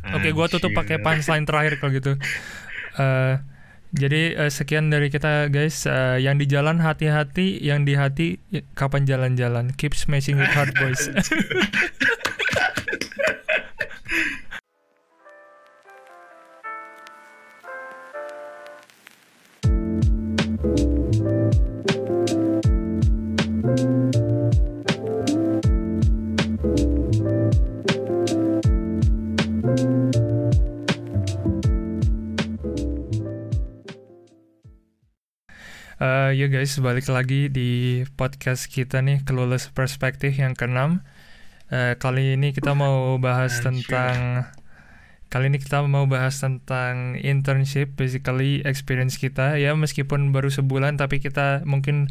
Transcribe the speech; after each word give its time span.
Oke, 0.00 0.32
gua 0.32 0.48
tutup 0.48 0.72
pakai 0.72 0.98
punchline 1.00 1.44
terakhir 1.44 1.76
kalau 1.78 1.92
gitu. 1.92 2.12
Uh, 2.96 3.38
jadi 3.90 4.46
uh, 4.46 4.50
sekian 4.50 4.88
dari 4.88 5.10
kita 5.10 5.50
guys. 5.50 5.84
Uh, 5.84 6.16
yang 6.16 6.38
di 6.38 6.46
jalan 6.46 6.78
hati-hati, 6.78 7.58
yang 7.60 7.82
di 7.82 7.98
hati 7.98 8.38
kapan 8.78 9.04
jalan-jalan. 9.04 9.74
Keep 9.74 9.98
smashing 9.98 10.38
with 10.38 10.50
hard 10.54 10.72
boys. 10.78 11.10
Ya 36.40 36.48
guys, 36.48 36.72
balik 36.80 37.04
lagi 37.12 37.52
di 37.52 38.00
podcast 38.16 38.64
kita 38.72 39.04
nih, 39.04 39.20
Clueless 39.28 39.68
Perspective 39.68 40.32
yang 40.32 40.56
keenam. 40.56 41.04
Uh, 41.68 41.92
kali 42.00 42.32
ini 42.32 42.56
kita 42.56 42.72
mau 42.72 43.20
bahas 43.20 43.60
tentang 43.60 44.48
kali 45.28 45.52
ini 45.52 45.60
kita 45.60 45.84
mau 45.84 46.08
bahas 46.08 46.40
tentang 46.40 47.20
internship, 47.20 47.92
basically 47.92 48.64
experience 48.64 49.20
kita. 49.20 49.60
Ya 49.60 49.76
meskipun 49.76 50.32
baru 50.32 50.48
sebulan 50.48 50.96
tapi 50.96 51.20
kita 51.20 51.60
mungkin 51.68 52.08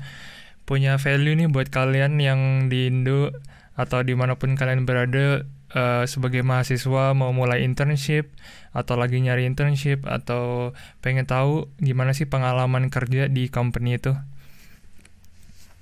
punya 0.69 1.01
value 1.01 1.33
nih 1.33 1.49
buat 1.49 1.73
kalian 1.73 2.21
yang 2.21 2.69
di 2.69 2.85
Indo 2.85 3.33
atau 3.73 4.05
di 4.05 4.13
mana 4.13 4.37
pun 4.37 4.53
kalian 4.53 4.85
berada 4.85 5.49
uh, 5.73 6.05
sebagai 6.05 6.41
mahasiswa 6.45 7.13
mau 7.13 7.33
mulai 7.33 7.65
internship 7.65 8.31
atau 8.73 8.95
lagi 8.97 9.17
nyari 9.21 9.49
internship 9.49 10.05
atau 10.05 10.73
pengen 11.01 11.25
tahu 11.25 11.69
gimana 11.81 12.13
sih 12.13 12.29
pengalaman 12.29 12.93
kerja 12.93 13.29
di 13.29 13.49
company 13.49 13.97
itu? 13.97 14.13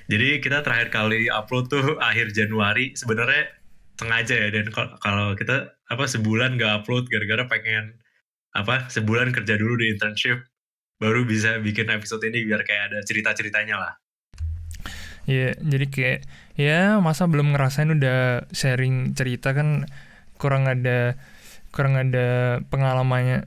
Jadi 0.07 0.39
kita 0.39 0.63
terakhir 0.63 0.89
kali 0.91 1.27
upload 1.27 1.67
tuh 1.67 1.85
akhir 2.09 2.31
Januari 2.31 2.95
sebenarnya 2.95 3.51
sengaja 3.97 4.35
ya 4.37 4.49
dan 4.53 4.69
kalau 5.01 5.33
kita 5.33 5.73
apa 5.89 6.05
sebulan 6.05 6.55
nggak 6.55 6.85
upload 6.85 7.09
gara-gara 7.09 7.49
pengen 7.49 7.97
apa 8.53 8.87
sebulan 8.93 9.33
kerja 9.33 9.57
dulu 9.57 9.73
di 9.81 9.89
internship 9.89 10.45
baru 10.97 11.25
bisa 11.25 11.61
bikin 11.61 11.89
episode 11.93 12.25
ini 12.25 12.45
biar 12.45 12.65
kayak 12.65 12.93
ada 12.93 12.99
cerita-ceritanya 13.05 13.77
lah. 13.77 13.93
Iya, 15.27 15.51
yeah, 15.51 15.53
jadi 15.59 15.85
kayak 15.91 16.19
ya 16.55 16.79
masa 17.03 17.27
belum 17.27 17.51
ngerasain 17.51 17.91
udah 17.91 18.47
sharing 18.55 19.11
cerita 19.11 19.51
kan 19.51 19.83
kurang 20.39 20.71
ada 20.71 21.19
kurang 21.75 21.99
ada 21.99 22.59
pengalamannya. 22.71 23.43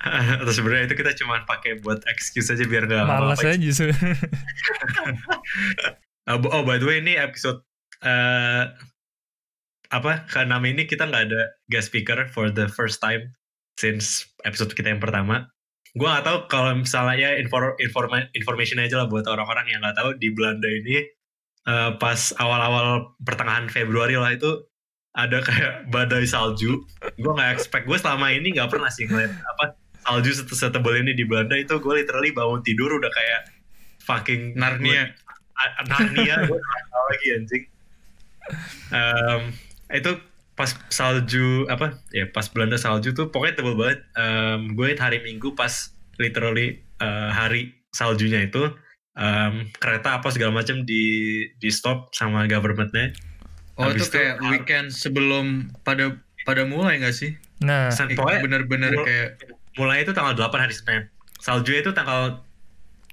Atau 0.42 0.52
sebenarnya 0.52 0.90
itu 0.90 0.96
kita 0.98 1.14
cuma 1.14 1.46
pakai 1.46 1.78
buat 1.78 2.02
excuse 2.10 2.50
aja 2.50 2.66
biar 2.66 2.90
nggak 2.90 3.06
malas 3.06 3.38
aja 3.46 3.70
sih. 3.70 3.94
oh, 6.30 6.38
oh 6.50 6.62
by 6.66 6.82
the 6.82 6.86
way 6.90 6.98
ini 6.98 7.14
episode 7.14 7.62
uh, 8.02 8.74
apa 9.90 10.26
karena 10.30 10.58
ini 10.62 10.86
kita 10.86 11.06
nggak 11.06 11.24
ada 11.30 11.42
guest 11.70 11.90
speaker 11.94 12.26
for 12.30 12.50
the 12.50 12.66
first 12.70 12.98
time 12.98 13.30
since 13.78 14.26
episode 14.46 14.74
kita 14.74 14.94
yang 14.94 15.02
pertama 15.02 15.50
gue 15.90 16.06
gak 16.06 16.22
tahu 16.22 16.38
kalau 16.46 16.78
misalnya 16.78 17.16
ya 17.18 17.30
inform, 17.42 17.74
inform, 17.82 18.30
information 18.30 18.78
aja 18.78 19.02
lah 19.02 19.06
buat 19.10 19.26
orang-orang 19.26 19.74
yang 19.74 19.82
gak 19.82 19.98
tahu 19.98 20.14
di 20.14 20.30
Belanda 20.30 20.70
ini 20.70 21.02
uh, 21.66 21.98
pas 21.98 22.30
awal-awal 22.38 23.18
pertengahan 23.26 23.66
Februari 23.66 24.14
lah 24.14 24.30
itu 24.30 24.70
ada 25.18 25.42
kayak 25.42 25.74
badai 25.92 26.22
salju. 26.26 26.86
Gue 27.18 27.32
gak 27.34 27.58
expect 27.58 27.90
gue 27.90 27.98
selama 27.98 28.30
ini 28.30 28.54
gak 28.54 28.70
pernah 28.70 28.86
sih 28.86 29.10
ngeliat 29.10 29.34
apa 29.34 29.74
salju 30.06 30.46
setebal 30.46 30.94
ini 31.02 31.12
di 31.12 31.26
Belanda 31.26 31.58
itu 31.58 31.76
gue 31.82 31.94
literally 32.06 32.30
bangun 32.30 32.62
tidur 32.62 32.94
udah 32.94 33.10
kayak 33.10 33.40
fucking 34.06 34.54
Narnia. 34.54 35.10
Narnia 35.90 36.46
gue 36.46 36.58
lagi 37.10 37.26
anjing. 37.34 37.64
Um, 38.90 39.42
itu 39.90 40.12
pas 40.60 40.76
salju 40.92 41.64
apa? 41.72 41.96
Ya 42.12 42.28
pas 42.28 42.44
Belanda 42.52 42.76
salju 42.76 43.16
tuh 43.16 43.32
pokoknya 43.32 43.56
tebel 43.56 43.80
banget. 43.80 44.04
Um, 44.12 44.76
gue 44.76 44.92
hari 44.92 45.24
Minggu 45.24 45.56
pas 45.56 45.72
literally 46.20 46.84
uh, 47.00 47.32
hari 47.32 47.72
saljunya 47.96 48.44
itu 48.44 48.68
um, 49.16 49.64
kereta 49.80 50.20
apa 50.20 50.28
segala 50.28 50.60
macam 50.60 50.84
di 50.84 51.02
di 51.56 51.68
stop 51.72 52.12
sama 52.12 52.44
governmentnya. 52.44 53.16
Oh 53.80 53.88
Habis 53.88 54.12
itu 54.12 54.20
kayak 54.20 54.36
itu, 54.36 54.48
weekend 54.52 54.86
sebelum 54.92 55.72
pada 55.80 56.20
pada 56.44 56.68
mulai 56.68 57.00
gak 57.00 57.16
sih? 57.16 57.32
Nah 57.64 57.88
pokoknya 57.88 58.44
bener-bener 58.44 58.92
kayak 59.00 59.40
mulai 59.80 60.04
itu 60.04 60.12
tanggal 60.12 60.36
8 60.36 60.52
hari 60.60 60.76
Senin. 60.76 61.08
Salju 61.40 61.72
itu 61.72 61.88
tanggal 61.96 62.44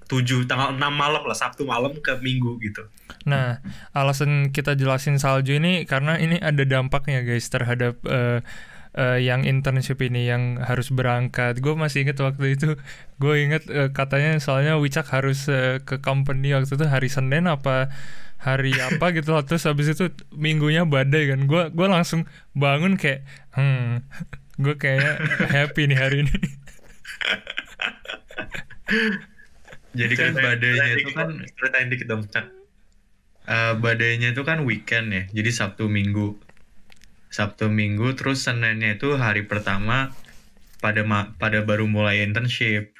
7 0.07 0.47
tanggal 0.47 0.73
6 0.73 0.79
malam 0.79 1.23
lah 1.23 1.37
Sabtu 1.37 1.67
malam 1.67 1.93
ke 1.99 2.15
Minggu 2.23 2.57
gitu. 2.63 2.87
Nah, 3.27 3.59
alasan 3.91 4.55
kita 4.55 4.73
jelasin 4.79 5.19
salju 5.19 5.59
ini 5.59 5.83
karena 5.83 6.15
ini 6.15 6.39
ada 6.39 6.63
dampaknya 6.63 7.27
guys 7.27 7.51
terhadap 7.51 7.99
uh, 8.07 8.39
uh, 8.97 9.19
yang 9.19 9.43
internship 9.43 9.99
ini 10.01 10.25
yang 10.25 10.57
harus 10.63 10.89
berangkat. 10.89 11.59
Gue 11.59 11.75
masih 11.77 12.07
inget 12.07 12.17
waktu 12.23 12.55
itu, 12.57 12.79
gue 13.21 13.33
inget 13.37 13.67
uh, 13.69 13.93
katanya 13.93 14.39
soalnya 14.39 14.79
Wicak 14.81 15.11
harus 15.11 15.45
uh, 15.51 15.83
ke 15.83 15.99
company 15.99 16.55
waktu 16.57 16.73
itu 16.73 16.87
hari 16.87 17.11
Senin 17.11 17.45
apa 17.45 17.91
hari 18.39 18.73
apa 18.79 19.11
gitu 19.17 19.35
lah. 19.35 19.43
Terus 19.43 19.67
habis 19.69 19.91
itu 19.91 20.09
minggunya 20.33 20.87
badai 20.87 21.35
kan. 21.35 21.45
Gue 21.45 21.69
gue 21.69 21.87
langsung 21.87 22.25
bangun 22.57 22.95
kayak, 22.95 23.27
hmm, 23.53 24.07
gue 24.57 24.75
kayak 24.79 25.19
happy 25.53 25.91
nih 25.91 25.99
hari 25.99 26.17
ini. 26.25 26.33
Jadi 29.95 30.13
kan 30.19 30.33
badainya 30.35 30.99
itu 30.99 31.09
kan 31.15 31.29
ceritain 31.55 31.87
dikit 31.87 32.07
dong, 32.11 32.23
Cak. 32.27 32.47
Uh, 33.47 33.79
badainya 33.79 34.35
itu 34.35 34.43
kan 34.43 34.67
weekend 34.67 35.13
ya. 35.15 35.23
Jadi 35.31 35.49
Sabtu 35.55 35.87
Minggu. 35.87 36.35
Sabtu 37.31 37.71
Minggu 37.71 38.15
terus 38.15 38.43
Seninnya 38.43 38.99
itu 38.99 39.15
hari 39.15 39.47
pertama 39.47 40.11
pada 40.83 41.03
pada 41.39 41.59
baru 41.63 41.87
mulai 41.87 42.23
internship. 42.23 42.91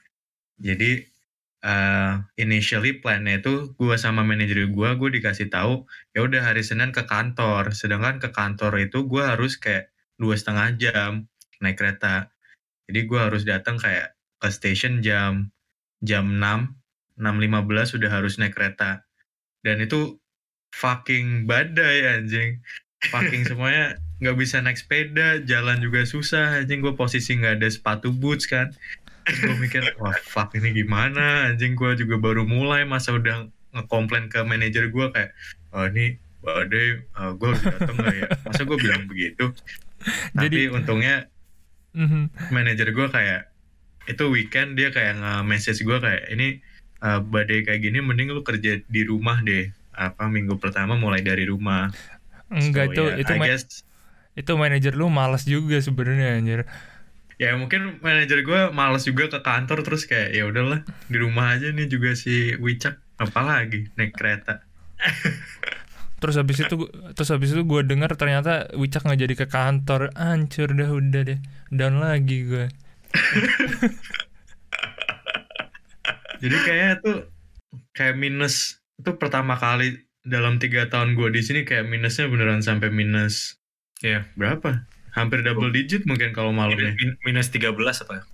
Jadi 0.58 1.18
uh, 1.64 2.24
initially 2.38 3.00
plannya 3.00 3.42
itu 3.42 3.74
gue 3.74 3.96
sama 3.98 4.22
manajer 4.22 4.68
gue 4.70 4.90
gue 4.98 5.10
dikasih 5.22 5.50
tahu 5.50 5.88
ya 6.14 6.26
udah 6.26 6.42
hari 6.44 6.62
Senin 6.62 6.94
ke 6.94 7.08
kantor 7.08 7.74
sedangkan 7.74 8.22
ke 8.22 8.30
kantor 8.32 8.78
itu 8.82 9.06
gue 9.08 9.24
harus 9.24 9.58
kayak 9.58 9.90
dua 10.18 10.38
setengah 10.38 10.78
jam 10.78 11.12
naik 11.64 11.78
kereta 11.80 12.30
jadi 12.90 13.00
gue 13.06 13.20
harus 13.20 13.44
datang 13.44 13.78
kayak 13.82 14.14
ke 14.38 14.50
station 14.54 15.02
jam 15.02 15.50
jam 16.04 16.40
6 16.40 16.78
6.15 17.18 17.98
sudah 17.98 18.10
harus 18.14 18.38
naik 18.38 18.54
kereta. 18.54 19.02
Dan 19.66 19.82
itu 19.82 20.22
fucking 20.72 21.50
badai 21.50 22.06
anjing. 22.22 22.62
Fucking 23.10 23.44
semuanya 23.50 23.98
nggak 24.22 24.38
bisa 24.38 24.62
naik 24.62 24.78
sepeda, 24.78 25.42
jalan 25.44 25.82
juga 25.82 26.06
susah 26.06 26.62
anjing. 26.62 26.86
Gue 26.86 26.94
posisi 26.94 27.34
nggak 27.36 27.62
ada 27.62 27.68
sepatu 27.68 28.14
boots 28.14 28.46
kan. 28.46 28.70
gue 29.28 29.60
mikir, 29.60 29.84
wah 30.00 30.16
fuck 30.24 30.56
ini 30.56 30.72
gimana 30.72 31.52
anjing. 31.52 31.76
Gue 31.76 31.98
juga 31.98 32.16
baru 32.22 32.48
mulai 32.48 32.88
masa 32.88 33.18
udah 33.18 33.50
ngekomplain 33.76 34.32
ke 34.32 34.40
manajer 34.46 34.88
gue 34.88 35.06
kayak, 35.12 35.36
oh 35.76 35.84
ini 35.90 36.16
badai, 36.40 37.04
uh, 37.20 37.36
gue 37.36 37.48
harus 37.52 37.64
dateng 37.66 37.98
gak 38.00 38.16
ya? 38.16 38.28
Masa 38.48 38.62
gue 38.64 38.78
bilang 38.80 39.04
begitu? 39.10 39.52
Jadi, 40.32 40.72
Tapi 40.72 40.76
untungnya 40.80 41.28
mm-hmm. 41.92 42.24
manajer 42.56 42.88
gue 42.96 43.08
kayak, 43.12 43.52
itu 44.08 44.24
weekend 44.32 44.80
dia 44.80 44.90
kayak 44.90 45.20
nge-message 45.20 45.84
gue 45.84 45.98
kayak, 46.00 46.32
ini 46.32 46.64
uh, 47.04 47.20
badai 47.20 47.68
kayak 47.68 47.84
gini 47.84 48.00
mending 48.00 48.32
lu 48.32 48.42
kerja 48.42 48.80
di 48.82 49.02
rumah 49.04 49.44
deh. 49.44 49.70
Apa 49.98 50.30
minggu 50.30 50.62
pertama 50.62 50.94
mulai 50.94 51.26
dari 51.26 51.50
rumah. 51.50 51.90
Enggak 52.54 52.94
so, 52.94 52.94
itu 52.94 53.04
yeah, 53.04 53.22
itu 53.22 53.34
ma 53.36 53.46
guess, 53.50 53.64
itu 54.38 54.52
manajer 54.54 54.94
lu 54.94 55.10
malas 55.10 55.44
juga 55.44 55.82
sebenarnya 55.82 56.38
anjir. 56.38 56.62
Ya 57.42 57.58
mungkin 57.58 57.98
manajer 58.06 58.46
gue 58.46 58.62
malas 58.72 59.10
juga 59.10 59.30
ke 59.30 59.42
kantor 59.42 59.82
terus 59.82 60.06
kayak 60.06 60.38
ya 60.38 60.46
udahlah 60.46 60.86
di 61.10 61.18
rumah 61.18 61.58
aja 61.58 61.74
nih 61.74 61.90
juga 61.90 62.14
si 62.14 62.54
Wicak 62.62 62.98
apalagi 63.18 63.90
naik 63.98 64.14
kereta. 64.14 64.62
Terus 66.18 66.38
habis 66.38 66.58
itu 66.62 66.76
terus 67.18 67.30
habis 67.30 67.54
itu 67.54 67.62
gue 67.66 67.82
dengar 67.86 68.14
ternyata 68.14 68.70
Wicak 68.78 69.06
nggak 69.06 69.22
jadi 69.22 69.34
ke 69.34 69.46
kantor. 69.50 70.14
Hancur 70.14 70.78
dah 70.78 70.90
udah 70.94 71.22
deh 71.26 71.40
down 71.74 71.98
lagi 71.98 72.46
gue 72.46 72.70
jadi 76.42 76.56
kayaknya 76.64 76.94
tuh 77.02 77.18
kayak 77.94 78.18
minus. 78.18 78.82
Itu 78.98 79.22
pertama 79.22 79.58
kali 79.58 80.08
dalam 80.28 80.60
tiga 80.60 80.92
tahun 80.92 81.16
gue 81.16 81.32
di 81.32 81.42
sini 81.42 81.62
kayak 81.64 81.88
minusnya 81.88 82.28
beneran 82.28 82.60
sampai 82.60 82.92
minus 82.92 83.58
ya 84.04 84.28
berapa? 84.36 84.84
Hampir 85.16 85.42
double 85.42 85.74
digit 85.74 86.06
mungkin 86.06 86.36
kalau 86.36 86.54
malamnya 86.54 86.94
minus 87.26 87.50
13 87.50 87.74
apa? 87.74 88.28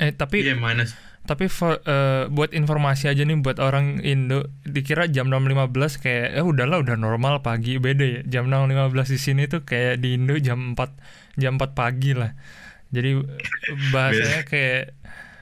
Eh 0.00 0.16
tapi 0.16 0.46
iya 0.46 0.56
minus. 0.56 0.96
tapi 1.20 1.52
for, 1.52 1.84
eh, 1.84 2.32
buat 2.32 2.56
informasi 2.56 3.12
aja 3.12 3.20
nih 3.20 3.44
buat 3.44 3.60
orang 3.60 4.00
Indo 4.00 4.48
dikira 4.64 5.04
jam 5.12 5.28
6.15 5.28 6.00
kayak 6.00 6.28
eh 6.32 6.44
udahlah 6.44 6.80
udah 6.80 6.96
normal 6.96 7.44
pagi. 7.44 7.76
Beda 7.76 8.08
ya 8.08 8.20
jam 8.24 8.48
6.15 8.48 9.12
di 9.12 9.18
sini 9.20 9.42
tuh 9.44 9.68
kayak 9.68 10.00
di 10.00 10.16
Indo 10.16 10.40
jam 10.40 10.72
4 10.72 11.36
jam 11.36 11.60
4 11.60 11.76
pagi 11.76 12.16
lah 12.16 12.32
jadi 12.90 13.22
bahasanya 13.88 14.42
kayak 14.44 14.94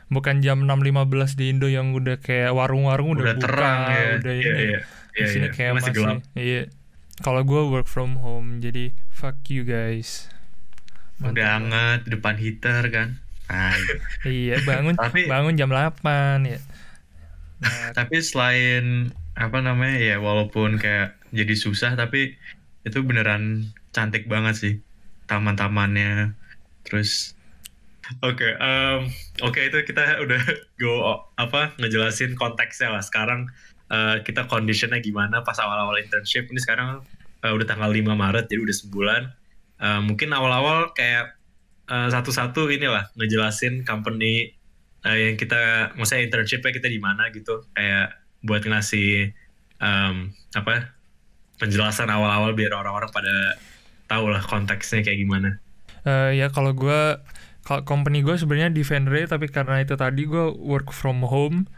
bukan 0.09 0.41
jam 0.41 0.65
6.15 0.65 1.05
di 1.35 1.45
Indo 1.49 1.67
yang 1.67 1.93
udah 1.93 2.17
kayak 2.17 2.53
warung-warung 2.53 3.13
udah, 3.13 3.25
Udah 3.25 3.35
buka 3.35 3.45
terang 3.45 3.81
ya. 3.87 4.05
udah 4.19 4.35
Iya, 4.35 4.43
ini 4.43 4.63
iya. 4.67 4.81
di 5.09 5.19
Iya, 5.19 5.27
sini 5.27 5.47
iya. 5.47 5.53
kayak 5.53 5.73
Masih 5.75 5.85
masih, 5.85 5.97
gelap. 5.99 6.19
iya 6.35 6.63
kalau 7.19 7.43
gue 7.43 7.63
work 7.67 7.87
from 7.87 8.17
home 8.17 8.59
jadi 8.59 8.85
fuck 9.09 9.37
you 9.47 9.63
guys 9.63 10.29
Udah 11.19 11.35
Mantap. 11.35 11.51
hangat 11.51 11.99
di 12.01 12.11
depan 12.15 12.35
heater 12.39 12.83
kan. 12.89 13.09
Nah, 13.49 13.75
iya 14.25 14.57
bangun 14.63 14.95
Tapi- 14.95 15.27
bangun 15.27 15.55
jam 15.55 15.69
8 15.69 15.99
ya 16.47 16.61
nah, 17.59 17.91
tapi 17.91 18.21
selain 18.21 19.09
apa 19.35 19.59
namanya 19.59 19.97
ya 19.97 20.17
walaupun 20.17 20.77
kayak 20.77 21.17
jadi 21.31 21.55
susah 21.55 21.95
tapi 21.95 22.37
itu 22.83 22.99
beneran 23.01 23.67
cantik 23.91 24.25
banget 24.25 24.55
sih 24.55 24.75
taman-tamannya 25.27 26.37
terus 26.83 27.35
Oke, 28.25 28.57
em, 28.57 29.13
oke 29.45 29.61
itu 29.61 29.85
kita 29.85 30.25
udah 30.25 30.41
go 30.81 31.21
apa 31.37 31.77
ngejelasin 31.77 32.33
konteksnya 32.35 32.89
lah. 32.97 33.05
Sekarang 33.05 33.53
eh, 33.93 34.25
kita 34.25 34.49
conditionnya 34.49 35.05
gimana 35.05 35.45
pas 35.45 35.57
awal-awal 35.61 36.01
internship. 36.01 36.49
Ini 36.49 36.61
sekarang 36.61 37.05
eh, 37.45 37.53
udah 37.53 37.67
tanggal 37.69 37.93
5 37.93 38.09
Maret, 38.09 38.49
jadi 38.49 38.61
udah 38.65 38.77
sebulan. 38.77 39.23
Eh, 39.79 40.01
mungkin 40.03 40.33
awal-awal 40.33 40.97
kayak 40.97 41.37
eh, 41.93 42.09
satu-satu 42.09 42.73
inilah 42.73 43.13
ngejelasin 43.21 43.85
company 43.85 44.57
eh, 45.05 45.17
yang 45.29 45.37
kita, 45.37 45.93
maksudnya 45.95 46.25
internshipnya 46.25 46.73
kita 46.73 46.89
di 46.89 47.01
mana 47.01 47.29
gitu. 47.29 47.69
Kayak 47.77 48.17
buat 48.41 48.65
ngasih 48.65 49.35
em, 49.85 50.33
apa 50.57 50.97
penjelasan 51.59 52.09
awal-awal 52.09 52.55
biar 52.55 52.73
orang-orang 52.73 53.11
pada 53.11 53.59
tahu 54.09 54.31
lah 54.33 54.41
konteksnya 54.41 55.05
kayak 55.05 55.21
gimana. 55.21 55.51
Eh, 56.07 56.39
ya 56.41 56.49
kalau 56.49 56.73
gue 56.73 57.19
company 57.85 58.25
gue 58.25 58.35
sebenarnya 58.41 58.73
di 58.73 58.83
Venre 58.83 59.29
tapi 59.29 59.53
karena 59.53 59.85
itu 59.85 59.95
tadi 59.95 60.25
gue 60.25 60.57
work 60.57 60.91
from 60.91 61.21
home 61.25 61.69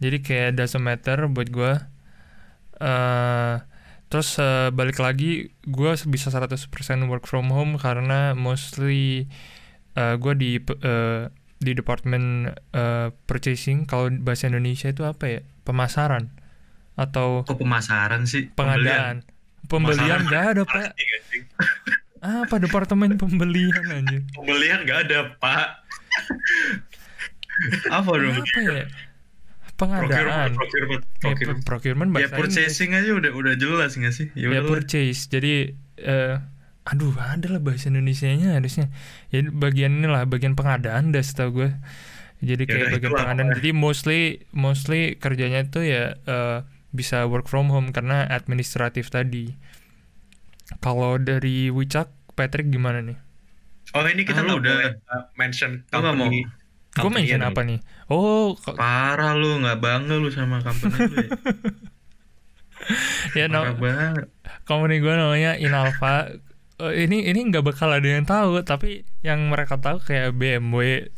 jadi 0.00 0.18
kayak 0.24 0.50
doesn't 0.58 0.82
matter 0.82 1.28
buat 1.28 1.48
gue 1.52 1.72
eh 2.80 3.54
terus 4.12 4.38
eh, 4.38 4.70
balik 4.70 5.02
lagi 5.02 5.50
gue 5.66 5.90
bisa 6.06 6.28
100% 6.30 6.70
work 7.10 7.26
from 7.26 7.50
home 7.50 7.76
karena 7.80 8.32
mostly 8.36 9.26
eh 9.94 10.14
gue 10.18 10.32
di 10.38 10.58
eh, 10.62 11.30
di 11.64 11.72
department 11.72 12.52
eh, 12.76 13.08
purchasing. 13.24 13.88
Kalau 13.88 14.12
bahasa 14.20 14.52
Indonesia 14.52 14.92
itu 14.92 15.02
apa 15.08 15.24
ya? 15.24 15.40
Pemasaran 15.64 16.28
atau 16.94 17.42
kok 17.42 17.58
pemasaran 17.58 18.22
sih. 18.28 18.52
pengadaan. 18.54 19.26
Pembelian. 19.66 20.20
Pemasaran. 20.20 20.30
gak 20.30 20.44
ada 20.52 20.62
pak? 20.68 20.92
apa 22.24 22.56
departemen 22.56 23.14
pembelian 23.14 23.84
anjir 23.86 24.24
Pembelian 24.32 24.80
nggak 24.82 24.98
ada, 25.04 25.18
Pak. 25.36 25.66
apa 27.90 28.10
dong? 28.10 28.34
Apa 28.34 28.60
ya? 28.60 28.84
Pengadaan. 29.74 30.54
Procurement, 30.54 30.54
procurement, 30.54 31.02
ya, 31.02 31.18
procurement. 31.20 31.58
pro- 31.60 31.66
procurement 31.68 32.08
ya 32.10 32.18
Inggris. 32.24 32.32
purchasing 32.32 32.90
aja 32.94 33.10
udah 33.12 33.30
udah 33.30 33.54
jelas 33.54 33.92
nggak 33.92 34.14
sih? 34.14 34.26
Ya 34.32 34.48
ya 34.50 34.62
purchase. 34.62 35.26
Jadi 35.26 35.74
eh, 35.98 36.34
aduh 36.84 37.10
ada 37.18 37.48
lah 37.48 37.60
bahasa 37.60 37.90
Indonesia-nya 37.90 38.54
harusnya. 38.54 38.88
Ya 39.28 39.42
bagian 39.44 39.98
ini 39.98 40.06
lah 40.06 40.24
bagian 40.24 40.54
pengadaan 40.54 41.10
dah 41.10 41.20
setahu 41.20 41.50
gue 41.60 41.70
jadi 42.38 42.62
kayak 42.64 42.78
Yaudah, 42.78 42.94
bagian 42.94 43.12
pengadaan. 43.14 43.48
jadi 43.58 43.70
mostly 43.72 44.20
mostly 44.50 45.18
kerjanya 45.18 45.66
itu 45.66 45.82
ya 45.82 46.16
eh, 46.18 46.58
bisa 46.94 47.26
work 47.26 47.50
from 47.50 47.66
home 47.66 47.90
karena 47.90 48.22
administratif 48.30 49.10
tadi 49.10 49.58
kalau 50.78 51.16
dari 51.16 51.68
Wicak 51.68 52.08
Patrick 52.32 52.68
gimana 52.68 53.00
nih? 53.00 53.18
Oh 53.92 54.02
ini 54.02 54.22
kita 54.22 54.42
Ah, 54.42 54.54
udah. 54.54 54.74
uh, 55.06 55.24
mention 55.34 55.84
company. 55.88 56.48
gue 56.94 57.10
mention 57.10 57.42
ya, 57.42 57.50
apa 57.50 57.62
nih? 57.62 57.78
Oh 58.06 58.54
parah 58.56 59.34
lu 59.34 59.58
nggak 59.60 59.78
bangga 59.78 60.14
lu 60.14 60.30
sama 60.30 60.58
company 60.60 60.94
lu 61.00 61.16
ya. 61.16 61.30
Ya 63.34 63.44
no, 63.46 63.64
parah 63.64 63.74
banget. 63.74 64.26
Company 64.64 65.00
gue 65.00 65.14
namanya 65.14 65.56
Inalfa. 65.56 66.36
Eh, 66.76 67.06
ini 67.06 67.24
ini 67.24 67.40
nggak 67.48 67.64
bakal 67.64 67.88
ada 67.88 68.04
yang 68.04 68.24
tahu 68.24 68.60
tapi 68.60 69.06
yang 69.20 69.46
mereka 69.46 69.78
tahu 69.78 69.98
kayak 69.98 70.34
BMW 70.34 71.08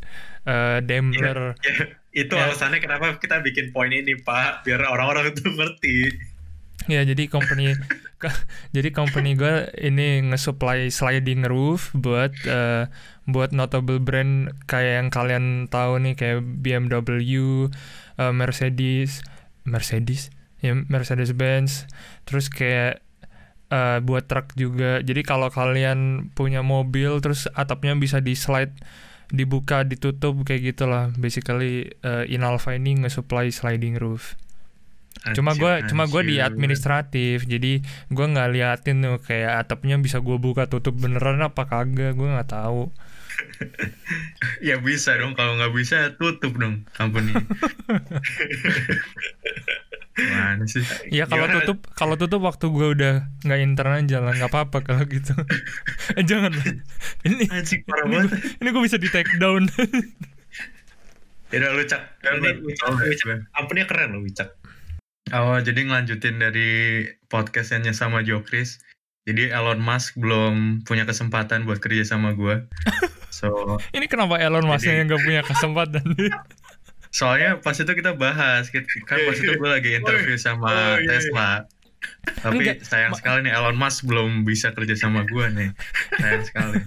eh, 0.45 0.77
Daimler. 0.79 1.57
Ya, 1.59 1.73
itu 2.15 2.33
Ya. 2.33 2.47
alasannya 2.47 2.79
kenapa 2.79 3.17
kita 3.17 3.41
bikin 3.41 3.69
poin 3.69 3.91
ini, 3.91 4.15
Pak, 4.15 4.63
biar 4.63 4.81
orang-orang 4.81 5.29
itu 5.29 5.43
ngerti. 5.45 5.97
ya 6.87 7.03
jadi 7.03 7.27
company 7.27 7.73
jadi 8.75 8.89
company 8.89 9.37
gue 9.37 9.69
ini 9.77 10.25
nge-supply 10.33 10.89
sliding 10.89 11.45
roof 11.45 11.93
buat 11.93 12.33
eh, 12.49 12.89
buat 13.29 13.53
notable 13.53 14.01
brand 14.01 14.49
kayak 14.65 14.93
yang 15.03 15.09
kalian 15.13 15.45
tahu 15.69 16.01
nih 16.01 16.15
kayak 16.17 16.39
BMW 16.41 17.69
eh, 18.17 18.33
Mercedes 18.33 19.21
Mercedes? 19.67 20.33
Ya 20.57 20.73
Mercedes 20.73 21.37
Benz 21.37 21.85
terus 22.25 22.49
kayak 22.49 23.05
eh, 23.69 23.99
buat 24.01 24.25
truk 24.25 24.57
juga. 24.57 25.05
Jadi 25.05 25.21
kalau 25.21 25.53
kalian 25.53 26.31
punya 26.33 26.65
mobil 26.65 27.21
terus 27.21 27.45
atapnya 27.53 27.93
bisa 27.93 28.17
di 28.23 28.33
slide 28.33 28.73
dibuka 29.29 29.85
ditutup 29.85 30.41
kayak 30.41 30.73
gitulah. 30.73 31.13
Basically 31.13 31.93
eh, 32.01 32.25
Inalfa 32.33 32.73
ini 32.73 32.97
nge-supply 33.05 33.53
sliding 33.53 34.01
roof 34.01 34.33
cuma 35.35 35.51
gue 35.57 35.73
cuma 35.89 36.03
gue 36.07 36.21
di 36.23 36.35
administratif 36.39 37.43
jadi 37.43 37.81
gue 38.11 38.25
nggak 38.25 38.49
liatin 38.53 39.03
tuh 39.03 39.17
kayak 39.21 39.65
atapnya 39.65 39.97
bisa 39.99 40.21
gue 40.21 40.37
buka 40.39 40.69
tutup 40.69 40.95
beneran 40.95 41.41
apa 41.43 41.67
kagak 41.67 42.15
gue 42.15 42.27
nggak 42.27 42.49
tahu 42.51 42.93
ya 44.67 44.81
bisa 44.81 45.13
dong 45.17 45.37
kalau 45.37 45.57
nggak 45.57 45.73
bisa 45.73 46.15
tutup 46.17 46.57
dong 46.57 46.85
company 46.93 47.33
mana 50.17 50.65
sih 50.65 50.81
ya 51.13 51.29
kalau 51.29 51.45
Gimana? 51.45 51.61
tutup 51.61 51.77
kalau 51.93 52.15
tutup 52.17 52.41
waktu 52.41 52.65
gue 52.73 52.87
udah 52.97 53.13
nggak 53.45 53.59
intern 53.61 53.93
aja 54.01 54.17
lah 54.17 54.33
nggak 54.33 54.49
apa-apa 54.49 54.81
kalau 54.81 55.05
gitu 55.05 55.33
eh 56.17 56.25
jangan 56.25 56.57
lah. 56.57 56.65
ini 57.21 57.45
anjing 57.53 57.85
parah 57.85 58.09
ini 58.09 58.25
gue, 58.25 58.39
ini 58.57 58.67
gue 58.73 58.83
bisa 58.83 58.97
di 58.97 59.09
take 59.13 59.37
down 59.37 59.69
Ya 61.47 61.63
udah 61.63 61.79
lu 61.79 61.83
cak. 61.87 62.19
Ini 62.27 62.75
Oh. 62.83 62.99
Company 63.55 63.87
keren 63.87 64.19
loh, 64.19 64.19
Wicak. 64.19 64.51
Oh, 65.35 65.59
jadi 65.59 65.79
ngelanjutin 65.83 66.39
dari 66.39 67.03
podcastnya 67.27 67.91
sama 67.91 68.23
Jokris. 68.23 68.79
Jadi 69.27 69.51
Elon 69.51 69.83
Musk 69.83 70.15
belum 70.15 70.87
punya 70.87 71.03
kesempatan 71.03 71.67
buat 71.67 71.83
kerja 71.83 72.07
sama 72.07 72.35
gue. 72.35 72.63
So, 73.37 73.77
ini 73.93 74.09
kenapa 74.09 74.41
Elon 74.41 74.65
Musk 74.65 74.89
Jadi- 74.89 74.97
yang 74.97 75.13
nggak 75.13 75.21
punya 75.21 75.41
kesempatan 75.45 76.01
soalnya 77.17 77.61
pas 77.61 77.77
itu 77.77 77.87
kita 77.93 78.17
bahas, 78.17 78.65
kan 78.73 78.81
pas 79.05 79.37
itu 79.37 79.53
gue 79.53 79.69
lagi 79.69 79.93
interview 79.93 80.33
sama. 80.41 80.97
Tesla. 81.05 81.69
Tapi 82.41 82.65
Enggak, 82.65 82.81
sayang 82.81 83.13
sekali 83.13 83.45
nih 83.45 83.53
Elon 83.53 83.77
Musk 83.77 84.09
belum 84.09 84.41
bisa 84.41 84.73
kerja 84.73 84.97
sama 84.97 85.21
gue 85.29 85.45
nih. 85.53 85.69
Sayang 86.17 86.43
sekali. 86.49 86.79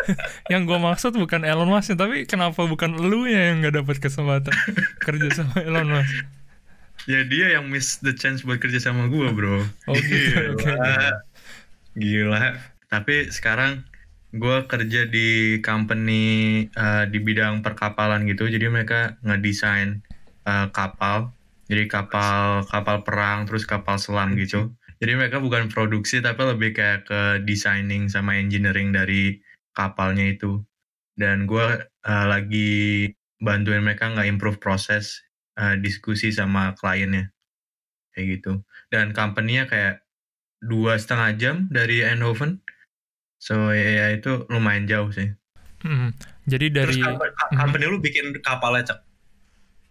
yang 0.52 0.66
gue 0.66 0.78
maksud 0.78 1.14
bukan 1.14 1.46
Elon 1.46 1.70
Musk 1.70 1.94
tapi 1.94 2.26
kenapa 2.26 2.66
bukan 2.66 2.98
lu 2.98 3.30
ya 3.30 3.52
yang 3.52 3.62
nggak 3.62 3.82
dapat 3.82 3.96
kesempatan 4.02 4.54
kerja 5.06 5.28
sama 5.42 5.62
Elon 5.62 5.86
Musk 5.86 6.41
Ya 7.10 7.26
dia 7.26 7.58
yang 7.58 7.66
miss 7.66 7.98
the 7.98 8.14
chance 8.14 8.46
buat 8.46 8.62
kerja 8.62 8.78
sama 8.78 9.10
gue 9.10 9.28
bro. 9.34 9.66
oh 9.90 9.94
gitu 9.98 10.54
oke 10.54 10.62
Gila. 10.62 10.98
Gila. 11.98 12.44
Tapi 12.86 13.32
sekarang 13.32 13.82
gue 14.32 14.56
kerja 14.70 15.10
di 15.10 15.58
company 15.60 16.64
uh, 16.78 17.04
di 17.10 17.18
bidang 17.18 17.60
perkapalan 17.66 18.22
gitu. 18.30 18.46
Jadi 18.46 18.70
mereka 18.70 19.18
ngedesain 19.26 19.98
uh, 20.46 20.70
kapal. 20.70 21.34
Jadi 21.66 21.90
kapal 21.90 22.62
kapal 22.70 23.02
perang 23.02 23.50
terus 23.50 23.66
kapal 23.66 23.98
selam 23.98 24.38
gitu. 24.38 24.70
Jadi 25.02 25.18
mereka 25.18 25.42
bukan 25.42 25.66
produksi 25.66 26.22
tapi 26.22 26.46
lebih 26.46 26.78
kayak 26.78 27.10
ke 27.10 27.20
designing 27.42 28.06
sama 28.06 28.38
engineering 28.38 28.94
dari 28.94 29.42
kapalnya 29.74 30.30
itu. 30.30 30.62
Dan 31.18 31.50
gue 31.50 31.82
uh, 31.82 32.26
lagi 32.30 33.10
bantuin 33.42 33.82
mereka 33.82 34.06
nggak 34.06 34.30
improve 34.30 34.62
proses 34.62 35.18
uh, 35.56 35.76
diskusi 35.76 36.30
sama 36.30 36.72
kliennya 36.74 37.32
kayak 38.12 38.26
gitu. 38.38 38.52
Dan 38.88 39.12
company-nya 39.12 39.64
kayak 39.66 40.04
dua 40.60 40.96
setengah 40.96 41.30
jam 41.34 41.56
dari 41.68 42.04
Eindhoven. 42.04 42.60
So 43.42 43.74
ya, 43.74 44.04
ya 44.04 44.06
itu 44.14 44.46
lumayan 44.46 44.86
jauh 44.86 45.10
sih. 45.10 45.32
Hmm, 45.82 46.14
jadi 46.46 46.70
Terus 46.70 46.94
dari 46.94 47.02
company, 47.02 47.32
company 47.58 47.84
lu 47.90 47.98
bikin 47.98 48.26
kapalnya, 48.38 48.94
Cak. 48.94 48.98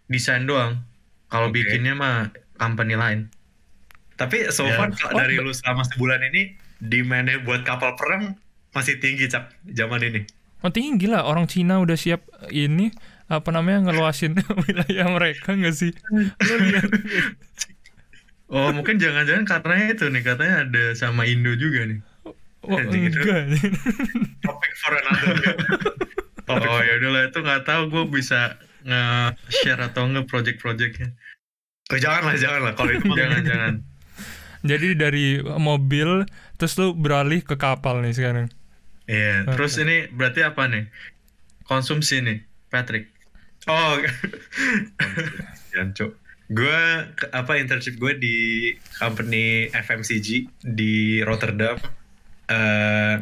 Desain 0.08 0.48
doang. 0.48 0.80
Kalau 1.28 1.52
Oke. 1.52 1.60
bikinnya 1.60 1.92
mah 1.92 2.32
company 2.56 2.96
lain. 2.96 3.28
Tapi 4.16 4.48
so 4.48 4.64
Ya. 4.64 4.76
far 4.76 4.88
kalau 4.92 5.12
Oh, 5.12 5.20
dari 5.20 5.36
be- 5.36 5.44
lu 5.44 5.52
selama 5.52 5.84
sebulan 5.84 6.20
ini 6.32 6.56
demand-nya 6.80 7.44
buat 7.44 7.64
kapal 7.64 7.92
perang 7.96 8.40
masih 8.72 8.96
tinggi, 8.96 9.28
Cak, 9.28 9.52
zaman 9.68 10.00
ini. 10.00 10.20
Oh 10.62 10.70
tinggi 10.70 11.10
lah 11.10 11.26
orang 11.26 11.44
Cina 11.44 11.82
udah 11.82 11.98
siap 11.98 12.22
ini 12.48 12.88
apa 13.26 13.48
namanya 13.50 13.88
ngeluasin 13.88 14.34
wilayah 14.64 15.06
mereka 15.08 15.52
nggak 15.52 15.74
sih? 15.74 15.92
Lihat 16.40 16.90
Oh 18.46 18.68
mungkin 18.68 19.00
jangan-jangan 19.00 19.48
karena 19.48 19.88
itu 19.88 20.04
nih 20.06 20.22
katanya 20.22 20.68
ada 20.68 20.84
sama 20.92 21.24
Indo 21.24 21.56
juga 21.56 21.88
nih. 21.88 22.00
Oh, 22.62 22.76
Anjing 22.76 23.08
itu. 23.08 23.16
enggak. 23.18 23.48
Topik 24.38 24.72
for 24.76 24.92
another. 24.92 25.34
Oh 26.46 26.78
ya 26.78 27.00
udahlah 27.00 27.22
itu 27.26 27.38
nggak 27.40 27.62
tahu 27.64 27.82
gue 27.88 28.04
bisa 28.12 28.60
nge-share 28.82 29.80
atau 29.82 30.04
nge 30.04 30.28
project-projectnya. 30.28 31.16
Oh, 31.88 31.98
jangan 31.98 32.22
lah, 32.24 32.36
jangan 32.36 32.60
lah. 32.60 32.72
Kalau 32.74 32.92
itu 32.92 33.04
mah- 33.04 33.16
Jangan-jangan. 33.16 33.74
Jadi 34.62 34.88
dari 34.94 35.26
mobil 35.42 36.22
terus 36.54 36.76
lu 36.76 36.92
beralih 36.92 37.40
ke 37.40 37.56
kapal 37.56 37.98
nih 37.98 38.14
sekarang. 38.14 38.46
Iya, 39.08 39.42
Oke. 39.42 39.56
terus 39.56 39.74
ini 39.76 40.06
berarti 40.06 40.44
apa 40.44 40.68
nih? 40.68 40.86
Konsumsi 41.64 42.20
nih, 42.20 42.38
Patrick. 42.72 43.12
Oh, 43.68 44.00
Jancuk. 45.76 46.16
Gue 46.48 46.80
apa 47.30 47.52
internship 47.60 48.00
gue 48.00 48.16
di 48.16 48.36
company 48.96 49.68
FMCG 49.70 50.48
di 50.64 51.20
Rotterdam. 51.20 51.76
Eh 52.48 53.16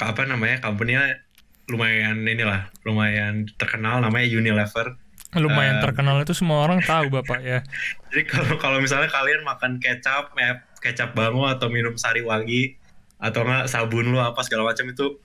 apa 0.00 0.20
namanya? 0.24 0.64
Company-nya 0.64 1.20
lumayan 1.68 2.24
inilah, 2.24 2.72
lumayan 2.82 3.44
terkenal 3.60 4.00
namanya 4.00 4.26
Unilever. 4.32 4.96
Lumayan 5.36 5.78
Eh, 5.78 5.82
terkenal 5.84 6.16
itu 6.24 6.32
semua 6.32 6.64
orang 6.64 6.80
tahu 6.80 7.12
bapak 7.12 7.40
ya. 7.44 7.60
Jadi 8.08 8.22
kalau 8.24 8.56
kalau 8.56 8.78
misalnya 8.80 9.12
kalian 9.12 9.44
makan 9.44 9.76
kecap, 9.82 10.32
eh, 10.40 10.64
kecap 10.80 11.12
bango 11.12 11.44
atau 11.44 11.68
minum 11.68 11.92
sari 12.00 12.24
wangi 12.24 12.78
atau 13.16 13.48
enggak 13.48 13.68
sabun 13.68 14.12
lu 14.12 14.20
apa 14.20 14.44
segala 14.44 14.72
macam 14.72 14.86
itu 14.92 15.16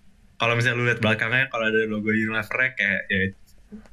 kalau 0.41 0.57
misalnya 0.57 0.81
lu 0.81 0.89
lihat 0.89 1.05
belakangnya 1.05 1.53
kalau 1.53 1.69
ada 1.69 1.85
logo 1.85 2.09
Unilever 2.09 2.73
kayak 2.73 3.05
ya 3.13 3.21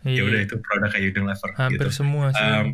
ya 0.09 0.23
udah 0.25 0.41
Iya. 0.41 0.47
itu 0.49 0.57
produk 0.65 0.89
kayak 0.89 1.05
Unilever 1.13 1.51
Hampir 1.61 1.89
gitu. 1.93 2.01
semua 2.01 2.33
sih. 2.33 2.41
Um, 2.41 2.73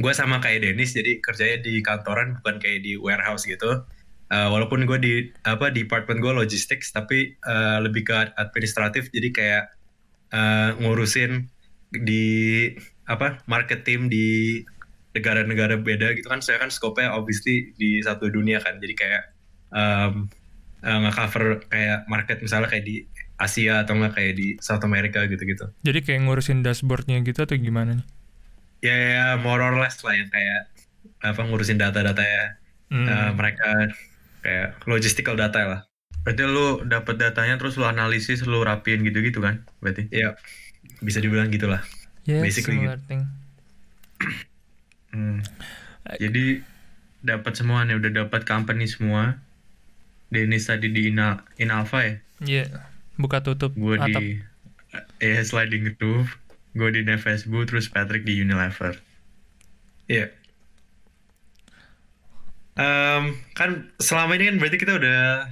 gue 0.00 0.12
sama 0.16 0.40
kayak 0.40 0.64
Dennis 0.64 0.96
jadi 0.96 1.20
kerjanya 1.20 1.60
di 1.60 1.84
kantoran 1.84 2.40
bukan 2.40 2.56
kayak 2.56 2.80
di 2.80 2.96
warehouse 2.96 3.44
gitu. 3.44 3.84
Uh, 4.28 4.48
walaupun 4.52 4.88
gue 4.88 4.98
di 5.00 5.12
apa 5.44 5.68
department 5.68 6.20
gue 6.20 6.32
logistics 6.32 6.92
tapi 6.92 7.36
uh, 7.48 7.80
lebih 7.80 8.08
ke 8.08 8.12
administratif 8.36 9.08
jadi 9.08 9.28
kayak 9.32 9.64
uh, 10.36 10.76
ngurusin 10.80 11.48
di 11.92 12.68
apa 13.08 13.40
market 13.48 13.88
team 13.88 14.12
di 14.12 14.60
negara-negara 15.16 15.80
beda 15.80 16.12
gitu 16.12 16.28
kan 16.28 16.44
saya 16.44 16.60
kan 16.60 16.68
scope-nya 16.68 17.16
obviously 17.16 17.72
di 17.80 18.04
satu 18.04 18.28
dunia 18.28 18.60
kan 18.60 18.76
jadi 18.76 18.94
kayak 19.00 19.22
um, 19.72 20.28
uh, 20.82 20.98
nge-cover 21.06 21.64
kayak 21.68 22.06
market 22.06 22.38
misalnya 22.42 22.68
kayak 22.68 22.84
di 22.86 22.96
Asia 23.38 23.86
atau 23.86 23.94
enggak 23.94 24.18
kayak 24.18 24.34
di 24.34 24.58
South 24.58 24.82
America 24.82 25.22
gitu-gitu 25.24 25.70
Jadi 25.86 25.98
kayak 26.02 26.26
ngurusin 26.26 26.66
dashboardnya 26.66 27.22
gitu 27.22 27.46
atau 27.46 27.54
gimana 27.54 27.98
nih? 28.02 28.06
ya, 28.78 28.94
ya 28.94 29.26
more 29.38 29.58
or 29.58 29.74
less 29.78 29.98
lah 30.06 30.14
yang 30.14 30.30
kayak 30.30 30.70
apa 31.18 31.40
ngurusin 31.42 31.78
data-data 31.78 32.22
ya 32.22 32.44
Hmm. 32.88 33.04
eh, 33.04 33.30
mereka 33.36 33.68
kayak 34.40 34.80
logistical 34.88 35.36
data 35.36 35.60
lah 35.60 35.80
Berarti 36.24 36.40
lu 36.44 36.88
dapat 36.88 37.20
datanya 37.20 37.60
terus 37.60 37.76
lu 37.76 37.84
analisis, 37.84 38.44
lu 38.48 38.60
rapiin 38.60 39.04
gitu-gitu 39.04 39.40
kan? 39.40 39.64
Berarti. 39.80 40.08
ya 40.08 40.32
bisa 41.00 41.20
dibilang 41.20 41.52
gitulah 41.52 41.84
yeah, 42.24 42.40
basically 42.40 42.80
similar 42.80 42.96
thing. 43.04 43.28
Hmm. 45.12 45.40
Jadi 46.16 46.60
dapat 47.20 47.52
semua 47.56 47.84
nih, 47.84 47.96
udah 48.00 48.24
dapat 48.24 48.44
company 48.44 48.88
semua. 48.88 49.40
Dennis 50.28 50.68
tadi 50.68 50.92
di 50.92 51.08
Ina, 51.08 51.40
Inalfa 51.56 51.98
ya? 52.04 52.14
Iya, 52.38 52.64
buka 53.16 53.40
tutup 53.40 53.72
Gue 53.74 53.96
atap. 53.96 54.20
di 54.20 54.38
eh 55.18 55.40
sliding 55.40 55.96
roof. 55.98 56.36
Gue 56.72 56.92
di 56.92 57.02
Nevesbu, 57.02 57.64
terus 57.64 57.88
Patrick 57.88 58.22
di 58.22 58.38
Unilever. 58.38 58.94
Iya. 60.06 60.30
Em, 62.78 63.34
kan 63.58 63.90
selama 63.98 64.38
ini 64.38 64.46
kan 64.46 64.56
berarti 64.62 64.78
kita 64.78 64.94
udah 64.96 65.50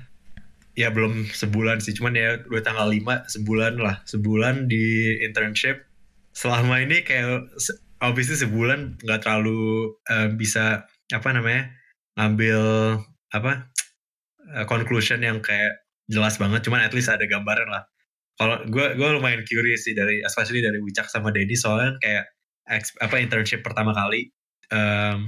ya 0.78 0.88
belum 0.92 1.26
sebulan 1.26 1.82
sih, 1.82 1.96
cuman 1.96 2.14
ya 2.14 2.38
udah 2.46 2.62
tanggal 2.62 2.86
5 2.86 3.26
sebulan 3.26 3.80
lah, 3.80 4.04
sebulan 4.06 4.70
di 4.70 5.16
internship. 5.26 5.82
Selama 6.30 6.78
ini 6.78 7.02
kayak 7.02 7.50
se- 7.58 7.80
obviously 7.98 8.38
sebulan 8.38 9.00
nggak 9.02 9.24
terlalu 9.24 9.90
eh, 10.06 10.28
bisa 10.30 10.86
apa 11.10 11.28
namanya 11.32 11.72
ngambil 12.14 12.60
apa 13.32 13.72
eh, 14.54 14.66
conclusion 14.68 15.22
yang 15.22 15.42
kayak 15.42 15.86
jelas 16.06 16.38
banget, 16.38 16.62
cuman 16.62 16.86
at 16.86 16.94
least 16.94 17.10
ada 17.10 17.26
gambaran 17.26 17.66
lah. 17.66 17.84
Kalau 18.36 18.62
gue 18.68 18.86
gue 18.94 19.08
lumayan 19.16 19.42
curious 19.48 19.88
sih 19.88 19.96
dari 19.96 20.20
especially 20.22 20.60
dari 20.60 20.76
Wicak 20.78 21.08
sama 21.08 21.32
Dedi 21.32 21.56
soalnya 21.56 21.96
kayak 21.98 22.24
ex- 22.68 22.96
apa 23.00 23.16
internship 23.16 23.64
pertama 23.64 23.96
kali 23.96 24.28
um, 24.70 25.24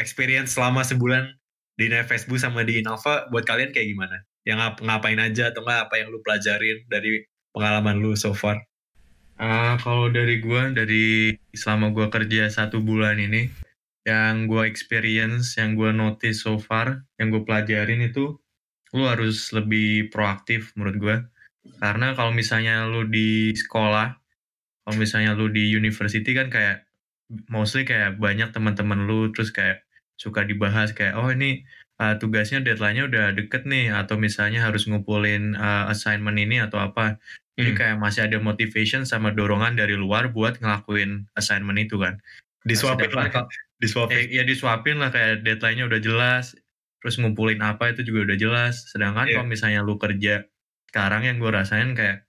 experience 0.00 0.56
selama 0.56 0.80
sebulan 0.80 1.36
di 1.76 1.92
Facebook 2.08 2.40
sama 2.40 2.64
di 2.64 2.80
Innova 2.80 3.28
buat 3.28 3.44
kalian 3.44 3.76
kayak 3.76 3.92
gimana? 3.92 4.24
Yang 4.48 4.58
ngap- 4.62 4.82
ngapain 4.88 5.20
aja 5.20 5.52
atau 5.52 5.60
nggak 5.68 5.80
apa 5.90 5.94
yang 6.00 6.08
lu 6.08 6.24
pelajarin 6.24 6.78
dari 6.88 7.28
pengalaman 7.52 8.00
lu 8.00 8.16
so 8.16 8.32
far? 8.32 8.64
Ah, 9.36 9.76
kalau 9.76 10.08
dari 10.08 10.40
gua 10.40 10.72
dari 10.72 11.36
selama 11.52 11.92
gua 11.92 12.08
kerja 12.08 12.48
satu 12.48 12.80
bulan 12.80 13.20
ini, 13.20 13.52
yang 14.08 14.48
gua 14.48 14.64
experience, 14.64 15.60
yang 15.60 15.76
gua 15.76 15.92
notice 15.92 16.40
so 16.40 16.56
far, 16.56 17.04
yang 17.20 17.28
gue 17.28 17.44
pelajarin 17.44 18.00
itu, 18.00 18.40
lu 18.96 19.04
harus 19.04 19.52
lebih 19.52 20.08
proaktif 20.08 20.72
menurut 20.74 20.96
gua. 20.96 21.16
Karena 21.82 22.16
kalau 22.16 22.32
misalnya 22.32 22.88
lu 22.88 23.04
di 23.04 23.52
sekolah, 23.52 24.16
kalau 24.88 24.96
misalnya 24.96 25.36
lu 25.36 25.52
di 25.52 25.68
university 25.68 26.32
kan 26.32 26.48
kayak 26.48 26.88
mostly 27.50 27.84
kayak 27.84 28.16
banyak 28.16 28.48
teman-teman 28.54 29.04
lu 29.04 29.34
terus 29.34 29.50
kayak 29.50 29.82
suka 30.16 30.46
dibahas 30.46 30.96
kayak 30.96 31.18
oh 31.18 31.28
ini 31.28 31.66
uh, 32.00 32.16
tugasnya 32.16 32.62
deadline-nya 32.62 33.04
udah 33.10 33.26
deket 33.36 33.68
nih 33.68 33.92
atau 33.92 34.16
misalnya 34.16 34.64
harus 34.64 34.88
ngumpulin 34.88 35.58
uh, 35.58 35.90
assignment 35.92 36.38
ini 36.40 36.62
atau 36.62 36.80
apa. 36.80 37.20
Jadi 37.56 37.72
Hmm. 37.72 37.78
kayak 37.80 37.96
masih 37.96 38.28
ada 38.28 38.36
motivation 38.36 39.08
sama 39.08 39.32
dorongan 39.32 39.80
dari 39.80 39.96
luar 39.96 40.28
buat 40.28 40.60
ngelakuin 40.60 41.24
assignment 41.40 41.80
itu 41.80 41.96
kan. 41.96 42.20
Disuapin 42.68 43.08
lah, 43.16 43.32
disuapin. 43.80 44.12
Eh, 44.12 44.28
ya 44.28 44.44
disuapin 44.44 45.00
lah 45.00 45.08
kayak 45.08 45.40
deadline-nya 45.40 45.88
udah 45.88 46.00
jelas, 46.04 46.52
terus 47.06 47.22
ngumpulin 47.22 47.62
apa 47.62 47.94
itu 47.94 48.02
juga 48.02 48.26
udah 48.26 48.34
jelas. 48.34 48.90
Sedangkan 48.90 49.30
Iya. 49.30 49.38
kalau 49.38 49.46
misalnya 49.46 49.80
lu 49.86 49.94
kerja 49.94 50.42
sekarang 50.90 51.22
yang 51.22 51.38
gue 51.38 51.54
rasain 51.54 51.94
kayak 51.94 52.26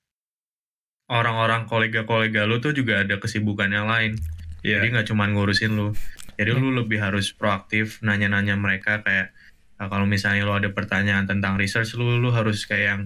orang-orang 1.10 1.65
kolega-kolega 1.65 2.46
lu 2.46 2.62
tuh 2.62 2.77
juga 2.77 3.01
ada 3.01 3.17
kesibukan 3.17 3.74
yang 3.74 3.89
lain. 3.89 4.22
Iya. 4.62 4.77
Jadi 4.77 4.86
nggak 4.93 5.07
cuma 5.10 5.25
ngurusin 5.25 5.74
lu. 5.74 5.98
Jadi 6.38 6.53
lu 6.53 6.69
lebih 6.77 7.01
harus 7.01 7.34
proaktif 7.34 7.98
nanya-nanya 8.05 8.53
mereka 8.53 9.01
kayak 9.01 9.34
uh, 9.81 9.89
kalau 9.89 10.05
misalnya 10.05 10.46
lu 10.46 10.53
ada 10.53 10.69
pertanyaan 10.69 11.25
tentang 11.25 11.57
research 11.57 11.98
lu, 11.98 12.22
lu 12.22 12.29
harus 12.29 12.69
kayak 12.69 12.86
yang 12.86 13.01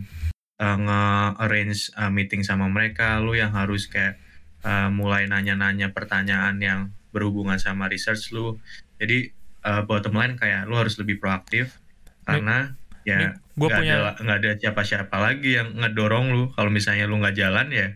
uh, 0.60 0.76
nge-arrange 0.76 1.96
uh, 1.96 2.12
meeting 2.12 2.44
sama 2.44 2.68
mereka, 2.68 3.24
lu 3.24 3.32
yang 3.32 3.56
harus 3.56 3.88
kayak 3.88 4.20
uh, 4.68 4.92
mulai 4.92 5.32
nanya-nanya 5.32 5.96
pertanyaan 5.96 6.60
yang 6.60 6.80
berhubungan 7.16 7.56
sama 7.56 7.88
research 7.88 8.36
lu. 8.36 8.60
Jadi 9.00 9.32
uh, 9.68 9.82
bottom 9.88 10.14
line 10.20 10.34
kayak 10.42 10.66
lu 10.70 10.76
harus 10.80 10.96
lebih 11.02 11.18
proaktif 11.22 11.80
karena 12.28 12.78
ya 13.02 13.34
gue 13.58 13.68
nggak 13.68 13.78
punya 13.82 13.94
ada 13.98 14.10
nggak 14.22 14.38
ada 14.42 14.50
siapa-siapa 14.62 15.16
lagi 15.18 15.58
yang 15.58 15.74
ngedorong 15.80 16.26
lu 16.36 16.42
kalau 16.56 16.70
misalnya 16.70 17.06
lu 17.10 17.18
nggak 17.22 17.36
jalan 17.38 17.68
ya 17.74 17.88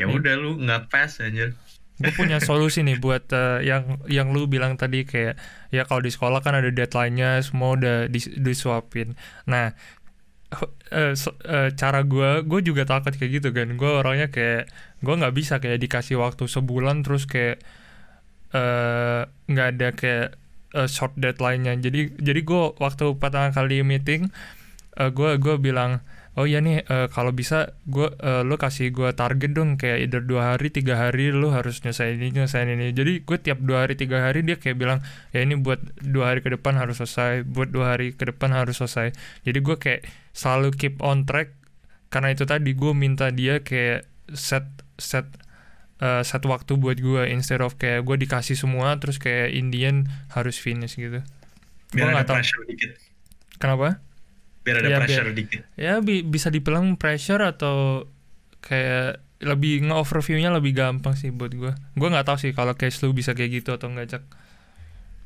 ya 0.00 0.06
udah 0.10 0.34
lu 0.42 0.48
nggak 0.64 0.92
pass 0.92 1.22
anjir 1.24 1.56
gue 2.02 2.12
punya 2.12 2.36
solusi 2.48 2.84
nih 2.84 2.96
buat 3.00 3.24
eh, 3.32 3.64
yang 3.70 4.02
yang 4.10 4.28
lu 4.34 4.44
bilang 4.50 4.76
tadi 4.76 5.06
kayak 5.08 5.34
ya 5.72 5.82
kalau 5.88 6.02
di 6.04 6.12
sekolah 6.12 6.40
kan 6.44 6.54
ada 6.58 6.68
deadline-nya 6.74 7.40
semua 7.40 7.72
udah 7.78 7.96
dis- 8.12 8.32
disuapin. 8.36 9.16
Nah, 9.48 9.72
eh, 10.92 11.12
so- 11.18 11.36
eh, 11.44 11.70
cara 11.74 12.00
gue 12.06 12.28
gue 12.46 12.60
juga 12.68 12.82
takut 12.86 13.12
kayak 13.18 13.32
gitu 13.42 13.48
kan. 13.56 13.68
Gue 13.80 13.90
orangnya 13.90 14.28
kayak 14.30 14.70
gue 15.02 15.14
nggak 15.20 15.34
bisa 15.34 15.54
kayak 15.62 15.78
dikasih 15.82 16.16
waktu 16.22 16.44
sebulan 16.46 17.02
terus 17.04 17.24
kayak 17.26 17.56
eh, 18.54 19.20
nggak 19.50 19.66
ada 19.76 19.88
kayak 20.00 20.28
eh, 20.76 20.88
short 20.88 21.16
deadline-nya. 21.16 21.80
Jadi 21.80 22.20
jadi 22.20 22.40
gue 22.44 22.62
waktu 22.76 23.16
pertama 23.16 23.48
kali 23.50 23.80
meeting 23.80 24.28
gue 24.96 25.36
gue 25.36 25.60
bilang 25.60 26.00
oh 26.36 26.44
iya 26.44 26.60
nih 26.60 26.84
eh, 26.84 27.08
kalau 27.08 27.32
bisa 27.32 27.72
gue 27.88 28.12
eh, 28.20 28.44
lu 28.44 28.60
kasih 28.60 28.92
gue 28.92 29.08
target 29.16 29.56
dong 29.56 29.80
kayak 29.80 30.04
either 30.04 30.20
dua 30.20 30.54
hari 30.54 30.68
tiga 30.68 31.00
hari 31.00 31.32
lu 31.32 31.48
harus 31.48 31.80
nyelesain 31.80 32.20
ini 32.20 32.28
nyelesain 32.28 32.68
ini 32.68 32.92
jadi 32.92 33.24
gue 33.24 33.38
tiap 33.40 33.58
dua 33.64 33.88
hari 33.88 33.96
tiga 33.96 34.20
hari 34.20 34.44
dia 34.44 34.60
kayak 34.60 34.76
bilang 34.76 35.00
ya 35.32 35.40
ini 35.40 35.56
buat 35.56 35.80
dua 36.04 36.36
hari 36.36 36.44
ke 36.44 36.52
depan 36.52 36.76
harus 36.76 37.00
selesai 37.00 37.48
buat 37.48 37.72
dua 37.72 37.96
hari 37.96 38.12
ke 38.12 38.28
depan 38.28 38.52
harus 38.52 38.76
selesai 38.84 39.16
jadi 39.48 39.58
gue 39.64 39.76
kayak 39.80 40.00
selalu 40.36 40.76
keep 40.76 41.00
on 41.00 41.24
track 41.24 41.56
karena 42.12 42.36
itu 42.36 42.44
tadi 42.44 42.76
gue 42.76 42.92
minta 42.92 43.32
dia 43.32 43.64
kayak 43.64 44.04
set 44.36 44.68
set 45.00 45.24
eh, 45.98 46.22
set 46.22 46.42
waktu 46.42 46.74
buat 46.74 46.96
gue 46.96 47.26
instead 47.26 47.58
of 47.58 47.74
kayak 47.74 48.02
gue 48.02 48.16
dikasih 48.18 48.52
semua 48.52 48.96
terus 48.96 49.16
kayak 49.16 49.50
Indian 49.50 50.04
harus 50.30 50.56
finish 50.56 50.94
gitu 50.94 51.20
Biar 51.88 52.02
Gua 52.04 52.12
ada 52.12 52.14
nggak 52.18 52.28
tahu. 52.28 52.64
dikit. 52.66 52.90
kenapa 53.56 54.02
Biar 54.60 54.76
ada 54.76 54.88
Iya, 54.88 54.98
pressure 54.98 55.30
dikit. 55.30 55.62
ya 55.74 55.98
bi- 55.98 56.22
bisa 56.22 56.48
dibilang 56.48 56.94
pressure 56.94 57.40
atau 57.40 58.04
kayak 58.58 59.20
lebih 59.38 59.84
nge-overview-nya 59.84 60.48
lebih 60.50 60.72
gampang 60.72 61.12
sih 61.12 61.28
buat 61.28 61.52
gue 61.52 61.70
gue 61.70 62.08
nggak 62.08 62.24
tahu 62.24 62.38
sih 62.38 62.50
kalau 62.50 62.72
case 62.72 62.98
lu 63.00 63.12
bisa 63.12 63.30
kayak 63.30 63.60
gitu 63.60 63.70
atau 63.70 63.86
enggak 63.86 64.08
cak 64.10 64.24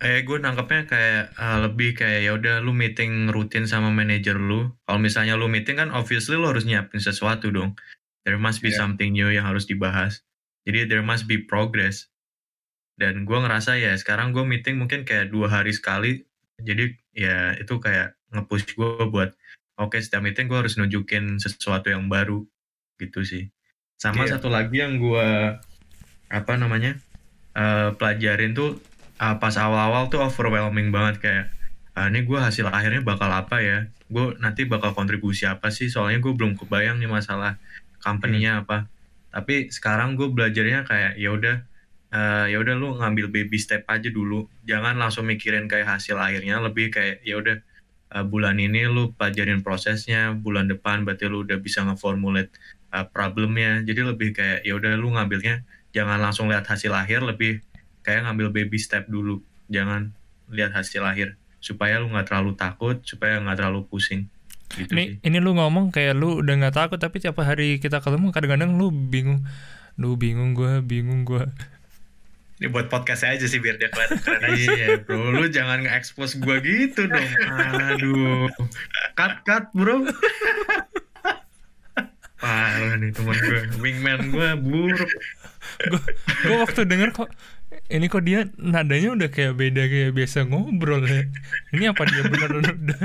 Eh 0.00 0.24
gue 0.24 0.32
nangkepnya 0.34 0.82
kayak 0.86 1.36
uh, 1.36 1.60
lebih 1.60 1.92
kayak 1.92 2.24
ya 2.24 2.32
udah 2.32 2.54
lu 2.58 2.72
meeting 2.72 3.28
rutin 3.28 3.68
sama 3.68 3.92
manajer 3.92 4.32
lu. 4.32 4.72
Kalau 4.80 4.96
misalnya 4.96 5.36
lu 5.36 5.44
meeting 5.44 5.76
kan 5.76 5.92
obviously 5.92 6.40
lu 6.40 6.48
harus 6.48 6.64
nyiapin 6.64 6.96
sesuatu 6.98 7.52
dong. 7.52 7.76
There 8.24 8.40
must 8.40 8.64
be 8.64 8.72
Yeah. 8.72 8.80
something 8.80 9.12
new 9.12 9.28
yang 9.28 9.44
harus 9.44 9.68
dibahas. 9.68 10.24
Jadi 10.70 10.86
there 10.86 11.02
must 11.02 11.26
be 11.26 11.42
progress. 11.42 12.06
Dan 12.94 13.26
gue 13.26 13.34
ngerasa 13.34 13.74
ya 13.82 13.98
sekarang 13.98 14.30
gue 14.30 14.46
meeting 14.46 14.78
mungkin 14.78 15.02
kayak 15.02 15.34
dua 15.34 15.50
hari 15.50 15.74
sekali. 15.74 16.22
Jadi 16.62 16.94
ya 17.10 17.58
itu 17.58 17.82
kayak 17.82 18.14
nge-push 18.30 18.78
gue 18.78 19.10
buat 19.10 19.34
oke 19.74 19.98
setiap 19.98 20.22
meeting 20.22 20.46
gue 20.46 20.62
harus 20.62 20.78
nunjukin 20.78 21.42
sesuatu 21.42 21.90
yang 21.90 22.06
baru 22.06 22.46
gitu 23.02 23.26
sih. 23.26 23.50
Sama 23.98 24.22
Iya. 24.30 24.38
satu 24.38 24.46
lagi 24.46 24.78
yang 24.78 25.02
gue 25.02 25.58
apa 26.30 26.52
namanya 26.54 26.94
eh, 27.58 27.90
pelajarin 27.98 28.54
tuh 28.54 28.78
uh, 29.20 29.36
pas 29.36 29.54
awal-awal 29.58 30.08
tuh 30.08 30.22
overwhelming 30.22 30.88
banget 30.94 31.16
kayak 31.20 31.46
ah, 31.94 32.08
ini 32.08 32.24
gue 32.24 32.38
hasil 32.38 32.70
akhirnya 32.70 33.04
bakal 33.04 33.28
apa 33.28 33.60
ya 33.60 33.78
gue 34.08 34.38
nanti 34.40 34.64
bakal 34.64 34.96
kontribusi 34.96 35.44
apa 35.44 35.68
sih 35.74 35.90
soalnya 35.92 36.22
gue 36.22 36.32
belum 36.32 36.54
kebayang 36.56 37.02
nih 37.02 37.10
masalah 37.10 37.60
company-nya 38.00 38.64
apa 38.64 38.88
tapi 39.30 39.70
sekarang 39.70 40.18
gue 40.18 40.26
belajarnya 40.30 40.82
kayak 40.86 41.12
ya 41.14 41.30
udah 41.30 41.56
eh, 42.10 42.46
ya 42.50 42.58
udah 42.58 42.74
lu 42.74 42.98
ngambil 42.98 43.30
baby 43.30 43.58
step 43.58 43.86
aja 43.86 44.10
dulu. 44.10 44.50
Jangan 44.66 44.98
langsung 44.98 45.26
mikirin 45.30 45.70
kayak 45.70 45.98
hasil 45.98 46.18
akhirnya. 46.18 46.58
Lebih 46.58 46.90
kayak 46.90 47.22
ya 47.22 47.38
udah 47.38 47.56
eh, 48.14 48.24
bulan 48.26 48.58
ini 48.58 48.90
lu 48.90 49.14
pelajarin 49.14 49.62
prosesnya. 49.62 50.34
Bulan 50.34 50.66
depan 50.66 51.06
berarti 51.06 51.30
lu 51.30 51.46
udah 51.46 51.58
bisa 51.62 51.86
ngeformulate 51.86 52.50
eh, 52.90 53.06
problemnya. 53.14 53.82
Jadi 53.86 54.00
lebih 54.02 54.34
kayak 54.34 54.66
ya 54.66 54.74
udah 54.74 54.92
lu 54.98 55.14
ngambilnya 55.14 55.62
jangan 55.94 56.18
langsung 56.18 56.50
lihat 56.50 56.66
hasil 56.66 56.90
akhir. 56.90 57.22
Lebih 57.22 57.62
kayak 58.02 58.26
ngambil 58.26 58.50
baby 58.50 58.78
step 58.82 59.06
dulu. 59.06 59.38
Jangan 59.70 60.10
lihat 60.50 60.74
hasil 60.74 61.06
akhir. 61.06 61.38
Supaya 61.62 62.02
lu 62.02 62.10
nggak 62.10 62.26
terlalu 62.34 62.58
takut 62.58 62.98
supaya 63.06 63.38
nggak 63.38 63.62
terlalu 63.62 63.86
pusing 63.86 64.26
gitu 64.74 64.90
ini 64.94 65.18
sih. 65.18 65.26
ini 65.26 65.38
lu 65.42 65.54
ngomong 65.58 65.90
kayak 65.90 66.14
lu 66.14 66.38
udah 66.42 66.54
nggak 66.62 66.74
takut 66.76 66.98
tapi 67.02 67.18
tiap 67.18 67.38
hari 67.42 67.82
kita 67.82 67.98
ketemu 67.98 68.30
kadang-kadang 68.30 68.78
lu 68.78 68.90
bingung. 68.90 69.42
Lu 70.00 70.16
bingung 70.16 70.56
gue 70.56 70.80
bingung 70.80 71.28
gue 71.28 71.44
Ini 72.60 72.68
buat 72.68 72.92
podcast 72.92 73.24
aja 73.24 73.48
sih 73.48 73.56
biar 73.56 73.80
dia 73.80 73.88
kelihatan 73.88 74.20
keren 74.20 74.44
aja. 74.44 74.56
iya 74.56 74.86
bro. 75.00 75.32
Lu 75.32 75.48
jangan 75.48 75.80
nge-expose 75.80 76.36
gua 76.44 76.60
gitu 76.60 77.08
dong. 77.08 77.30
Aduh. 77.96 78.52
Cut 79.16 79.40
cut 79.48 79.64
bro. 79.72 80.04
Parah 82.40 82.96
nih 83.00 83.12
teman 83.16 83.36
gue 83.36 83.60
wingman 83.80 84.28
gue 84.28 84.48
buruk. 84.60 85.10
Gue 86.44 86.56
waktu 86.60 86.84
denger 86.84 87.16
kok 87.16 87.28
ini 87.88 88.12
kok 88.12 88.24
dia 88.28 88.48
nadanya 88.56 89.16
udah 89.16 89.28
kayak 89.32 89.56
beda 89.56 89.88
kayak 89.88 90.12
biasa 90.16 90.44
ngobrol 90.44 91.04
ya. 91.04 91.28
Ini 91.72 91.96
apa 91.96 92.02
dia 92.08 92.28
beneran 92.28 92.60
udah 92.60 93.00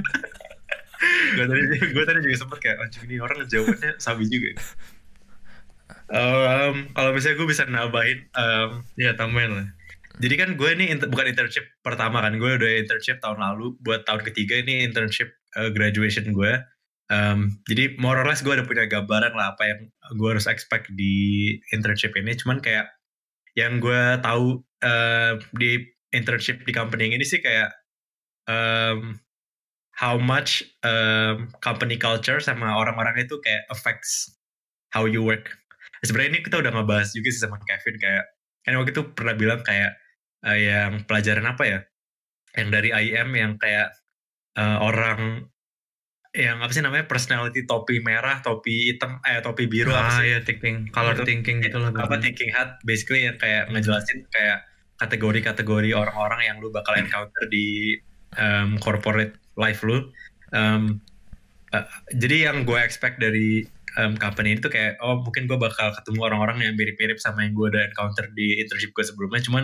gue 1.35 1.45
tadi 1.45 1.63
gue 1.91 2.03
tadi 2.05 2.19
juga 2.23 2.37
sempet 2.39 2.57
kayak 2.63 2.77
anjing 2.81 3.03
ini 3.09 3.15
orang 3.19 3.37
jawabannya 3.45 3.91
sabi 3.97 4.25
juga. 4.29 4.55
Um, 6.05 6.89
kalau 6.93 7.13
misalnya 7.13 7.37
gue 7.41 7.47
bisa 7.49 7.63
nambahin, 7.65 8.29
um, 8.37 8.85
ya 8.97 9.17
tambahin 9.17 9.51
lah 9.57 9.67
jadi 10.19 10.35
kan 10.39 10.49
gue 10.55 10.69
ini 10.79 10.85
inter- 10.95 11.11
bukan 11.11 11.27
internship 11.27 11.65
pertama 11.83 12.23
kan, 12.23 12.39
gue 12.39 12.51
udah 12.55 12.71
internship 12.79 13.19
tahun 13.19 13.39
lalu, 13.43 13.75
buat 13.83 14.07
tahun 14.07 14.23
ketiga 14.23 14.63
ini 14.63 14.87
internship 14.87 15.35
uh, 15.59 15.71
graduation 15.71 16.31
gue. 16.31 16.53
Um, 17.05 17.61
jadi 17.69 17.99
more 18.01 18.17
or 18.17 18.25
less 18.25 18.41
gue 18.41 18.55
udah 18.55 18.65
punya 18.65 18.89
gambaran 18.89 19.37
lah 19.37 19.53
apa 19.53 19.63
yang 19.69 19.79
gue 20.17 20.29
harus 20.31 20.47
expect 20.47 20.89
di 20.95 21.55
internship 21.75 22.15
ini. 22.15 22.33
Cuman 22.39 22.63
kayak 22.63 22.87
yang 23.59 23.83
gue 23.83 24.19
tahu 24.23 24.63
uh, 24.83 25.35
di 25.59 25.83
internship 26.15 26.63
di 26.63 26.71
company 26.71 27.11
ini 27.11 27.25
sih 27.27 27.43
kayak 27.43 27.75
um, 28.47 29.19
how 29.95 30.19
much 30.19 30.61
um, 30.83 31.47
company 31.63 31.95
culture 31.95 32.43
sama 32.43 32.75
orang-orang 32.75 33.23
itu 33.23 33.39
kayak 33.39 33.63
affects 33.71 34.35
how 34.91 35.07
you 35.07 35.23
work. 35.23 35.55
Sebenarnya 36.03 36.37
ini 36.37 36.41
kita 36.43 36.59
udah 36.59 36.71
ngebahas 36.75 37.15
juga 37.15 37.31
sih 37.31 37.41
sama 37.47 37.57
Kevin 37.63 37.95
kayak 37.97 38.25
kan 38.67 38.75
waktu 38.75 38.91
itu 38.91 39.03
pernah 39.15 39.33
bilang 39.39 39.61
kayak 39.63 39.95
eh, 40.43 40.59
yang 40.67 41.07
pelajaran 41.07 41.47
apa 41.47 41.63
ya? 41.63 41.79
Yang 42.59 42.69
dari 42.75 42.89
IM 42.91 43.29
yang 43.39 43.51
kayak 43.55 43.95
eh, 44.59 44.77
orang 44.83 45.47
yang 46.35 46.59
apa 46.59 46.71
sih 46.75 46.83
namanya 46.83 47.07
personality 47.07 47.63
topi 47.63 48.03
merah, 48.03 48.43
topi 48.43 48.91
hitam, 48.91 49.23
eh 49.23 49.39
topi 49.39 49.71
biru 49.71 49.95
apa 49.95 50.03
ah 50.03 50.19
sih? 50.19 50.35
ya 50.35 50.39
thinking 50.43 50.91
color 50.91 51.15
Itu. 51.15 51.23
thinking 51.23 51.63
gitu 51.63 51.79
lah 51.79 51.95
apa 51.95 52.19
thinking 52.19 52.51
hat 52.51 52.75
basically 52.83 53.23
yang 53.23 53.39
kayak 53.39 53.71
ngejelasin 53.71 54.27
kayak 54.27 54.67
kategori-kategori 54.99 55.95
orang-orang 55.95 56.43
yang 56.43 56.59
lu 56.59 56.75
bakal 56.75 56.91
encounter 56.99 57.47
di 57.47 57.95
um, 58.35 58.75
corporate 58.83 59.39
life 59.55 59.81
lu. 59.83 60.11
Um, 60.53 61.01
uh, 61.75 61.87
jadi 62.15 62.51
yang 62.51 62.63
gue 62.63 62.77
expect 62.79 63.19
dari 63.19 63.67
um, 63.99 64.15
company 64.15 64.55
itu 64.55 64.67
kayak 64.67 64.99
oh 65.03 65.23
mungkin 65.23 65.47
gue 65.47 65.57
bakal 65.59 65.91
ketemu 65.95 66.19
orang-orang 66.27 66.57
yang 66.63 66.73
mirip-mirip 66.75 67.19
sama 67.19 67.47
yang 67.47 67.55
gue 67.55 67.67
udah 67.71 67.83
encounter 67.91 68.27
di 68.35 68.59
internship 68.61 68.91
gue 68.95 69.05
sebelumnya. 69.05 69.41
Cuman 69.43 69.63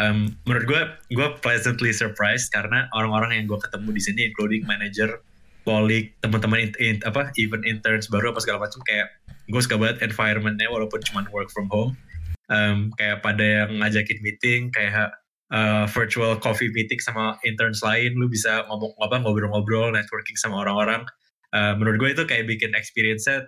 um, 0.00 0.32
menurut 0.48 0.64
gue 0.68 0.82
gue 1.16 1.28
pleasantly 1.40 1.92
surprised 1.92 2.52
karena 2.52 2.88
orang-orang 2.96 3.42
yang 3.42 3.44
gue 3.48 3.58
ketemu 3.60 3.88
di 3.92 4.02
sini 4.02 4.20
including 4.28 4.62
manager, 4.64 5.20
colleague, 5.64 6.12
teman-teman 6.24 6.70
in- 6.70 6.78
in- 6.80 7.04
apa 7.04 7.32
even 7.40 7.60
interns 7.68 8.08
baru 8.08 8.32
apa 8.32 8.40
segala 8.40 8.68
macam 8.68 8.80
kayak 8.86 9.10
gue 9.50 9.60
suka 9.60 9.76
banget 9.76 10.06
environmentnya 10.06 10.70
walaupun 10.70 11.02
cuma 11.02 11.26
work 11.34 11.50
from 11.50 11.66
home 11.68 11.92
um, 12.52 12.92
kayak 12.94 13.20
pada 13.24 13.42
yang 13.42 13.70
ngajakin 13.82 14.18
meeting 14.22 14.60
kayak 14.70 15.12
uh, 15.52 15.84
virtual 15.86 16.34
coffee 16.40 16.72
meeting 16.72 16.98
sama 16.98 17.36
interns 17.44 17.84
lain 17.84 18.16
lu 18.16 18.26
bisa 18.26 18.64
ngomong 18.66 18.96
apa 18.98 19.20
ngobrol-ngobrol 19.20 19.92
networking 19.92 20.34
sama 20.40 20.64
orang-orang. 20.64 21.04
Uh, 21.52 21.76
menurut 21.76 22.00
gue 22.00 22.10
itu 22.16 22.24
kayak 22.24 22.48
bikin 22.48 22.72
experience-nya 22.72 23.44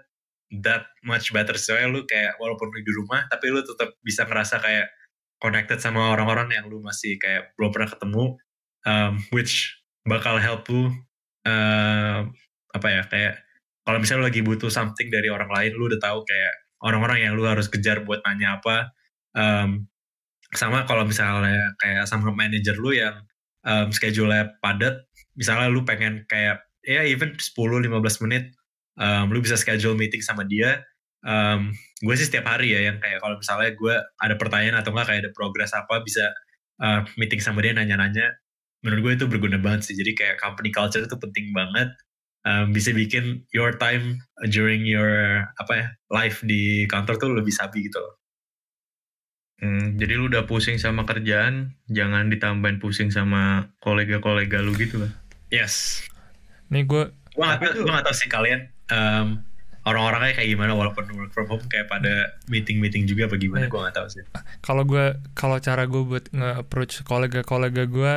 that 0.61 0.85
much 1.03 1.33
better. 1.33 1.57
Soalnya 1.57 1.88
lu 1.88 2.01
kayak 2.05 2.37
walaupun 2.37 2.69
lu 2.69 2.81
di 2.85 2.93
rumah 2.93 3.25
tapi 3.33 3.49
lu 3.49 3.64
tetap 3.64 3.97
bisa 4.05 4.29
ngerasa 4.29 4.61
kayak 4.61 4.93
connected 5.40 5.81
sama 5.81 6.12
orang-orang 6.12 6.53
yang 6.53 6.69
lu 6.69 6.85
masih 6.85 7.17
kayak 7.21 7.53
belum 7.57 7.73
pernah 7.73 7.88
ketemu 7.90 8.25
um, 8.88 9.12
which 9.33 9.77
bakal 10.05 10.37
help 10.40 10.69
lu 10.69 10.93
uh, 11.49 12.21
apa 12.73 12.88
ya 12.88 13.03
kayak 13.09 13.35
kalau 13.85 13.99
misalnya 14.01 14.25
lu 14.25 14.29
lagi 14.33 14.40
butuh 14.40 14.71
something 14.73 15.09
dari 15.12 15.29
orang 15.29 15.49
lain 15.53 15.73
lu 15.77 15.88
udah 15.93 16.01
tahu 16.01 16.25
kayak 16.25 16.55
orang-orang 16.85 17.29
yang 17.29 17.33
lu 17.37 17.45
harus 17.45 17.69
kejar 17.69 18.05
buat 18.05 18.25
nanya 18.25 18.61
apa 18.61 18.93
um, 19.37 19.88
sama 20.55 20.87
kalau 20.88 21.05
misalnya 21.05 21.75
kayak 21.79 22.07
sama 22.07 22.31
manager 22.31 22.77
lu 22.79 22.95
yang 22.95 23.14
um, 23.67 23.90
schedule-nya 23.90 24.55
padat 24.62 25.05
misalnya 25.35 25.71
lu 25.71 25.83
pengen 25.83 26.27
kayak 26.31 26.62
ya 26.85 27.03
even 27.03 27.35
10-15 27.37 27.90
menit 28.29 28.55
um, 29.01 29.31
lu 29.33 29.43
bisa 29.43 29.59
schedule 29.59 29.99
meeting 29.99 30.23
sama 30.23 30.47
dia 30.47 30.85
um, 31.25 31.73
gue 32.05 32.14
sih 32.14 32.29
setiap 32.29 32.47
hari 32.47 32.77
ya 32.77 32.93
yang 32.93 33.01
kayak 33.01 33.19
kalau 33.19 33.40
misalnya 33.40 33.73
gue 33.73 33.95
ada 34.21 34.35
pertanyaan 34.37 34.77
atau 34.79 34.93
enggak 34.93 35.07
kayak 35.11 35.21
ada 35.27 35.33
progress 35.33 35.73
apa 35.73 36.05
bisa 36.05 36.31
uh, 36.85 37.03
meeting 37.17 37.40
sama 37.40 37.64
dia 37.64 37.73
nanya-nanya. 37.73 38.37
Menurut 38.85 39.01
gue 39.01 39.12
itu 39.25 39.27
berguna 39.27 39.57
banget 39.57 39.88
sih. 39.88 39.97
Jadi 39.97 40.12
kayak 40.12 40.37
company 40.37 40.69
culture 40.69 41.01
itu 41.01 41.17
penting 41.17 41.57
banget 41.57 41.88
um, 42.45 42.71
bisa 42.71 42.93
bikin 42.93 43.43
your 43.57 43.73
time 43.81 44.21
during 44.53 44.85
your 44.85 45.43
apa 45.59 45.73
ya 45.73 45.87
life 46.12 46.45
di 46.45 46.85
kantor 46.87 47.17
tuh 47.17 47.33
lebih 47.33 47.51
sabi 47.51 47.88
gitu 47.88 47.99
loh 47.99 48.24
Hmm, 49.57 49.95
jadi 49.95 50.12
lu 50.14 50.27
udah 50.27 50.45
pusing 50.45 50.77
sama 50.77 51.03
kerjaan, 51.03 51.73
jangan 51.87 52.27
ditambahin 52.27 52.77
pusing 52.77 53.09
sama 53.09 53.71
kolega-kolega 53.79 54.59
lu 54.59 54.75
gitu 54.75 54.99
lah. 54.99 55.11
yes 55.49 56.03
nih 56.67 56.83
gue 56.83 57.07
gue 57.31 57.38
gak, 57.40 57.61
gue 57.73 57.87
gak 57.87 58.03
tau 58.03 58.12
sih 58.12 58.27
kalian 58.27 58.61
um, 58.88 59.38
orang-orangnya 59.83 60.35
kayak 60.35 60.51
gimana 60.51 60.73
walaupun 60.73 61.07
work 61.12 61.31
from 61.31 61.47
home 61.47 61.62
kayak 61.64 61.87
pada 61.87 62.11
meeting-meeting 62.47 63.05
juga 63.05 63.27
apa 63.27 63.37
gimana 63.37 63.62
Iya. 63.62 63.71
gue 63.71 63.81
gak 63.81 63.95
tau 63.95 64.09
sih 64.09 64.25
kalau 64.59 64.83
gue 64.83 65.05
kalau 65.33 65.57
cara 65.59 65.85
gue 65.85 66.03
buat 66.03 66.25
nge-approach 66.29 67.05
kolega-kolega 67.05 67.87
gue 67.87 68.14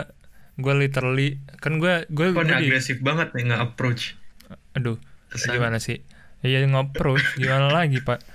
gue 0.58 0.73
literally 0.76 1.30
kan 1.56 1.78
gue 1.78 2.08
gue 2.08 2.28
di- 2.34 2.65
agresif 2.65 2.97
banget 3.00 3.30
nih 3.32 3.45
nge-approach. 3.45 4.17
aduh 4.73 4.97
Kesan. 5.28 5.54
gimana 5.54 5.78
sih 5.78 6.02
iya 6.41 6.63
nge-approach 6.63 7.38
gimana 7.38 7.69
lagi 7.69 8.00
pak 8.00 8.26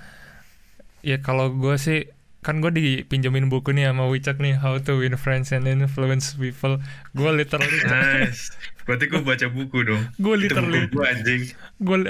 ya 1.01 1.19
kalau 1.19 1.51
gue 1.51 1.75
sih 1.75 2.07
kan 2.43 2.59
gue 2.59 2.69
dipinjemin 2.69 3.47
buku 3.47 3.71
nih 3.71 3.87
sama 3.87 4.05
Wicak 4.05 4.37
nih 4.37 4.59
How 4.59 4.77
to 4.77 4.99
Win 4.99 5.15
Friends 5.15 5.49
and 5.49 5.65
Influence 5.65 6.35
People 6.35 6.77
gue 7.15 7.29
literally 7.31 7.81
Nice. 7.89 8.51
Berarti 8.83 9.07
gue 9.07 9.23
baca 9.23 9.47
buku 9.47 9.77
dong. 9.81 10.03
gue 10.19 10.33
itu 10.37 10.51
literally 10.51 10.85
buku 10.85 10.93
gue 10.93 11.05
anjing 11.07 11.41
gue 11.79 11.97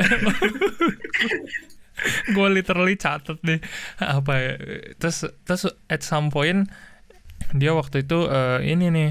gue 2.33 2.47
literally 2.49 2.97
catet 2.97 3.37
nih 3.45 3.61
apa 4.01 4.33
ya 4.35 4.51
terus 4.97 5.29
terus 5.45 5.69
at 5.87 6.01
some 6.01 6.27
point 6.27 6.67
dia 7.53 7.71
waktu 7.71 8.01
itu 8.01 8.25
eh, 8.27 8.59
ini 8.65 8.89
nih 8.89 9.09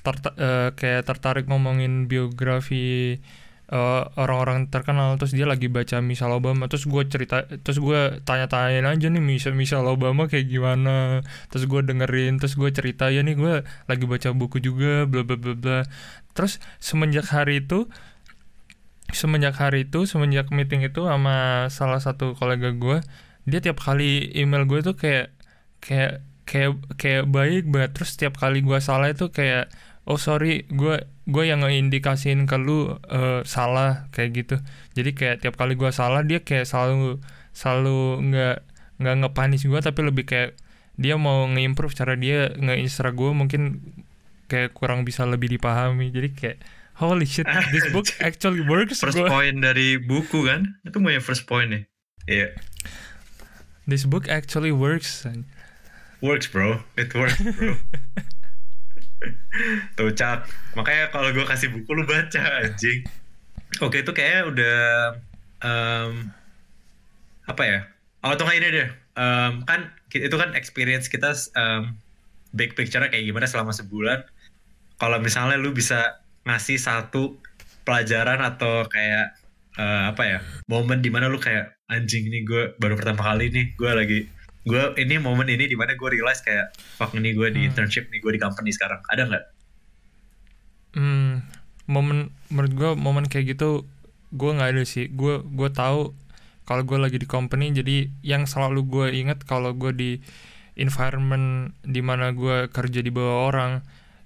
terta- 0.00 0.34
eh, 0.34 0.68
kayak 0.72 1.04
tertarik 1.04 1.44
ngomongin 1.44 2.08
biografi 2.08 3.20
eh, 3.70 4.02
orang-orang 4.18 4.66
terkenal 4.72 5.14
terus 5.18 5.32
dia 5.32 5.46
lagi 5.46 5.70
baca 5.70 6.02
Michelle 6.02 6.34
Obama 6.34 6.66
terus 6.66 6.84
gue 6.90 7.02
cerita 7.06 7.46
terus 7.46 7.78
gue 7.78 8.20
tanya-tanyain 8.26 8.86
aja 8.86 9.06
nih 9.06 9.22
Michelle 9.22 9.56
Michelle 9.56 9.86
Obama 9.86 10.26
kayak 10.26 10.46
gimana? 10.50 11.22
Terus 11.50 11.64
gue 11.70 11.80
dengerin 11.86 12.42
terus 12.42 12.54
gue 12.58 12.70
cerita 12.74 13.08
ya 13.14 13.22
nih 13.22 13.34
gue 13.38 13.54
lagi 13.86 14.04
baca 14.10 14.28
buku 14.34 14.58
juga 14.62 15.06
bla 15.06 15.22
bla 15.22 15.36
bla 15.38 15.54
bla. 15.54 15.78
Terus 16.34 16.58
semenjak 16.82 17.30
hari 17.30 17.62
itu 17.62 17.86
semenjak 19.10 19.58
hari 19.58 19.90
itu 19.90 20.06
semenjak 20.06 20.54
meeting 20.54 20.86
itu 20.86 21.02
sama 21.06 21.66
salah 21.70 21.98
satu 21.98 22.38
kolega 22.38 22.70
gue 22.70 23.02
dia 23.48 23.58
tiap 23.58 23.82
kali 23.82 24.30
email 24.38 24.62
gue 24.70 24.80
tuh 24.84 24.94
kayak 24.94 25.34
kayak 25.82 26.22
kayak 26.44 26.72
kayak 26.98 27.24
baik 27.30 27.64
banget. 27.70 27.90
Terus 27.96 28.10
setiap 28.18 28.34
kali 28.42 28.60
gue 28.60 28.78
salah 28.82 29.10
itu 29.14 29.30
kayak 29.30 29.70
oh 30.10 30.18
sorry 30.18 30.66
gue 30.66 31.06
gue 31.30 31.44
yang 31.46 31.62
ngeindikasiin 31.62 32.50
ke 32.50 32.58
lu 32.58 32.98
eh, 33.06 33.46
salah 33.46 34.10
kayak 34.10 34.30
gitu 34.34 34.56
jadi 34.98 35.10
kayak 35.14 35.36
tiap 35.46 35.54
kali 35.54 35.78
gue 35.78 35.94
salah 35.94 36.26
dia 36.26 36.42
kayak 36.42 36.66
selalu 36.66 37.22
selalu 37.54 38.18
nggak 38.26 38.56
nggak 38.98 39.14
ngepanis 39.22 39.62
gue 39.62 39.78
tapi 39.78 40.00
lebih 40.02 40.26
kayak 40.26 40.58
dia 40.98 41.14
mau 41.14 41.46
nge-improve 41.46 41.94
cara 41.94 42.18
dia 42.18 42.50
nge-instruct 42.58 43.14
gue 43.14 43.30
mungkin 43.30 43.62
kayak 44.50 44.74
kurang 44.74 45.06
bisa 45.06 45.22
lebih 45.24 45.46
dipahami 45.48 46.10
jadi 46.10 46.28
kayak 46.34 46.58
holy 46.98 47.24
shit 47.24 47.46
this 47.70 47.86
book 47.94 48.10
actually 48.26 48.60
works 48.60 48.98
First 49.00 49.16
Gua- 49.16 49.30
point 49.30 49.62
dari 49.62 49.96
buku 49.96 50.44
kan? 50.44 50.76
Itu 50.84 50.98
mau 51.00 51.08
yang 51.08 51.24
first 51.24 51.46
point 51.48 51.70
ya? 51.72 51.80
Iya. 52.28 52.48
this 53.88 54.04
book 54.04 54.26
actually 54.28 54.74
works 54.74 55.24
Works 56.20 56.52
bro, 56.52 56.84
it 57.00 57.14
works 57.16 57.40
bro. 57.40 57.80
Tuh 59.96 60.10
cak, 60.14 60.48
makanya 60.78 61.12
kalau 61.12 61.30
gue 61.34 61.44
kasih 61.44 61.68
buku 61.72 61.90
lu 61.92 62.04
baca 62.08 62.40
anjing. 62.64 63.04
Oke 63.84 64.02
itu 64.02 64.10
kayaknya 64.16 64.42
udah 64.48 64.78
em, 65.64 66.12
apa 67.46 67.62
ya? 67.66 67.80
Oh 68.20 68.36
nggak 68.36 68.56
ini 68.56 68.68
deh, 68.68 68.88
Em, 69.16 69.52
kan 69.68 69.92
itu 70.12 70.36
kan 70.36 70.56
experience 70.56 71.08
kita 71.12 71.36
em, 71.56 71.96
big 72.56 72.72
picture 72.74 73.02
kayak 73.04 73.26
gimana 73.26 73.46
selama 73.46 73.72
sebulan. 73.76 74.24
Kalau 74.96 75.18
misalnya 75.20 75.56
lu 75.56 75.72
bisa 75.72 76.20
ngasih 76.48 76.80
satu 76.80 77.36
pelajaran 77.84 78.40
atau 78.40 78.88
kayak 78.88 79.36
eh, 79.78 80.02
apa 80.12 80.22
ya 80.26 80.38
momen 80.68 81.00
di 81.00 81.10
mana 81.12 81.30
lu 81.30 81.38
kayak 81.40 81.78
anjing 81.90 82.26
ini 82.28 82.44
gue 82.46 82.74
baru 82.78 82.94
pertama 82.98 83.22
kali 83.34 83.50
nih 83.50 83.66
gue 83.74 83.90
lagi 83.90 84.18
gue 84.60 84.82
ini 85.00 85.16
momen 85.16 85.48
ini 85.48 85.64
di 85.64 85.76
mana 85.76 85.96
gue 85.96 86.08
realize 86.10 86.44
kayak 86.44 86.72
fuck 86.76 87.16
ini 87.16 87.32
gue 87.32 87.48
di 87.48 87.64
Hmm. 87.64 87.68
internship 87.72 88.12
nih 88.12 88.20
gue 88.20 88.32
di 88.36 88.40
company 88.40 88.70
sekarang 88.70 89.00
ada 89.08 89.22
nggak 89.24 89.44
Hmm, 90.90 91.46
momen 91.86 92.34
menurut 92.50 92.72
gue 92.74 92.90
momen 92.98 93.30
kayak 93.30 93.54
gitu 93.54 93.86
gue 94.34 94.50
nggak 94.50 94.70
ada 94.74 94.82
sih. 94.82 95.06
Gue 95.06 95.38
gue 95.42 95.70
tahu 95.70 96.14
kalau 96.66 96.82
gue 96.82 96.98
lagi 96.98 97.18
di 97.18 97.26
company 97.30 97.70
jadi 97.70 98.10
yang 98.22 98.46
selalu 98.46 98.86
gue 98.86 99.06
ingat 99.14 99.46
kalau 99.46 99.70
gue 99.74 99.94
di 99.94 100.10
environment 100.74 101.74
di 101.86 102.02
mana 102.02 102.34
gue 102.34 102.66
kerja 102.70 103.00
di 103.02 103.10
bawah 103.14 103.50
orang 103.50 103.72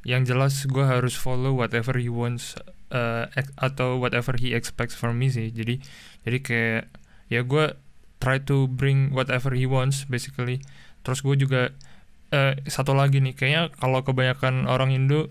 yang 0.05 0.25
jelas 0.25 0.64
gue 0.68 0.85
harus 0.85 1.16
follow 1.16 1.57
whatever 1.57 1.97
he 1.97 2.09
wants 2.12 2.57
uh, 2.92 3.29
atau 3.57 3.97
whatever 3.97 4.37
he 4.37 4.57
expects 4.57 4.97
from 4.97 5.20
me 5.20 5.29
sih. 5.29 5.53
Jadi 5.53 5.81
jadi 6.25 6.38
kayak 6.40 6.83
ya 7.29 7.40
gue 7.44 7.77
try 8.25 8.41
to 8.41 8.65
bring 8.73 9.13
whatever 9.13 9.53
he 9.53 9.69
wants 9.69 10.09
basically. 10.09 10.65
Terus 11.05 11.21
gue 11.21 11.37
juga 11.37 11.77
eh, 12.33 12.57
satu 12.65 12.97
lagi 12.97 13.21
nih 13.21 13.37
kayaknya 13.37 13.63
kalau 13.77 14.01
kebanyakan 14.01 14.65
orang 14.65 14.97
Indo 14.97 15.29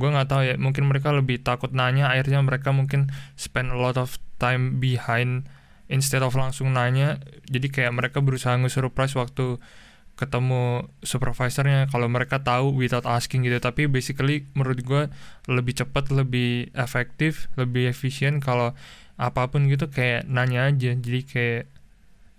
gue 0.00 0.08
nggak 0.08 0.32
tahu 0.32 0.42
ya 0.48 0.54
mungkin 0.56 0.88
mereka 0.88 1.12
lebih 1.12 1.44
takut 1.44 1.76
nanya 1.76 2.08
akhirnya 2.08 2.40
mereka 2.40 2.72
mungkin 2.72 3.12
spend 3.36 3.68
a 3.68 3.76
lot 3.76 4.00
of 4.00 4.16
time 4.40 4.80
behind 4.80 5.44
instead 5.92 6.24
of 6.24 6.32
langsung 6.38 6.72
nanya. 6.72 7.20
Jadi 7.50 7.68
kayak 7.68 7.92
mereka 7.92 8.24
berusaha 8.24 8.56
nge-surprise 8.56 9.18
waktu 9.18 9.60
ketemu 10.14 10.84
supervisornya 11.00 11.88
kalau 11.88 12.06
mereka 12.06 12.40
tahu 12.40 12.72
without 12.78 13.04
asking 13.04 13.44
gitu. 13.44 13.58
Tapi 13.60 13.90
basically 13.90 14.48
menurut 14.56 14.80
gue 14.80 15.02
lebih 15.50 15.74
cepat 15.84 16.08
lebih 16.14 16.70
efektif 16.72 17.50
lebih 17.58 17.90
efisien 17.90 18.38
kalau 18.38 18.72
apa 19.20 19.52
pun 19.52 19.68
gitu 19.68 19.90
kayak 19.90 20.24
nanya 20.30 20.70
aja. 20.70 20.96
Jadi 20.96 21.20
kayak 21.26 21.62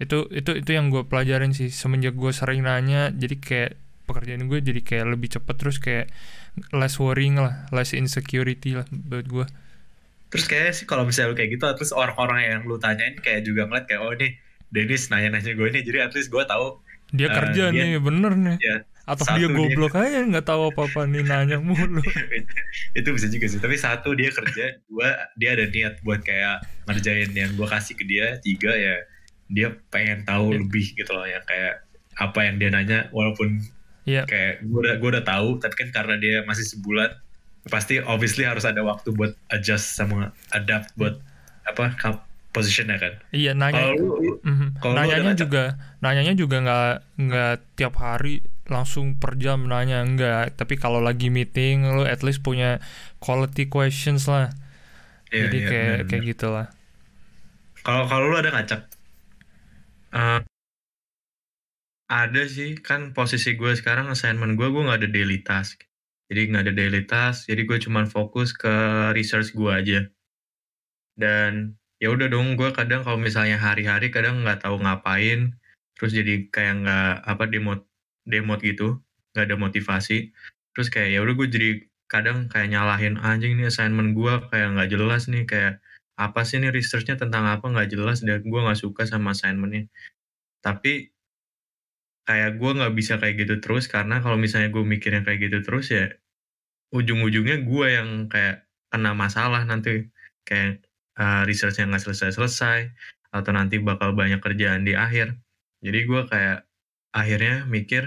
itu 0.02 0.26
itu 0.32 0.58
itu 0.58 0.70
yang 0.72 0.90
gue 0.90 1.06
pelajarin 1.06 1.54
sih. 1.54 1.70
Semenjak 1.70 2.14
gue 2.14 2.32
sering 2.32 2.62
nanya 2.62 3.14
jadi 3.14 3.36
kayak 3.38 3.72
pekerjaan 4.04 4.44
gue 4.46 4.60
jadi 4.60 4.82
kayak 4.82 5.06
lebih 5.08 5.30
cepet 5.32 5.56
terus 5.56 5.78
kayak 5.78 6.10
less 6.70 6.98
worrying 6.98 7.38
lah 7.38 7.64
less 7.70 7.94
insecurity 7.94 8.76
lah 8.76 8.84
buat 8.92 9.24
gue 9.24 9.46
terus 10.28 10.46
kayak 10.46 10.72
sih 10.74 10.84
kalau 10.84 11.04
misalnya 11.04 11.32
lu 11.32 11.38
kayak 11.38 11.52
gitu 11.54 11.64
terus 11.76 11.92
orang-orang 11.92 12.40
yang 12.44 12.60
lu 12.64 12.76
tanyain 12.76 13.16
kayak 13.16 13.44
juga 13.44 13.68
ngeliat 13.68 13.86
kayak 13.86 14.02
oh 14.02 14.12
nih 14.12 14.36
Dennis 14.68 15.08
nanya-nanya 15.08 15.52
gue 15.54 15.68
ini 15.70 15.80
jadi 15.82 15.98
at 16.02 16.12
least 16.12 16.28
gue 16.28 16.44
tahu 16.44 16.80
dia 17.12 17.28
Eh, 17.28 17.32
kerja 17.32 17.64
dia- 17.68 17.84
nih 17.88 18.00
bener 18.00 18.32
nih. 18.34 18.58
Ya 18.60 18.76
atau 19.02 19.24
satu 19.26 19.36
dia 19.36 19.48
dia- 19.48 19.56
goblok 19.58 19.94
aja 19.94 20.20
nggak 20.24 20.46
tahu 20.46 20.62
apa 20.68 20.82
apa 20.88 21.02
nih 21.06 21.24
nanya 21.24 21.58
mulu. 21.60 22.00
Itu 23.00 23.10
bisa 23.12 23.28
juga 23.28 23.46
sih 23.48 23.60
tapi 23.60 23.76
satu 23.76 24.12
dia 24.12 24.28
kerja 24.30 24.80
dua 24.88 25.08
dia 25.36 25.56
ada 25.56 25.66
niat 25.66 26.00
buat 26.02 26.20
kayak 26.20 26.64
ngerjain 26.86 27.32
yang 27.32 27.52
gue 27.54 27.68
kasih 27.70 27.96
ke 27.96 28.04
dia 28.04 28.40
tiga 28.40 28.72
ya 28.72 28.96
dia 29.52 29.68
pengen 29.88 30.24
tahu 30.24 30.52
Ya. 30.52 30.58
lebih 30.64 30.86
gitu 30.96 31.12
loh 31.12 31.28
yang 31.28 31.44
kayak 31.44 31.84
apa 32.16 32.40
yang 32.48 32.56
dia 32.58 32.70
nanya 32.70 33.00
walaupun 33.12 33.62
Iya. 34.02 34.26
kayak 34.26 34.66
gue 34.66 34.80
udah 34.82 34.96
gue 34.98 35.10
udah 35.14 35.24
tahu 35.24 35.60
tapi 35.60 35.76
kan 35.78 35.90
karena 35.94 36.16
dia 36.18 36.42
masih 36.44 36.66
sebulan 36.66 37.12
pasti 37.68 38.02
obviously 38.02 38.42
harus 38.42 38.66
ada 38.66 38.82
waktu 38.82 39.14
buat 39.14 39.38
adjust 39.48 39.94
sama 39.94 40.34
adapt 40.50 40.90
buat 40.98 41.22
apa 41.62 41.94
positionnya 42.52 42.98
kan. 42.98 43.14
Iya 43.32 43.54
nanya 43.54 43.80
kalau 43.80 43.94
lu, 43.96 44.08
lu- 44.20 44.40
kalau 44.82 44.92
lu 44.92 44.98
ada 44.98 45.08
nanyanya 45.08 45.34
juga 45.38 45.64
nanyanya 46.02 46.34
juga 46.34 46.58
nggak 46.60 46.94
nggak 47.22 47.56
tiap 47.78 47.94
hari 47.96 48.42
langsung 48.68 49.16
per 49.16 49.38
jam 49.38 49.68
nanya 49.68 50.02
enggak 50.02 50.58
tapi 50.58 50.76
kalau 50.76 51.00
lagi 51.00 51.30
meeting 51.30 51.86
lo 51.86 52.04
at 52.04 52.26
least 52.26 52.42
punya 52.42 52.82
quality 53.22 53.70
questions 53.70 54.26
lah. 54.26 54.50
Iya, 55.32 55.48
jadi 55.48 55.58
iya, 55.58 55.68
kayak 55.70 55.86
bener-bener. 55.88 56.10
kayak 56.10 56.24
gitulah. 56.28 56.68
Kalau 57.82 58.04
kalau 58.06 58.26
lu 58.30 58.36
ada 58.36 58.52
ngacak 58.52 58.91
Eh, 60.14 60.44
ada 62.22 62.44
sih 62.56 62.72
kan 62.88 63.02
posisi 63.18 63.50
gue 63.60 63.72
sekarang 63.80 64.08
assignment 64.14 64.54
gue 64.60 64.68
gue 64.74 64.84
nggak 64.86 65.00
ada 65.02 65.10
daily 65.18 65.40
task. 65.50 65.76
Jadi 66.30 66.42
nggak 66.50 66.64
ada 66.68 66.74
daily 66.80 67.02
task 67.14 67.38
jadi 67.50 67.62
gue 67.70 67.78
cuman 67.86 68.06
fokus 68.16 68.50
ke 68.62 68.74
research 69.18 69.50
gue 69.60 69.72
aja. 69.80 70.00
Dan 71.16 71.78
ya 72.02 72.10
udah 72.16 72.28
dong 72.34 72.58
gue 72.60 72.70
kadang 72.74 73.02
kalau 73.06 73.20
misalnya 73.20 73.58
hari-hari 73.62 74.10
kadang 74.16 74.42
nggak 74.44 74.66
tahu 74.66 74.82
ngapain 74.82 75.54
terus 75.96 76.12
jadi 76.18 76.50
kayak 76.50 76.74
nggak 76.82 77.10
apa 77.30 77.44
demot 77.54 77.80
demot 78.26 78.60
gitu 78.64 79.00
nggak 79.36 79.46
ada 79.52 79.56
motivasi. 79.60 80.18
Terus 80.76 80.88
kayak 80.94 81.10
ya 81.16 81.20
udah 81.24 81.34
gue 81.40 81.48
jadi 81.52 81.70
kadang 82.12 82.38
kayak 82.52 82.68
nyalahin 82.74 83.16
anjing 83.22 83.56
nih 83.60 83.72
assignment 83.72 84.12
gue 84.18 84.34
kayak 84.52 84.68
nggak 84.76 84.90
jelas 84.92 85.22
nih 85.32 85.44
kayak 85.48 85.74
apa 86.18 86.42
sih 86.48 86.58
nih 86.62 86.72
researchnya 86.74 87.16
tentang 87.20 87.48
apa? 87.50 87.66
Nggak 87.68 87.90
jelas 87.94 88.18
dan 88.26 88.42
gue 88.44 88.60
nggak 88.66 88.80
suka 88.80 89.04
sama 89.10 89.34
assignmentnya. 89.36 89.88
Tapi 90.66 91.12
kayak 92.28 92.62
gue 92.62 92.72
nggak 92.78 92.94
bisa 92.96 93.14
kayak 93.18 93.36
gitu 93.44 93.56
terus 93.64 93.90
karena 93.90 94.22
kalau 94.24 94.38
misalnya 94.38 94.70
gue 94.70 94.84
mikirnya 94.86 95.26
kayak 95.26 95.40
gitu 95.50 95.58
terus 95.66 95.90
ya 95.92 96.06
ujung-ujungnya 96.94 97.66
gue 97.66 97.88
yang 97.92 98.10
kayak 98.32 98.68
kena 98.92 99.12
masalah 99.18 99.64
nanti. 99.68 100.10
Kayak 100.48 100.84
uh, 101.22 101.46
researchnya 101.46 101.88
nggak 101.92 102.04
selesai-selesai 102.06 102.80
atau 103.32 103.52
nanti 103.56 103.80
bakal 103.80 104.12
banyak 104.18 104.42
kerjaan 104.44 104.84
di 104.88 104.94
akhir. 104.98 105.38
Jadi 105.86 106.00
gue 106.10 106.22
kayak 106.30 106.66
akhirnya 107.16 107.68
mikir 107.68 108.04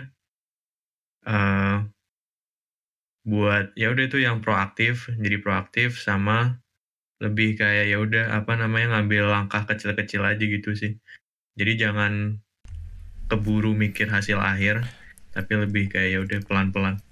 eh 1.24 1.78
buat 3.24 3.72
ya 3.72 3.88
udah 3.88 4.04
itu 4.04 4.20
yang 4.20 4.44
proaktif 4.44 5.08
jadi 5.16 5.40
proaktif 5.40 5.96
sama 5.96 6.60
lebih 7.22 7.58
kayak 7.58 7.86
ya 7.90 7.98
udah 8.02 8.24
apa 8.42 8.58
namanya 8.58 8.98
ngambil 8.98 9.30
langkah 9.30 9.62
kecil-kecil 9.68 10.22
aja 10.26 10.44
gitu 10.44 10.74
sih. 10.74 10.98
Jadi 11.54 11.78
jangan 11.78 12.42
keburu 13.30 13.72
mikir 13.72 14.10
hasil 14.10 14.36
akhir 14.42 14.84
tapi 15.34 15.52
lebih 15.58 15.90
kayak 15.90 16.08
ya 16.14 16.18
udah 16.22 16.38
pelan-pelan. 16.46 17.02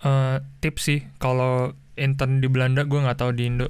Eh, 0.00 0.36
tips 0.62 0.82
sih 0.86 1.00
kalau 1.20 1.76
intern 1.98 2.40
di 2.40 2.48
Belanda 2.48 2.86
gue 2.86 3.00
nggak 3.02 3.20
tahu 3.20 3.32
di 3.36 3.50
Indo. 3.50 3.68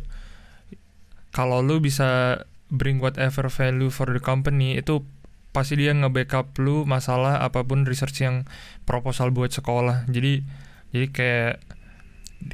Kalau 1.34 1.62
lu 1.62 1.78
bisa 1.78 2.42
bring 2.70 3.02
whatever 3.02 3.50
value 3.50 3.90
for 3.90 4.06
the 4.10 4.22
company 4.22 4.78
itu 4.78 5.02
pasti 5.50 5.74
dia 5.74 5.90
nge-backup 5.90 6.54
lu 6.62 6.86
masalah 6.86 7.42
apa 7.42 7.66
pun 7.66 7.82
research 7.82 8.22
yang 8.22 8.46
proposal 8.86 9.34
buat 9.34 9.50
sekolah. 9.50 10.06
Jadi 10.06 10.46
jadi 10.94 11.06
kayak 11.10 11.52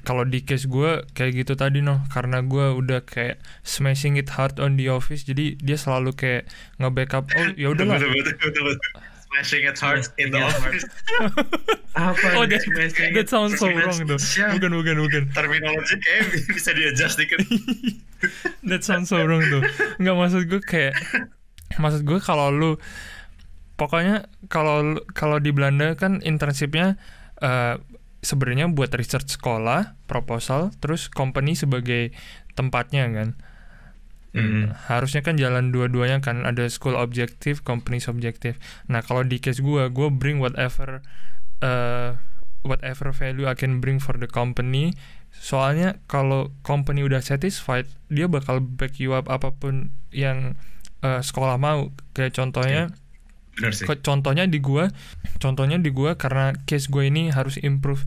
kalau 0.03 0.22
di 0.22 0.42
case 0.42 0.66
gue 0.66 1.07
kayak 1.12 1.46
gitu 1.46 1.55
tadi 1.55 1.79
noh 1.79 2.03
karena 2.11 2.42
gue 2.42 2.75
udah 2.75 3.03
kayak 3.03 3.38
smashing 3.62 4.18
it 4.18 4.35
hard 4.35 4.59
on 4.59 4.75
the 4.75 4.90
office 4.90 5.22
jadi 5.22 5.55
dia 5.57 5.79
selalu 5.79 6.11
kayak 6.12 6.51
nge-backup 6.77 7.31
oh 7.31 7.46
ya 7.61 7.70
betul, 7.70 7.87
betul. 7.94 8.75
smashing 9.31 9.62
it 9.62 9.79
hard 9.79 10.03
in 10.18 10.35
the 10.35 10.38
Smashing 10.38 10.42
it 10.42 10.42
hard. 10.42 10.75
office 10.75 10.85
apa 11.96 12.27
Oh, 12.35 12.44
that- 12.44 12.61
smashing 12.61 13.14
that 13.14 13.29
sounds 13.31 13.55
so 13.57 13.66
wrong 13.66 13.94
tuh 14.03 14.18
Siap. 14.18 14.59
bukan 14.59 14.70
bukan 14.75 14.96
bukan 15.01 15.22
terminologi 15.31 15.94
kayak 15.96 16.22
bisa 16.51 16.70
di 16.72 16.83
adjust 16.85 17.16
dikit 17.16 17.40
That 18.66 18.83
sounds 18.83 19.12
so 19.12 19.20
wrong 19.20 19.44
tuh. 19.44 19.62
Nggak 20.01 20.16
maksud 20.16 20.42
gue 20.49 20.59
kayak 20.59 20.96
maksud 21.77 22.03
gue 22.03 22.18
kalau 22.18 22.49
lu 22.49 22.81
pokoknya 23.77 24.25
kalau 24.49 24.96
kalau 25.12 25.37
di 25.37 25.53
Belanda 25.53 25.92
kan 25.94 26.25
internshipnya 26.25 26.96
uh, 27.38 27.77
sebenarnya 28.26 28.66
buat 28.74 28.90
research 28.98 29.38
sekolah, 29.38 29.94
proposal, 30.10 30.74
terus 30.82 31.06
company 31.06 31.54
sebagai 31.54 32.10
tempatnya 32.58 33.06
kan. 33.14 33.28
Hmm. 34.36 34.74
Harusnya 34.90 35.24
kan 35.24 35.38
jalan 35.38 35.70
dua-duanya 35.72 36.20
kan 36.20 36.44
ada 36.44 36.66
school 36.68 36.98
objektif, 36.98 37.62
company 37.62 38.02
subjektif. 38.02 38.58
Nah 38.90 39.00
kalau 39.00 39.22
di 39.22 39.38
case 39.38 39.62
gue, 39.62 39.88
gue 39.88 40.08
bring 40.10 40.42
whatever 40.42 41.00
uh, 41.62 42.18
whatever 42.66 43.14
value 43.14 43.46
I 43.46 43.54
can 43.54 43.78
bring 43.78 44.02
for 44.02 44.18
the 44.18 44.28
company. 44.28 44.92
Soalnya 45.32 46.02
kalau 46.10 46.52
company 46.66 47.06
udah 47.06 47.22
satisfied, 47.22 47.86
dia 48.10 48.26
bakal 48.26 48.60
back 48.60 48.98
you 48.98 49.14
up 49.14 49.30
apa 49.30 49.54
pun 49.54 49.94
yang 50.12 50.58
uh, 51.00 51.22
sekolah 51.22 51.56
mau. 51.56 51.94
Kayak 52.12 52.36
contohnya. 52.36 52.92
Bener 53.57 53.73
sih. 53.73 53.88
Contohnya 54.05 54.45
di 54.45 54.61
gua 54.61 54.92
contohnya 55.40 55.81
di 55.81 55.88
gua 55.88 56.14
karena 56.21 56.53
case 56.69 56.88
gue 56.92 57.09
ini 57.09 57.33
harus 57.33 57.57
improve 57.61 58.05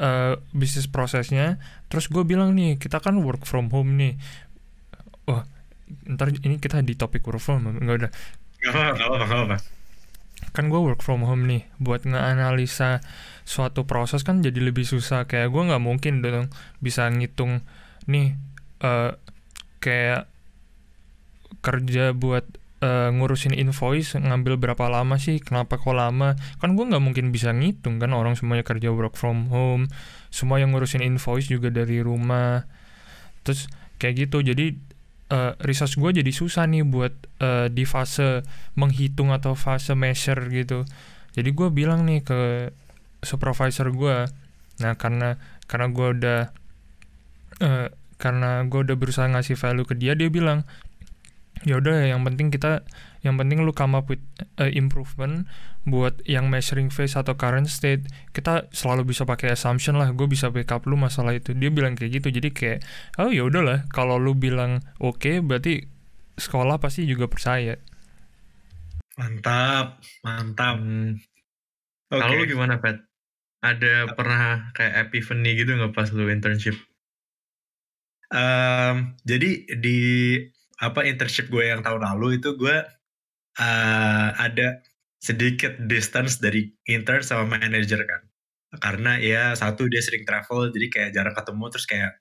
uh, 0.00 0.40
bisnis 0.56 0.88
prosesnya 0.88 1.60
terus 1.92 2.08
gue 2.08 2.24
bilang 2.24 2.56
nih 2.56 2.80
kita 2.80 2.98
kan 2.98 3.20
work 3.20 3.44
from 3.44 3.68
home 3.70 3.94
nih 4.00 4.16
wah 5.28 5.44
ntar 6.08 6.32
ini 6.32 6.56
kita 6.56 6.80
di 6.80 6.96
topik 6.96 7.22
work 7.28 7.42
from 7.42 7.68
home 7.68 7.78
nggak 7.78 7.96
udah 8.06 8.12
Gak 8.60 8.76
apa-apa, 8.76 8.92
gak 8.92 9.08
apa-apa, 9.08 9.24
gak 9.24 9.40
apa. 9.48 9.56
kan 10.56 10.64
gue 10.72 10.80
work 10.80 11.00
from 11.04 11.24
home 11.24 11.44
nih 11.48 11.68
buat 11.80 12.04
ngeanalisa 12.04 13.04
suatu 13.44 13.84
proses 13.84 14.24
kan 14.24 14.40
jadi 14.40 14.60
lebih 14.60 14.84
susah 14.88 15.28
kayak 15.28 15.52
gue 15.52 15.62
nggak 15.68 15.82
mungkin 15.84 16.24
dong 16.24 16.48
bisa 16.80 17.08
ngitung 17.12 17.60
nih 18.08 18.36
eh 18.80 19.12
kayak 19.80 20.28
kerja 21.60 22.12
buat 22.16 22.44
eh, 22.80 23.08
ngurusin 23.12 23.52
invoice 23.56 24.16
ngambil 24.16 24.56
berapa 24.56 24.88
lama 24.88 25.16
sih 25.20 25.40
kenapa 25.40 25.76
kok 25.76 25.92
lama? 25.92 26.36
Kan 26.60 26.76
gue 26.76 26.84
nggak 26.88 27.02
mungkin 27.04 27.32
bisa 27.32 27.52
ngitung 27.52 28.00
kan 28.00 28.12
orang 28.16 28.34
semuanya 28.36 28.64
kerja 28.64 28.90
work 28.92 29.16
from 29.16 29.48
home 29.52 29.88
semua 30.32 30.62
yang 30.62 30.72
ngurusin 30.72 31.04
invoice 31.04 31.48
juga 31.48 31.68
dari 31.68 32.00
rumah. 32.00 32.64
Terus 33.44 33.68
kayak 34.00 34.28
gitu 34.28 34.40
jadi 34.40 34.76
eh, 35.30 35.52
research 35.62 36.00
gue 36.00 36.10
jadi 36.24 36.32
susah 36.32 36.64
nih 36.66 36.84
buat 36.88 37.12
eh, 37.40 37.66
di 37.68 37.84
fase 37.84 38.42
menghitung 38.74 39.30
atau 39.30 39.52
fase 39.52 39.92
measure 39.92 40.48
gitu. 40.48 40.88
Jadi 41.30 41.50
gue 41.54 41.68
bilang 41.70 42.08
nih 42.08 42.26
ke 42.26 42.40
supervisor 43.22 43.92
gue 43.92 44.28
nah 44.80 44.96
karena 44.96 45.36
karena 45.68 45.86
gue 45.92 46.06
udah 46.16 46.40
eh, 47.60 47.88
karena 48.16 48.64
gue 48.64 48.80
udah 48.84 48.96
berusaha 48.96 49.28
ngasih 49.28 49.56
value 49.56 49.84
ke 49.84 49.94
dia 49.96 50.16
dia 50.16 50.32
bilang 50.32 50.64
ya 51.68 51.76
udah 51.76 52.08
yang 52.08 52.24
penting 52.24 52.48
kita 52.48 52.84
yang 53.20 53.36
penting 53.36 53.60
lu 53.60 53.76
come 53.76 53.92
up 53.92 54.08
with 54.08 54.22
uh, 54.56 54.70
improvement 54.72 55.44
buat 55.84 56.24
yang 56.24 56.48
measuring 56.48 56.88
phase 56.88 57.20
atau 57.20 57.36
current 57.36 57.68
state 57.68 58.08
kita 58.32 58.68
selalu 58.72 59.12
bisa 59.12 59.28
pakai 59.28 59.52
assumption 59.52 60.00
lah 60.00 60.08
gue 60.16 60.24
bisa 60.24 60.48
backup 60.48 60.88
lu 60.88 60.96
masalah 60.96 61.36
itu 61.36 61.52
dia 61.52 61.68
bilang 61.68 62.00
kayak 62.00 62.20
gitu 62.20 62.28
jadi 62.32 62.48
kayak 62.48 62.78
oh 63.20 63.28
ya 63.28 63.44
udahlah 63.44 63.84
kalau 63.92 64.16
lu 64.16 64.32
bilang 64.32 64.80
oke 65.00 65.44
berarti 65.44 65.84
sekolah 66.40 66.80
pasti 66.80 67.04
juga 67.04 67.28
percaya 67.28 67.76
Mantap, 69.20 70.00
mantap. 70.24 70.80
Hmm. 70.80 71.20
Oke. 72.08 72.20
Kalau 72.24 72.34
lu 72.40 72.44
gimana, 72.48 72.80
Pat? 72.80 73.04
Ada 73.60 74.16
pernah 74.16 74.72
kayak 74.72 75.12
epiphany 75.12 75.60
gitu 75.60 75.76
nggak 75.76 75.92
pas 75.92 76.08
lu 76.16 76.32
internship? 76.32 76.72
Em, 78.32 79.12
jadi 79.28 79.68
di 79.76 79.98
apa 80.80 81.04
internship 81.04 81.52
gue 81.52 81.68
yang 81.68 81.84
tahun 81.84 82.00
lalu 82.00 82.40
itu 82.40 82.56
gue 82.56 82.76
eh, 83.60 84.28
ada 84.34 84.80
sedikit 85.20 85.76
distance 85.84 86.40
dari 86.40 86.72
intern 86.88 87.20
sama 87.20 87.44
manager 87.60 88.00
kan. 88.08 88.22
Karena 88.80 89.20
ya 89.20 89.52
satu 89.52 89.86
dia 89.92 90.00
sering 90.00 90.24
travel 90.24 90.72
jadi 90.72 90.86
kayak 90.88 91.10
jarang 91.12 91.36
ketemu 91.36 91.64
terus 91.68 91.86
kayak 91.86 92.12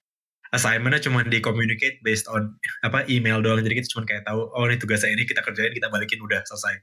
assignmentnya 0.50 1.00
cuma 1.06 1.22
di 1.24 1.39
communicate 1.39 2.02
based 2.04 2.28
on 2.28 2.60
apa 2.84 3.08
email 3.08 3.39
doang. 3.39 3.63
Jadi 3.63 3.80
kita 3.80 3.88
cuma 3.95 4.04
kayak 4.04 4.28
tahu 4.28 4.52
oh 4.52 4.63
ini 4.67 4.76
tugasnya 4.76 5.15
ini 5.15 5.24
kita 5.24 5.39
kerjain 5.45 5.72
kita 5.72 5.88
balikin 5.88 6.19
udah 6.19 6.43
selesai. 6.43 6.76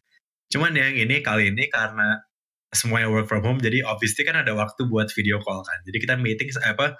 Cuman 0.48 0.72
yang 0.72 0.96
ini 0.96 1.20
kali 1.20 1.52
ini 1.52 1.68
karena 1.68 2.24
semuanya 2.74 3.08
work 3.12 3.28
from 3.30 3.42
home 3.46 3.60
jadi 3.62 3.82
obviously 3.86 4.26
kan 4.26 4.36
ada 4.38 4.52
waktu 4.56 4.88
buat 4.88 5.12
video 5.12 5.42
call 5.44 5.60
kan. 5.66 5.78
Jadi 5.84 5.96
kita 6.00 6.14
meeting 6.16 6.48
apa 6.64 6.96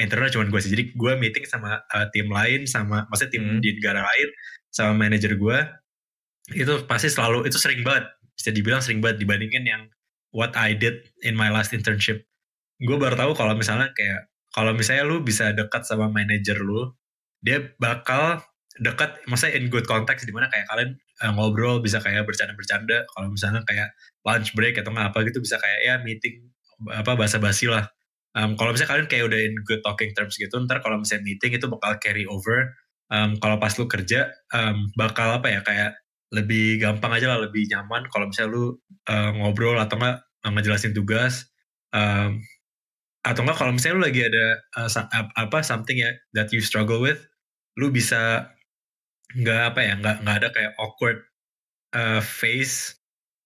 internal 0.00 0.32
cuma 0.32 0.48
gue 0.48 0.60
sih. 0.64 0.72
Jadi 0.72 0.96
gue 0.96 1.12
meeting 1.20 1.44
sama 1.44 1.84
uh, 1.92 2.06
tim 2.10 2.26
lain 2.26 2.64
sama 2.64 3.04
maksudnya 3.12 3.32
tim 3.36 3.44
Hmm. 3.44 3.60
di 3.60 3.76
negara 3.76 4.00
lain 4.02 4.28
sama 4.72 4.92
manajer 4.96 5.36
gue 5.36 5.58
itu 6.56 6.72
pasti 6.88 7.08
selalu 7.12 7.46
itu 7.46 7.60
sering 7.60 7.84
banget. 7.84 8.08
Bisa 8.34 8.50
dibilang 8.50 8.80
sering 8.80 9.04
banget 9.04 9.20
dibandingin 9.22 9.64
yang 9.68 9.82
what 10.32 10.56
I 10.56 10.74
did 10.74 11.04
in 11.22 11.36
my 11.36 11.52
last 11.52 11.70
internship. 11.76 12.24
Gue 12.80 12.96
baru 12.96 13.14
tahu 13.14 13.32
kalau 13.36 13.52
misalnya 13.54 13.92
kayak 13.92 14.32
kalau 14.50 14.72
misalnya 14.74 15.06
lu 15.06 15.22
bisa 15.22 15.52
dekat 15.54 15.86
sama 15.86 16.10
manajer 16.10 16.58
lu 16.58 16.90
dia 17.44 17.72
bakal 17.78 18.42
dekat 18.80 19.20
maksudnya 19.28 19.60
in 19.60 19.68
good 19.68 19.84
context 19.84 20.24
di 20.24 20.32
mana 20.32 20.48
kayak 20.48 20.66
kalian 20.66 20.96
uh, 21.20 21.32
ngobrol 21.36 21.84
bisa 21.84 22.00
kayak 22.00 22.24
bercanda-bercanda. 22.24 23.04
Kalau 23.12 23.28
misalnya 23.28 23.60
kayak 23.68 23.92
lunch 24.24 24.56
break 24.56 24.80
atau 24.80 24.90
nggak 24.90 25.12
apa 25.12 25.18
gitu 25.28 25.38
bisa 25.44 25.60
kayak 25.60 25.80
ya 25.84 25.94
meeting 26.00 26.48
apa 26.88 27.12
basa-basi 27.12 27.68
lah 27.68 27.84
Um, 28.30 28.54
kalau 28.54 28.70
misalnya 28.70 28.90
kalian 28.94 29.08
kayak 29.10 29.24
udah 29.26 29.40
in 29.42 29.54
good 29.66 29.82
talking 29.82 30.14
terms 30.14 30.38
gitu, 30.38 30.54
ntar 30.62 30.78
kalau 30.82 31.02
misalnya 31.02 31.26
meeting 31.26 31.50
itu 31.58 31.66
bakal 31.66 31.98
carry 31.98 32.24
over. 32.30 32.70
Um, 33.10 33.34
kalau 33.42 33.58
pas 33.58 33.74
lu 33.74 33.90
kerja, 33.90 34.30
um, 34.54 34.86
bakal 34.94 35.34
apa 35.42 35.50
ya 35.50 35.60
kayak 35.66 35.98
lebih 36.30 36.78
gampang 36.78 37.10
aja 37.10 37.34
lah, 37.34 37.42
lebih 37.42 37.66
nyaman. 37.66 38.06
Kalau 38.06 38.30
misalnya 38.30 38.54
lu 38.54 38.64
uh, 39.10 39.30
ngobrol 39.34 39.74
atau 39.82 39.98
nggak 39.98 40.16
uh, 40.46 40.50
ngejelasin 40.54 40.94
tugas, 40.94 41.50
um, 41.90 42.38
atau 43.26 43.42
nggak 43.42 43.58
kalau 43.58 43.74
misalnya 43.74 43.98
lu 43.98 44.04
lagi 44.06 44.22
ada 44.22 44.46
uh, 44.78 44.90
apa 45.34 45.58
something 45.66 45.98
ya 45.98 46.14
that 46.30 46.54
you 46.54 46.62
struggle 46.62 47.02
with, 47.02 47.26
lu 47.74 47.90
bisa 47.90 48.54
nggak 49.34 49.74
apa 49.74 49.80
ya 49.82 49.92
nggak 49.98 50.16
nggak 50.22 50.36
ada 50.38 50.48
kayak 50.54 50.72
awkward 50.78 51.18
uh, 51.98 52.22
face. 52.22 52.94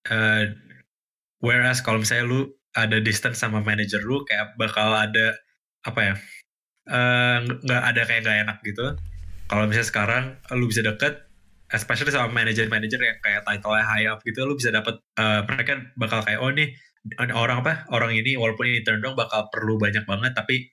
Uh, 0.04 0.52
whereas 1.40 1.80
kalau 1.80 2.04
misalnya 2.04 2.28
lu 2.28 2.40
ada 2.74 2.98
distance 2.98 3.38
sama 3.38 3.62
manager 3.62 4.02
lu 4.02 4.26
kayak 4.26 4.58
bakal 4.58 4.90
ada 4.94 5.34
apa 5.86 6.00
ya 6.02 6.14
eh, 6.90 7.38
nggak 7.46 7.82
ada 7.94 8.02
kayak 8.06 8.20
nggak 8.26 8.38
enak 8.48 8.58
gitu. 8.66 8.86
Kalau 9.44 9.64
misalnya 9.68 9.88
sekarang 9.88 10.24
lu 10.56 10.66
bisa 10.68 10.80
deket 10.80 11.24
especially 11.72 12.12
sama 12.14 12.30
manager-manager 12.30 13.00
yang 13.00 13.18
kayak 13.24 13.42
title 13.42 13.74
high 13.74 14.06
up 14.06 14.20
gitu 14.22 14.44
lu 14.44 14.54
bisa 14.54 14.70
dapat 14.70 15.00
eh, 15.18 15.40
mereka 15.48 15.72
bakal 15.98 16.20
kayak 16.22 16.40
oh 16.40 16.52
nih 16.52 16.70
orang 17.36 17.60
apa 17.60 17.84
orang 17.92 18.16
ini 18.16 18.36
walaupun 18.38 18.64
ini 18.64 18.80
dong 18.80 19.12
bakal 19.18 19.52
perlu 19.52 19.76
banyak 19.76 20.08
banget 20.08 20.32
tapi 20.32 20.72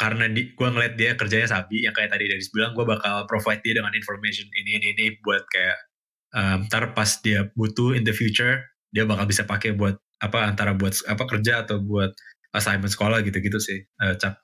karena 0.00 0.26
di, 0.32 0.56
gue 0.56 0.68
ngeliat 0.68 0.94
dia 0.96 1.12
kerjanya 1.14 1.46
sabi 1.46 1.84
yang 1.84 1.92
kayak 1.92 2.10
tadi 2.10 2.24
dari 2.26 2.42
bilang 2.50 2.72
gue 2.72 2.82
bakal 2.88 3.28
provide 3.28 3.60
dia 3.60 3.76
dengan 3.76 3.92
information 3.92 4.48
ini 4.56 4.80
ini 4.80 4.86
ini 4.96 5.06
buat 5.20 5.44
kayak 5.46 5.78
um, 6.32 6.58
ntar 6.66 6.96
pas 6.96 7.20
dia 7.20 7.52
butuh 7.52 7.92
in 7.92 8.02
the 8.02 8.16
future 8.16 8.64
dia 8.90 9.04
bakal 9.04 9.28
bisa 9.28 9.44
pakai 9.44 9.76
buat 9.76 10.00
apa 10.22 10.46
antara 10.46 10.72
buat 10.72 10.94
apa 11.04 11.24
kerja 11.26 11.66
atau 11.66 11.82
buat 11.82 12.14
assignment 12.54 12.88
sekolah 12.88 13.20
gitu-gitu 13.22 13.58
sih 13.58 13.82
eh, 13.82 14.14
cap 14.16 14.38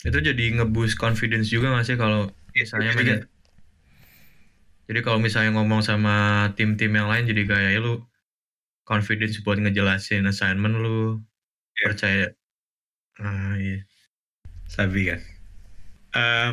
Itu 0.00 0.20
jadi 0.20 0.54
ngeboost 0.54 0.94
confidence 0.94 1.48
juga 1.48 1.72
nggak 1.72 1.84
sih 1.84 1.96
kalau 1.96 2.28
misalnya 2.52 2.86
Iya, 2.86 2.94
mana- 2.94 3.08
iya. 3.08 3.18
Jadi 4.84 5.00
kalau 5.00 5.16
misalnya 5.16 5.56
ngomong 5.56 5.80
sama 5.80 6.16
tim-tim 6.54 6.92
yang 6.92 7.08
lain 7.08 7.24
jadi 7.24 7.42
kayak 7.48 7.70
ya 7.72 7.80
lu 7.80 8.04
confidence 8.84 9.40
buat 9.40 9.56
ngejelasin 9.56 10.28
assignment 10.28 10.76
lu 10.76 11.24
Iya. 11.74 11.84
percaya. 11.88 12.26
Ah 13.16 13.56
iya. 13.56 13.80
sabi 14.66 15.06
kan 15.06 15.20
Em, 16.14 16.50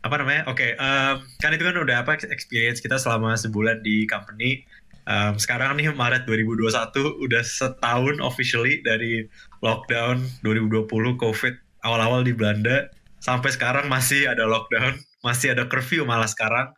apa 0.00 0.14
namanya 0.16 0.44
oke 0.46 0.64
em, 0.64 1.14
kan 1.38 1.50
itu 1.52 1.60
kan 1.60 1.76
udah 1.76 2.02
apa 2.02 2.16
experience 2.26 2.80
kita 2.80 2.96
selama 2.96 3.32
sebulan 3.34 3.80
di 3.80 4.04
company 4.04 4.64
Em, 5.10 5.34
sekarang 5.42 5.74
nih 5.74 5.90
Maret 5.90 6.22
2021 6.22 6.70
udah 7.18 7.42
setahun 7.42 8.22
officially 8.22 8.78
dari 8.86 9.26
lockdown 9.58 10.22
2020 10.46 10.86
covid 11.18 11.58
awal-awal 11.82 12.22
di 12.22 12.30
Belanda. 12.30 12.86
Sampai 13.18 13.50
sekarang 13.50 13.90
masih 13.90 14.30
ada 14.30 14.46
lockdown 14.46 15.02
masih 15.26 15.58
ada 15.58 15.66
curfew 15.66 16.06
malah 16.06 16.30
sekarang. 16.30 16.70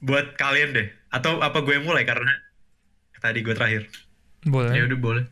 Buat 0.00 0.40
kalian 0.40 0.72
deh 0.72 0.88
atau 1.12 1.44
apa 1.44 1.60
gue 1.60 1.76
mulai? 1.84 2.08
Karena 2.08 2.32
tadi 3.20 3.44
gue 3.44 3.52
terakhir. 3.52 3.84
Boleh. 4.48 4.72
Ya 4.72 4.88
udah 4.88 5.00
boleh. 5.00 5.24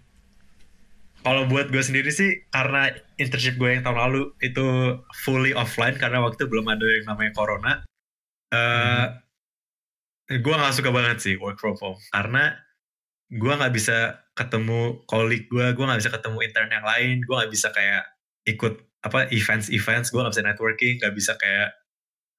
kalau 1.22 1.46
buat 1.46 1.70
gue 1.70 1.78
sendiri 1.78 2.10
sih 2.10 2.50
karena 2.50 2.90
internship 3.14 3.54
gue 3.54 3.78
yang 3.78 3.86
tahun 3.86 3.94
lalu 3.94 4.34
itu 4.42 4.98
fully 5.22 5.54
offline 5.54 5.94
karena 5.94 6.18
waktu 6.18 6.34
itu 6.34 6.50
belum 6.50 6.66
ada 6.66 6.82
yang 6.82 7.06
namanya 7.14 7.32
corona. 7.32 7.72
eh 8.52 9.21
Gue 10.40 10.54
nggak 10.54 10.74
suka 10.78 10.90
banget 10.94 11.18
sih 11.20 11.34
work 11.36 11.60
from 11.60 11.76
home. 11.76 11.98
Karena 12.08 12.56
gue 13.32 13.52
nggak 13.52 13.74
bisa 13.74 14.24
ketemu 14.32 15.04
colleague 15.04 15.48
gue, 15.52 15.66
gue 15.76 15.84
nggak 15.84 16.00
bisa 16.00 16.12
ketemu 16.12 16.38
intern 16.44 16.70
yang 16.72 16.86
lain, 16.86 17.16
gue 17.20 17.34
nggak 17.36 17.52
bisa 17.52 17.68
kayak 17.72 18.04
ikut 18.48 18.74
apa 19.02 19.28
events-events, 19.34 20.08
gue 20.14 20.20
nggak 20.20 20.34
bisa 20.34 20.46
networking, 20.46 20.94
nggak 21.02 21.14
bisa 21.16 21.32
kayak 21.36 21.70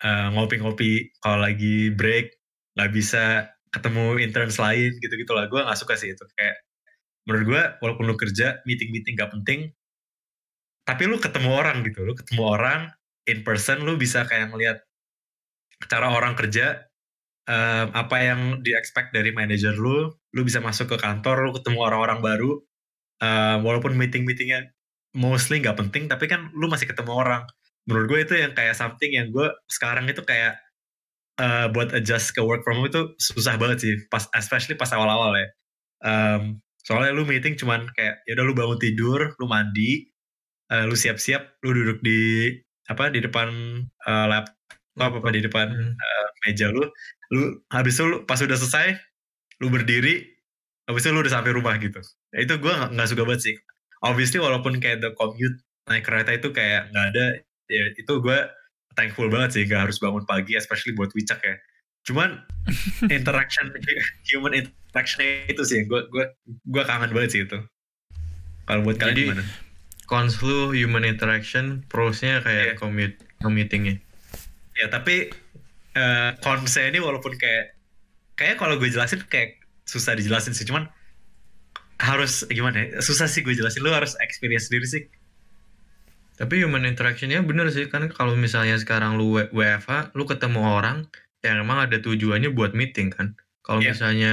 eh, 0.06 0.28
ngopi-ngopi 0.34 1.14
kalau 1.22 1.44
lagi 1.44 1.94
break 1.94 2.34
nggak 2.74 2.92
bisa 2.94 3.54
ketemu 3.74 4.22
interns 4.22 4.58
lain 4.62 4.94
gitu-gitu 5.02 5.34
lah 5.34 5.46
gue 5.50 5.62
nggak 5.62 5.78
suka 5.78 5.94
sih 5.98 6.14
itu. 6.14 6.26
Kayak 6.38 6.62
menurut 7.28 7.46
gue 7.48 7.62
walaupun 7.82 8.06
lu 8.10 8.16
kerja 8.20 8.60
meeting-meeting 8.68 9.16
gak 9.16 9.32
penting 9.32 9.72
tapi 10.84 11.08
lu 11.08 11.16
ketemu 11.20 11.50
orang 11.56 11.80
gitu. 11.88 12.04
Lu 12.04 12.14
ketemu 12.16 12.44
orang 12.44 12.82
in 13.24 13.42
person 13.48 13.88
lu 13.88 13.96
bisa 13.96 14.28
kayak 14.28 14.52
ngeliat 14.52 14.84
cara 15.88 16.12
orang 16.12 16.36
kerja 16.36 16.84
em, 17.50 17.88
apa 17.94 18.18
yang 18.24 18.42
di 18.66 18.72
expect 18.76 19.12
dari 19.16 19.32
manajer 19.36 19.76
lu? 19.78 20.12
Lu 20.36 20.42
bisa 20.48 20.60
masuk 20.64 20.94
ke 20.96 20.98
kantor 21.02 21.48
lu 21.50 21.52
ketemu 21.58 21.80
orang-orang 21.84 22.20
baru. 22.24 22.52
Em, 23.24 23.60
walaupun 23.66 23.96
meeting-meetingnya 24.00 24.72
mostly 25.18 25.62
nggak 25.64 25.78
penting 25.80 26.06
tapi 26.12 26.26
kan 26.32 26.52
lu 26.58 26.68
masih 26.72 26.88
ketemu 26.90 27.12
orang. 27.14 27.44
Menurut 27.90 28.08
gue 28.12 28.20
itu 28.28 28.36
yang 28.44 28.54
kayak 28.58 28.76
something 28.78 29.12
yang 29.14 29.30
gue 29.34 29.48
sekarang 29.72 30.06
itu 30.10 30.22
kayak 30.26 30.60
eh, 31.42 31.68
buat 31.74 31.90
adjust 31.96 32.34
ke 32.36 32.42
work 32.44 32.62
from 32.66 32.82
home 32.82 32.90
itu 32.90 33.02
susah 33.20 33.56
banget 33.62 33.78
sih 33.84 33.94
pas 34.14 34.26
especially 34.38 34.76
pas 34.78 34.90
awal-awal 34.94 35.34
ya. 35.38 35.48
Em, 36.06 36.42
soalnya 36.86 37.12
lu 37.16 37.24
meeting 37.28 37.56
cuman 37.60 37.88
kayak 37.96 38.22
ya 38.28 38.32
udah 38.38 38.46
lu 38.48 38.54
bangun 38.58 38.80
tidur 38.82 39.20
lu 39.40 39.46
mandi 39.50 40.08
eh, 40.72 40.86
lu 40.90 40.96
siap-siap 40.98 41.62
lu 41.66 41.72
duduk 41.76 42.00
di 42.06 42.52
apa 42.92 43.10
di 43.14 43.20
depan 43.24 43.50
eh, 44.08 44.26
laptop 44.32 45.12
apa 45.22 45.30
di 45.36 45.42
depan 45.46 45.68
Hmm. 45.72 45.94
eh, 45.96 46.28
meja 46.48 46.68
lu 46.74 46.84
lu 47.34 47.66
habis 47.74 47.98
itu 47.98 48.06
lu 48.06 48.18
pas 48.30 48.38
udah 48.38 48.54
selesai 48.54 48.94
lu 49.58 49.74
berdiri 49.74 50.22
habis 50.86 51.02
itu 51.02 51.10
lu 51.10 51.26
udah 51.26 51.34
sampai 51.34 51.52
rumah 51.58 51.74
gitu. 51.82 52.00
Ya, 52.30 52.46
itu 52.46 52.54
gue 52.62 52.74
nggak 52.94 53.08
suka 53.10 53.26
banget 53.26 53.42
sih. 53.42 53.56
Obviously 54.06 54.38
walaupun 54.38 54.78
kayak 54.78 55.02
the 55.02 55.10
commute 55.18 55.58
naik 55.90 56.06
kereta 56.06 56.38
itu 56.38 56.54
kayak 56.54 56.94
nggak 56.94 57.06
ada 57.16 57.26
ya 57.72 57.84
itu 57.98 58.14
gue 58.22 58.38
thankful 58.94 59.28
banget 59.28 59.50
sih 59.58 59.64
gak 59.66 59.90
harus 59.90 59.98
bangun 59.98 60.24
pagi 60.30 60.54
especially 60.54 60.94
buat 60.94 61.10
wicak 61.18 61.42
ya. 61.42 61.56
Cuman 62.06 62.46
interaction 63.16 63.74
human 64.30 64.54
interaction 64.54 65.20
itu 65.50 65.64
sih 65.66 65.88
gue 65.90 66.06
gue 66.14 66.26
gue 66.46 66.84
kangen 66.86 67.12
banget 67.12 67.30
sih 67.34 67.42
itu. 67.48 67.58
Kalau 68.64 68.82
buat 68.86 68.96
kalian 68.96 69.16
Jadi, 69.16 69.24
gimana? 69.28 69.44
Cons 70.08 70.36
lu 70.44 70.76
human 70.76 71.04
interaction, 71.08 71.84
prosnya 71.88 72.44
kayak 72.44 72.80
commute, 72.80 73.20
commutingnya. 73.40 74.00
ya 74.74 74.90
tapi 74.90 75.30
eh 75.94 76.30
konsep 76.42 76.90
ini 76.90 77.00
walaupun 77.00 77.34
kayak 77.38 77.78
kayak 78.40 78.56
kalau 78.62 78.76
gue 78.82 78.90
jelasin 78.90 79.22
kayak 79.30 79.62
susah 79.86 80.14
dijelasin 80.18 80.54
sih 80.58 80.66
cuman 80.66 80.90
harus 82.02 82.44
gimana 82.50 82.78
ya 82.84 83.00
susah 83.08 83.28
sih 83.30 83.42
gue 83.46 83.54
jelasin 83.60 83.82
lu 83.86 83.92
harus 83.94 84.14
experience 84.26 84.68
sendiri 84.70 84.86
sih 84.90 85.04
Tapi 86.40 86.66
human 86.66 86.84
interactionnya 86.90 87.46
bener 87.46 87.70
sih 87.70 87.86
kan 87.94 88.10
kalau 88.10 88.34
misalnya 88.34 88.76
sekarang 88.82 89.22
lu 89.22 89.38
WFH, 89.54 90.18
lu 90.18 90.26
ketemu 90.26 90.60
orang 90.66 90.98
yang 91.46 91.62
emang 91.62 91.78
ada 91.86 91.98
tujuannya 92.02 92.50
buat 92.58 92.74
meeting 92.74 93.14
kan. 93.14 93.28
Kalau 93.62 93.80
Iya. 93.80 93.94
misalnya 93.94 94.32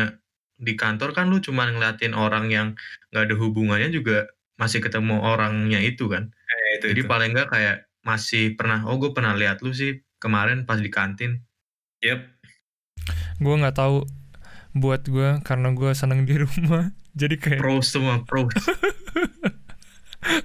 di 0.57 0.73
kantor 0.81 1.13
kan 1.17 1.29
lu 1.33 1.39
cuma 1.45 1.69
ngeliatin 1.69 2.17
orang 2.17 2.49
yang 2.49 2.69
nggak 3.13 3.23
ada 3.29 3.35
hubungannya 3.37 3.89
juga 3.93 4.33
masih 4.57 4.81
ketemu 4.85 5.21
orangnya 5.21 5.79
itu 5.85 6.09
kan. 6.09 6.33
kayak 6.49 6.71
itu, 6.81 6.85
Jadi 6.97 7.03
itu. 7.05 7.11
paling 7.13 7.29
nggak 7.37 7.49
kayak 7.53 7.77
masih 8.09 8.57
pernah, 8.59 8.79
oh 8.89 8.97
gue 8.97 9.11
pernah 9.17 9.33
lihat 9.37 9.61
lu 9.65 9.71
sih 9.77 9.91
kemarin 10.23 10.65
pas 10.69 10.81
di 10.81 10.89
kantin. 10.89 11.45
Yep. 12.01 12.21
gue 13.41 13.55
nggak 13.61 13.77
tahu 13.77 14.05
buat 14.77 15.03
gue 15.05 15.43
karena 15.45 15.69
gue 15.75 15.91
seneng 15.93 16.25
di 16.25 16.41
rumah. 16.41 16.95
Jadi 17.21 17.37
kayak 17.37 17.61
Pro 17.61 17.83
semua, 17.83 18.23
pro. 18.23 18.47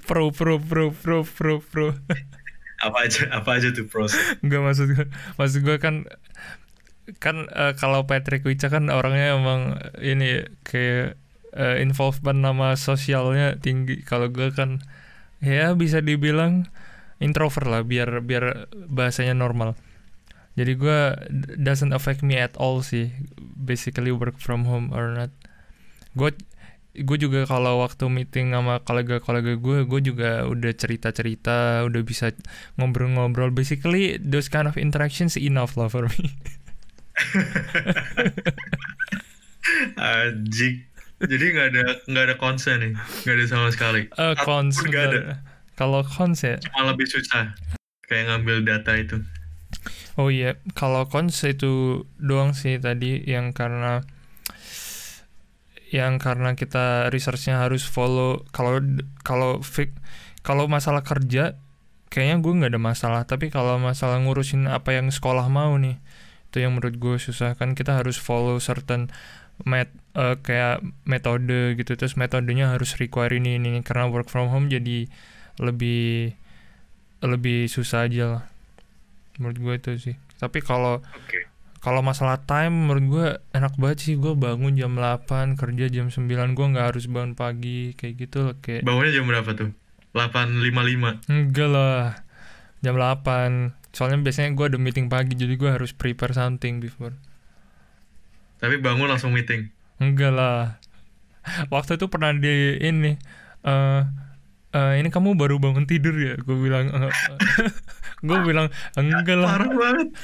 pro 0.10 0.34
pro 0.34 0.58
pro 0.58 0.90
pro 0.90 1.22
pro 1.22 1.56
pro. 1.62 1.88
Apa 2.82 3.08
aja 3.08 3.30
apa 3.32 3.62
aja 3.62 3.70
tuh 3.72 3.86
pros? 3.86 4.12
Enggak 4.42 4.62
maksud 4.66 4.88
gue 4.98 5.06
maksud 5.38 5.60
gue 5.62 5.78
kan 5.78 6.10
kan 7.22 7.46
eh, 7.54 7.74
kalau 7.78 8.10
Patrick 8.10 8.42
Wicha 8.44 8.68
kan 8.74 8.90
orangnya 8.90 9.38
emang 9.38 9.78
ini 10.02 10.42
kayak 10.66 11.16
eh, 11.54 11.76
involvement 11.86 12.42
nama 12.42 12.74
sosialnya 12.74 13.62
tinggi. 13.62 14.02
Kalau 14.02 14.34
gue 14.34 14.50
kan 14.52 14.82
ya 15.40 15.78
bisa 15.78 16.02
dibilang 16.02 16.66
introvert 17.22 17.70
lah 17.70 17.86
biar 17.86 18.26
biar 18.26 18.68
bahasanya 18.90 19.38
normal 19.38 19.78
jadi 20.56 20.72
gue 20.80 21.00
doesn't 21.60 21.92
affect 21.92 22.24
me 22.24 22.40
at 22.40 22.56
all 22.56 22.80
sih 22.80 23.12
basically 23.60 24.16
work 24.16 24.40
from 24.40 24.64
home 24.64 24.96
or 24.96 25.12
not. 25.12 25.32
Gue 26.16 26.32
gue 26.96 27.18
juga 27.20 27.44
kalau 27.44 27.84
waktu 27.84 28.08
meeting 28.08 28.56
sama 28.56 28.80
kolega-kolega 28.80 29.60
gue 29.60 29.84
gue 29.84 30.00
juga 30.00 30.48
udah 30.48 30.72
cerita-cerita 30.72 31.84
udah 31.84 32.02
bisa 32.08 32.32
ngobrol-ngobrol. 32.80 33.52
Basically 33.52 34.16
those 34.16 34.48
kind 34.48 34.72
of 34.72 34.80
interactions 34.80 35.36
enough 35.36 35.76
lah 35.76 35.92
for 35.92 36.08
me. 36.08 36.32
Anjing. 40.00 40.88
Jadi 41.20 41.46
nggak 41.52 41.68
ada 41.76 41.84
nggak 42.08 42.24
ada 42.32 42.36
konsen 42.40 42.80
nih, 42.80 42.94
nggak 43.24 43.36
ada 43.36 43.46
sama 43.48 43.68
sekali. 43.76 44.08
Eh, 44.08 44.36
cons 44.40 44.80
pun 44.80 44.88
nggak 44.88 45.06
ada. 45.12 45.44
kalau 45.80 46.00
cons 46.04 46.48
ya? 46.48 46.56
Malah 46.76 46.96
lebih 46.96 47.08
susah. 47.12 47.52
Kayak 48.08 48.32
ngambil 48.32 48.64
data 48.64 48.96
itu. 48.96 49.20
Oh 50.16 50.32
iya 50.32 50.56
kalau 50.76 51.08
cons 51.08 51.44
itu 51.44 52.04
doang 52.20 52.56
sih 52.56 52.80
tadi 52.80 53.24
yang 53.28 53.52
karena 53.52 54.04
yang 55.94 56.18
karena 56.18 56.58
kita 56.58 57.08
researchnya 57.14 57.62
harus 57.64 57.88
follow. 57.88 58.44
Kalau 58.52 58.82
kalau 59.24 59.64
fik 59.64 59.96
kalau 60.44 60.68
masalah 60.68 61.06
kerja 61.06 61.56
kayaknya 62.12 62.44
gue 62.44 62.52
nggak 62.52 62.72
ada 62.76 62.82
masalah. 62.82 63.22
Tapi 63.24 63.48
kalau 63.54 63.80
masalah 63.80 64.20
ngurusin 64.20 64.68
apa 64.68 64.92
yang 64.98 65.08
sekolah 65.14 65.48
mau 65.48 65.72
nih 65.80 65.96
itu 66.52 66.58
yang 66.64 66.76
menurut 66.76 67.00
gue 67.00 67.16
susah. 67.22 67.56
Kan 67.56 67.78
kita 67.78 67.96
harus 68.02 68.20
follow 68.20 68.60
certain 68.60 69.14
met 69.64 69.88
eh, 70.18 70.36
kayak 70.42 70.84
metode 71.08 71.80
gitu. 71.80 71.96
Terus 71.96 72.20
metodenya 72.20 72.76
harus 72.76 72.98
require 73.00 73.32
ini 73.38 73.56
ini. 73.62 73.80
Karena 73.86 74.12
work 74.12 74.28
from 74.28 74.52
home 74.52 74.68
jadi 74.68 75.08
lebih 75.62 76.36
lebih 77.24 77.72
susah 77.72 78.12
aja 78.12 78.26
lah 78.28 78.55
menurut 79.38 79.58
gue 79.60 79.74
itu 79.78 79.92
sih. 80.00 80.16
Tapi 80.40 80.60
kalau 80.60 81.00
oke. 81.00 81.40
kalau 81.80 82.02
masalah 82.02 82.42
time 82.44 82.90
menurut 82.90 83.06
gue 83.08 83.28
enak 83.56 83.78
banget 83.80 83.98
sih. 84.02 84.16
Gue 84.18 84.34
bangun 84.34 84.76
jam 84.76 84.96
8 84.98 85.56
kerja 85.60 85.86
jam 85.92 86.08
9 86.10 86.28
gue 86.28 86.66
nggak 86.76 86.88
harus 86.94 87.06
bangun 87.08 87.34
pagi 87.38 87.94
kayak 87.94 88.14
gitu 88.20 88.38
loh 88.52 88.56
kayak 88.60 88.82
Bangunnya 88.84 89.12
jam 89.16 89.26
berapa 89.30 89.50
tuh? 89.54 89.70
8.55. 90.16 91.28
enggak 91.28 91.70
lah. 91.70 92.24
Jam 92.82 92.96
8 92.96 93.96
soalnya 93.96 94.20
biasanya 94.20 94.52
gue 94.56 94.66
ada 94.76 94.80
meeting 94.80 95.08
pagi 95.08 95.40
jadi 95.40 95.56
gue 95.56 95.72
harus 95.72 95.96
prepare 95.96 96.36
something 96.36 96.84
before. 96.84 97.16
Tapi 98.60 98.80
bangun 98.80 99.08
langsung 99.08 99.32
meeting. 99.32 99.72
enggak 100.00 100.32
lah. 100.34 100.80
Waktu 101.70 102.02
itu 102.02 102.10
pernah 102.10 102.34
di 102.34 102.82
ini 102.82 103.16
eh 103.66 104.25
eh, 104.76 105.00
ini 105.00 105.08
kamu 105.08 105.40
baru 105.40 105.56
bangun 105.58 105.88
tidur 105.88 106.14
ya? 106.20 106.36
Gue 106.44 106.60
bilang 106.60 106.92
gue 108.28 108.40
bilang 108.44 108.68
enggak 109.00 109.40
lah. 109.40 109.56
Parah 109.56 109.72
banget. 109.72 110.10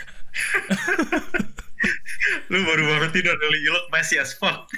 lu 2.52 2.64
baru 2.64 2.84
bangun 2.88 3.12
tidur 3.12 3.36
you 3.58 3.72
look 3.72 3.88
messy 3.90 4.20
as 4.20 4.36
fuck. 4.36 4.70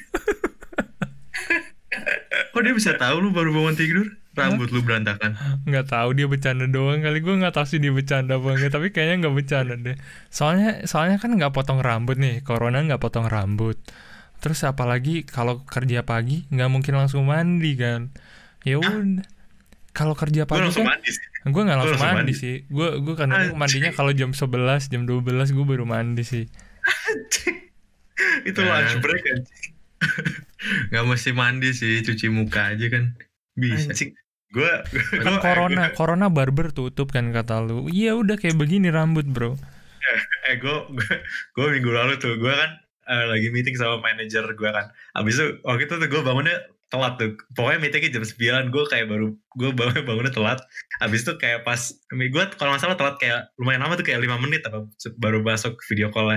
Kok 2.53 2.61
dia 2.61 2.73
bisa 2.73 2.97
tahu 2.97 3.21
lu 3.21 3.29
baru 3.33 3.53
bangun 3.53 3.75
tidur? 3.77 4.07
Rambut 4.33 4.73
lu 4.73 4.81
berantakan. 4.81 5.37
nggak 5.69 5.93
tahu 5.93 6.17
dia 6.17 6.25
bercanda 6.25 6.65
doang 6.65 7.05
kali. 7.05 7.21
Gue 7.21 7.37
nggak 7.37 7.53
tahu 7.53 7.65
sih 7.69 7.77
dia 7.77 7.93
bercanda 7.93 8.41
apa 8.41 8.57
enggak 8.57 8.71
tapi 8.73 8.89
kayaknya 8.89 9.15
nggak 9.25 9.35
bercanda 9.37 9.73
deh. 9.77 9.97
Soalnya 10.33 10.89
soalnya 10.89 11.21
kan 11.21 11.37
nggak 11.37 11.53
potong 11.53 11.85
rambut 11.85 12.17
nih. 12.17 12.41
Corona 12.41 12.81
nggak 12.81 13.01
potong 13.01 13.29
rambut. 13.29 13.77
Terus 14.41 14.65
apalagi 14.65 15.23
kalau 15.23 15.61
kerja 15.69 16.01
pagi 16.01 16.49
nggak 16.49 16.69
mungkin 16.69 16.97
langsung 16.97 17.29
mandi 17.29 17.77
kan? 17.77 18.09
Ya 18.65 18.81
udah 18.81 19.21
kalau 19.93 20.17
kerja 20.17 20.43
pagi 20.43 20.73
kan 20.73 20.83
mandi 20.89 21.09
sih. 21.09 21.25
Gue 21.45 21.61
nggak 21.61 21.77
langsung 21.77 22.01
mandi, 22.01 22.17
mandi. 22.17 22.33
sih. 22.33 22.55
Gue 22.65 22.97
gue 22.99 23.13
kan 23.13 23.29
mandinya 23.53 23.93
kalau 23.93 24.09
jam 24.11 24.33
11 24.33 24.49
jam 24.89 25.05
12 25.05 25.21
gue 25.53 25.65
baru 25.65 25.85
mandi 25.85 26.25
sih. 26.25 26.45
Itu 28.43 28.59
Ya. 28.59 28.69
lunch 28.81 28.95
break 28.99 29.23
anjing. 29.23 29.71
Gak 30.91 31.03
mesti 31.03 31.31
mandi 31.31 31.71
sih, 31.71 31.99
cuci 32.01 32.27
muka 32.27 32.71
aja 32.71 32.87
kan. 32.87 33.15
Bisa. 33.53 33.91
anjing. 33.91 34.11
Gue 34.49 34.69
kan 35.17 35.41
corona 35.41 35.83
corona 35.91 36.27
barber 36.29 36.69
tutup 36.69 37.09
kan 37.09 37.29
kata 37.29 37.61
lu. 37.61 37.89
Iya 37.89 38.13
udah 38.13 38.37
kayak 38.37 38.53
begini 38.55 38.89
rambut 38.89 39.25
bro. 39.25 39.57
Eh 40.45 40.55
gue 40.57 40.77
gue 41.53 41.65
minggu 41.69 41.89
lalu 41.89 42.17
tuh 42.17 42.37
gue 42.37 42.51
kan 42.51 42.71
eh, 43.03 43.25
lagi 43.27 43.49
meeting 43.49 43.73
sama 43.73 43.97
manajer 43.99 44.45
gue 44.45 44.69
kan. 44.69 44.93
Abis 45.13 45.37
itu 45.37 45.45
waktu 45.61 45.85
itu 45.85 45.95
tuh 45.97 46.07
gue 46.07 46.21
bangunnya 46.21 46.57
telat 46.93 47.17
tuh. 47.17 47.33
Pokoknya 47.57 47.81
meetingnya 47.81 48.21
jam 48.21 48.23
9 48.69 48.69
gue 48.69 48.83
kayak 48.85 49.09
baru 49.09 49.33
gue 49.33 49.69
bangun 49.73 50.05
bangunnya 50.05 50.29
telat. 50.29 50.61
Abis 51.01 51.25
itu 51.25 51.33
kayak 51.41 51.65
pas 51.65 51.81
gue 52.13 52.43
kalau 52.53 52.77
nggak 52.77 52.83
salah 52.85 52.97
telat 52.97 53.17
kayak 53.17 53.49
lumayan 53.57 53.81
lama 53.81 53.97
tuh 53.97 54.05
kayak 54.05 54.21
lima 54.21 54.37
menit 54.37 54.61
apa 54.69 54.85
baru 55.17 55.41
masuk 55.41 55.81
video 55.89 56.13
call 56.13 56.29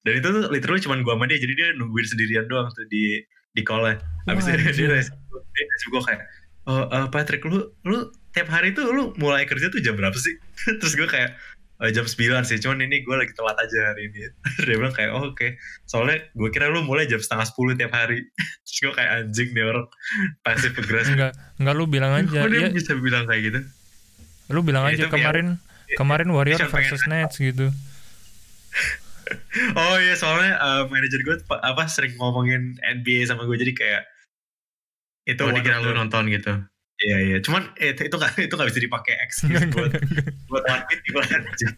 dan 0.00 0.12
itu 0.16 0.28
tuh 0.32 0.48
literally 0.48 0.80
cuma 0.80 0.96
gue 0.96 1.12
sama 1.12 1.28
dia 1.28 1.36
jadi 1.36 1.52
dia 1.52 1.68
nungguin 1.76 2.08
sendirian 2.08 2.48
doang 2.48 2.72
tuh 2.72 2.88
di 2.88 3.20
di 3.52 3.62
call 3.62 3.84
abis 3.84 4.48
Wah, 4.48 4.56
itu 4.56 4.88
dia 4.88 4.96
dia 4.96 5.86
gue 5.92 6.02
kayak 6.08 6.22
oh 6.68 6.84
eh, 6.88 7.06
Patrick 7.12 7.44
lu 7.44 7.68
lu 7.84 8.08
tiap 8.30 8.48
hari 8.48 8.72
tuh 8.72 8.88
lu 8.94 9.12
mulai 9.18 9.44
kerja 9.44 9.68
tuh 9.68 9.82
jam 9.82 9.98
berapa 9.98 10.14
sih? 10.14 10.38
Terus 10.80 10.94
gue 10.94 11.08
kayak 11.10 11.34
eh, 11.80 11.90
jam 11.90 12.04
9 12.04 12.16
sih, 12.42 12.56
cuman 12.56 12.80
ini 12.80 13.00
gue 13.00 13.12
lagi 13.12 13.32
telat 13.32 13.56
aja 13.56 13.90
hari 13.90 14.06
ini. 14.06 14.28
dia 14.66 14.76
bilang 14.76 14.92
kayak, 14.92 15.10
oh, 15.10 15.28
oke. 15.28 15.56
Soalnya 15.84 16.20
gue 16.30 16.48
kira 16.48 16.68
lu 16.68 16.82
mulai 16.82 17.04
jam 17.04 17.16
setengah 17.16 17.46
10 17.46 17.76
tiap 17.76 17.90
hari. 17.90 18.20
Terus 18.64 18.78
gue 18.80 18.92
kayak 18.94 19.10
anjing 19.18 19.48
nih 19.50 19.64
orang 19.64 19.86
pasif 20.40 20.72
agresif. 20.72 21.12
Enggak, 21.12 21.32
enggak 21.56 21.74
lu 21.74 21.84
bilang 21.84 22.12
aja. 22.14 22.28
Kok 22.38 22.48
dia 22.48 22.60
Ya, 22.60 22.68
bisa 22.68 22.92
bilang 22.94 23.24
kayak 23.24 23.42
gitu? 23.44 23.60
lu 24.50 24.60
bilang 24.60 24.82
Ya, 24.84 24.92
aja 24.92 24.96
itu 24.96 25.06
kayak- 25.06 25.14
kemarin 25.14 25.46
kemarin 25.92 26.28
Warrior 26.28 26.58
versus 26.66 27.02
Nets 27.06 27.38
gitu. 27.38 27.70
Oh 29.72 29.94
iya, 29.94 30.14
soalnya 30.14 30.58
eh, 30.58 30.82
manajer 30.86 31.22
gue 31.22 31.36
pa- 31.44 31.62
apa 31.62 31.86
sering 31.86 32.18
ngomongin 32.18 32.74
NBA 32.80 33.26
sama 33.26 33.46
gue 33.46 33.54
jadi 33.56 33.72
kayak 33.72 34.02
itu 35.24 35.38
Oh, 35.38 35.54
dikira 35.54 35.78
lu 35.78 35.94
nonton 35.94 36.26
gitu. 36.26 36.50
Iya 37.00 37.16
iya, 37.24 37.36
cuman 37.40 37.64
eh, 37.80 37.96
itu 37.96 38.12
itu 38.12 38.16
gak 38.20 38.36
itu 38.36 38.52
gak 38.52 38.68
bisa 38.68 38.80
dipakai 38.84 39.14
excuse 39.24 39.64
buat 39.72 39.88
buat 40.52 40.64
one 40.68 40.84
di 41.00 41.10
bulan 41.16 41.48
anjing. 41.48 41.72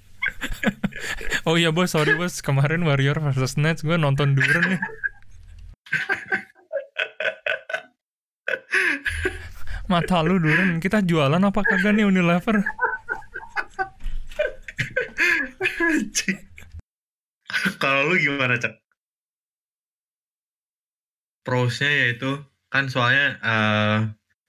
Oh 1.47 1.55
iya 1.55 1.71
bos, 1.71 1.95
sorry 1.95 2.19
bos, 2.19 2.43
kemarin 2.43 2.83
Warrior 2.83 3.23
versus 3.23 3.55
Nets 3.55 3.87
gue 3.87 3.95
nonton 3.95 4.35
Duren 4.35 4.75
nih. 4.75 4.81
Mata 9.87 10.27
lu 10.27 10.43
Duren, 10.43 10.83
kita 10.83 11.07
jualan 11.07 11.39
apa 11.39 11.61
kagak 11.63 11.95
nih 11.95 12.07
Unilever? 12.07 12.67
Kalau 17.79 18.11
lu 18.11 18.19
gimana 18.19 18.59
cak? 18.59 18.75
Pros-nya 21.47 21.91
yaitu 21.91 22.43
kan 22.71 22.91
soalnya 22.91 23.39
eh 23.43 23.99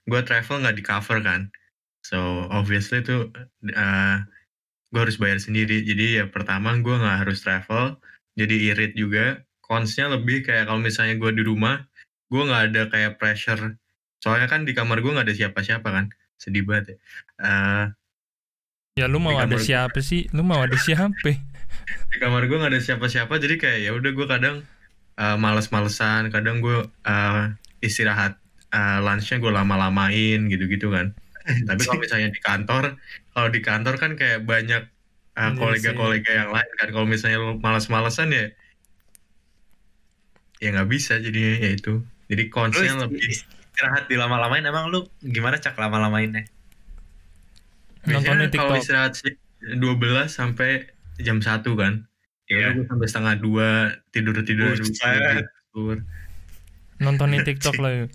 gue 0.04 0.20
travel 0.24 0.64
nggak 0.64 0.76
di 0.76 0.84
cover 0.84 1.18
kan. 1.24 1.48
So 2.04 2.48
obviously 2.52 3.00
itu 3.00 3.32
eh 3.72 4.18
gue 4.92 5.00
harus 5.00 5.16
bayar 5.18 5.40
sendiri. 5.40 5.82
Jadi 5.82 6.22
ya 6.22 6.24
pertama 6.28 6.76
gue 6.78 6.94
nggak 6.94 7.26
harus 7.26 7.40
travel. 7.40 7.98
Jadi 8.36 8.70
irit 8.72 8.92
juga. 8.94 9.42
Cons-nya 9.64 10.12
lebih 10.12 10.44
kayak 10.44 10.68
kalau 10.68 10.80
misalnya 10.84 11.16
gue 11.16 11.40
di 11.40 11.42
rumah, 11.42 11.80
gue 12.28 12.42
nggak 12.44 12.62
ada 12.72 12.82
kayak 12.92 13.16
pressure. 13.16 13.80
Soalnya 14.20 14.48
kan 14.52 14.68
di 14.68 14.76
kamar 14.76 15.00
gue 15.00 15.08
nggak 15.08 15.26
ada 15.32 15.36
siapa-siapa 15.36 15.88
kan. 15.88 16.12
Sedih 16.36 16.68
banget 16.68 16.94
ya. 16.94 16.96
Eh, 17.40 17.86
Ya 18.94 19.10
lu 19.10 19.18
mau 19.18 19.34
ada 19.34 19.58
siapa 19.58 19.98
sih? 19.98 20.30
Lu 20.30 20.46
mau 20.46 20.62
ada 20.62 20.78
siapa? 20.78 21.34
di 22.14 22.16
kamar 22.22 22.46
gue 22.46 22.54
nggak 22.54 22.72
ada 22.78 22.82
siapa-siapa 22.82 23.34
jadi 23.42 23.58
kayak 23.58 23.78
ya 23.82 23.90
udah 23.90 24.10
gue 24.14 24.26
kadang 24.30 24.56
uh, 25.18 25.36
males-malesan 25.36 26.30
kadang 26.30 26.62
gue 26.62 26.86
uh, 26.86 27.42
istirahat 27.82 28.38
uh, 28.74 28.98
lunchnya 29.00 29.38
gue 29.38 29.52
lama-lamain 29.54 30.50
gitu-gitu 30.50 30.90
kan 30.90 31.14
tapi 31.68 31.80
kalau 31.86 32.00
misalnya 32.02 32.28
di 32.34 32.40
kantor 32.42 32.98
kalau 33.30 33.48
di 33.48 33.60
kantor 33.62 33.94
kan 33.96 34.18
kayak 34.18 34.42
banyak 34.42 34.90
uh, 35.36 35.52
kolega-kolega 35.54 36.30
yang 36.34 36.50
lain 36.50 36.70
kan 36.76 36.88
kalau 36.90 37.06
misalnya 37.06 37.38
lu 37.38 37.56
malas-malesan 37.62 38.34
ya 38.34 38.50
ya 40.58 40.68
nggak 40.72 40.88
bisa 40.88 41.20
jadinya 41.20 41.60
ya 41.60 41.70
itu 41.76 42.02
jadi 42.26 42.48
ist- 42.48 42.96
lebih 42.96 43.20
istirahat 43.28 44.08
di 44.08 44.16
lama-lamain 44.16 44.64
emang 44.64 44.88
lu 44.88 45.04
gimana 45.20 45.58
cak 45.58 45.76
lama-lamainnya? 45.76 46.46
Nontonnya 48.06 48.48
biasanya 48.48 48.48
kalau 48.54 48.72
TikTok. 48.72 48.82
istirahat 48.82 49.12
sih 49.18 49.32
12 49.76 50.28
sampai 50.30 50.70
jam 51.20 51.40
1 51.40 51.60
kan 51.76 52.06
ya 52.44 52.54
udah 52.60 52.70
Iya. 52.70 52.76
gue 52.76 52.86
sampai 52.88 53.06
setengah 53.08 53.34
dua 53.40 53.68
tidur 54.12 54.36
tidur 54.44 54.76
Buset. 54.76 55.44
tidur 55.72 55.96
Nontonin 57.00 57.42
TikTok 57.42 57.76
lah 57.80 57.92
yuk. 58.04 58.10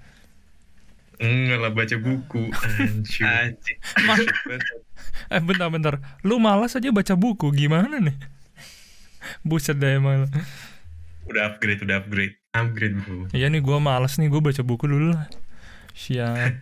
Enggak 1.19 1.59
lah 1.59 1.71
baca 1.75 1.95
buku 1.99 2.43
Anjir 2.63 3.23
Anjing. 3.27 3.79
Eh 5.29 5.41
bentar-bentar, 5.43 6.01
lu 6.25 6.41
malas 6.41 6.73
aja 6.73 6.89
baca 6.89 7.13
buku, 7.13 7.53
gimana 7.53 8.01
nih? 8.01 8.17
Buset 9.43 9.77
dah 9.77 9.93
emang. 9.99 10.25
Udah 11.27 11.53
upgrade, 11.53 11.85
udah 11.85 12.01
upgrade. 12.01 12.39
Upgrade 12.49 12.97
bro 13.05 13.29
Iya 13.29 13.45
nih 13.53 13.61
gua 13.61 13.77
malas 13.77 14.17
nih, 14.17 14.25
gua 14.25 14.41
baca 14.41 14.65
buku 14.65 14.89
dulu 14.89 15.13
lah. 15.13 15.29
Siap. 15.93 16.55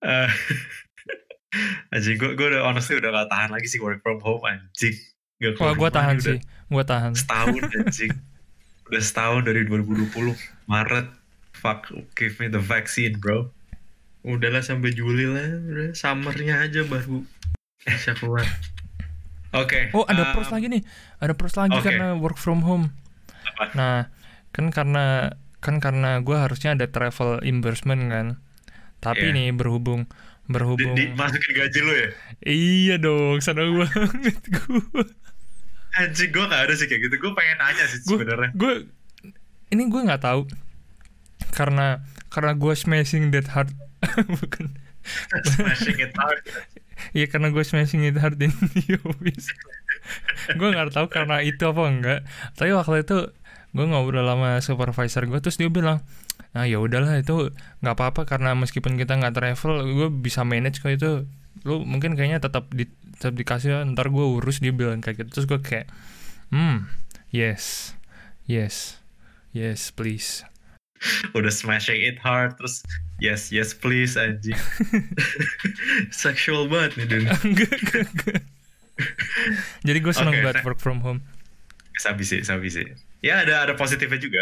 Eh, 0.00 0.30
anjing, 1.94 2.16
gue 2.16 2.32
gue 2.32 2.46
udah 2.56 2.64
honestly 2.64 2.96
udah 2.96 3.12
gak 3.12 3.28
tahan 3.28 3.50
lagi 3.52 3.68
sih 3.68 3.78
work 3.78 4.00
from 4.00 4.18
home 4.24 4.42
anjing. 4.48 4.96
Gak 5.38 5.60
Wah, 5.60 5.76
rumah 5.76 5.92
tahan 5.92 6.16
sih. 6.16 6.38
Gua 6.72 6.82
tahan. 6.82 7.12
Setahun 7.12 7.60
anjing. 7.76 8.12
udah 8.88 9.02
setahun 9.04 9.46
dari 9.46 9.68
2020 9.68 10.34
Maret. 10.66 11.19
Fuck, 11.60 11.92
give 12.16 12.40
me 12.40 12.48
the 12.48 12.58
vaccine 12.58 13.20
bro. 13.20 13.52
Udahlah 14.20 14.60
sampai 14.60 14.92
Juli 14.92 15.24
lah 15.24 15.48
udah 15.60 15.92
Summernya 15.92 16.60
aja 16.60 16.84
baru 16.84 17.24
Bisa 17.80 18.12
keluar 18.12 18.44
Oke. 19.50 19.90
Oh, 19.90 20.06
ada 20.06 20.30
um, 20.30 20.32
pros 20.32 20.46
lagi 20.48 20.70
nih. 20.70 20.82
Ada 21.18 21.34
pros 21.34 21.58
lagi 21.58 21.74
oke. 21.74 21.82
karena 21.82 22.14
work 22.14 22.38
from 22.38 22.62
home. 22.62 22.94
Apa? 23.42 23.74
Nah, 23.74 23.98
kan 24.54 24.70
karena 24.70 25.34
kan 25.58 25.82
karena 25.82 26.22
gua 26.22 26.46
harusnya 26.46 26.78
ada 26.78 26.86
travel 26.86 27.42
reimbursement 27.42 27.98
kan. 28.06 28.26
Tapi 29.02 29.26
Iya. 29.26 29.34
nih 29.34 29.48
berhubung 29.50 30.06
Di, 30.06 30.54
berhubung 30.54 30.94
di- 30.94 31.10
masukin 31.18 31.50
gaji 31.50 31.78
lu 31.82 31.92
ya? 31.98 32.08
Iya 32.46 32.94
dong, 33.02 33.42
seneng 33.42 33.74
banget 33.74 34.38
gua. 34.54 35.02
Anjing, 35.98 36.30
gue 36.30 36.44
gak 36.46 36.62
ada 36.70 36.74
sih 36.78 36.86
kayak 36.86 37.10
gitu. 37.10 37.14
Gue 37.18 37.32
pengen 37.34 37.58
nanya 37.58 37.84
sih 37.90 37.98
sebenarnya. 38.06 38.54
gue 38.54 38.86
ini 39.74 39.82
gue 39.86 40.00
nggak 40.06 40.22
tahu 40.22 40.46
karena 41.52 42.04
karena 42.30 42.52
gue 42.56 42.74
smashing 42.74 43.34
that 43.34 43.50
hard. 43.52 43.74
Bukan. 44.40 44.76
Smashing 45.44 45.98
it 46.00 46.14
hard. 46.16 46.44
Iya 47.16 47.26
karena 47.32 47.48
gue 47.48 47.64
smashing 47.64 48.04
it 48.04 48.16
hard 48.20 48.36
in 48.40 48.52
the 48.76 49.00
office. 49.00 49.50
Gue 50.56 50.68
nggak 50.72 50.92
tahu 50.92 51.08
karena 51.08 51.40
itu 51.40 51.62
apa 51.64 51.82
enggak. 51.88 52.20
Tapi 52.54 52.70
waktu 52.76 53.04
itu 53.04 53.18
gue 53.70 53.86
ngobrol 53.86 54.26
sama 54.26 54.58
supervisor 54.58 55.30
gue 55.30 55.38
terus 55.38 55.54
dia 55.54 55.70
bilang 55.70 56.02
nah 56.50 56.66
ya 56.66 56.82
udahlah 56.82 57.22
itu 57.22 57.54
nggak 57.78 57.94
apa-apa 57.94 58.26
karena 58.26 58.58
meskipun 58.58 58.98
kita 58.98 59.14
nggak 59.14 59.38
travel 59.38 59.86
gue 59.86 60.08
bisa 60.10 60.44
manage 60.44 60.82
kok 60.84 60.92
itu. 60.92 61.26
Lu 61.66 61.82
mungkin 61.84 62.14
kayaknya 62.16 62.40
tetap 62.40 62.70
di 62.72 62.88
tetap 63.16 63.36
dikasih 63.36 63.84
ntar 63.94 64.08
gue 64.08 64.24
urus 64.24 64.60
dia 64.60 64.74
bilang 64.74 65.00
kayak 65.00 65.24
gitu. 65.24 65.40
Terus 65.40 65.46
gue 65.48 65.60
kayak 65.60 65.86
hmm 66.50 66.90
yes 67.30 67.94
yes 68.50 68.98
yes 69.54 69.94
please 69.94 70.42
Udah 71.36 71.52
smashing 71.52 72.00
it 72.00 72.20
hard. 72.20 72.56
Terus, 72.60 72.84
yes, 73.20 73.48
yes 73.52 73.72
please 73.72 74.16
anjing. 74.16 74.58
Sexual 76.24 76.68
banget 76.68 77.00
nih 77.00 77.06
Dun 77.08 77.24
enggak 77.46 77.72
enggak 77.72 78.04
enggak 78.10 78.42
jadi 79.80 79.98
gue 80.04 80.12
seneng 80.12 80.36
Oke, 80.36 80.44
banget 80.44 80.60
work 80.60 80.76
from 80.76 81.00
home 81.00 81.24
Sabi 82.00 82.24
sih, 82.24 82.40
sabi 82.40 82.72
sih. 82.72 82.88
Ya 83.20 83.44
ada 83.44 83.60
ada 83.60 83.76
positifnya 83.76 84.16
juga. 84.16 84.40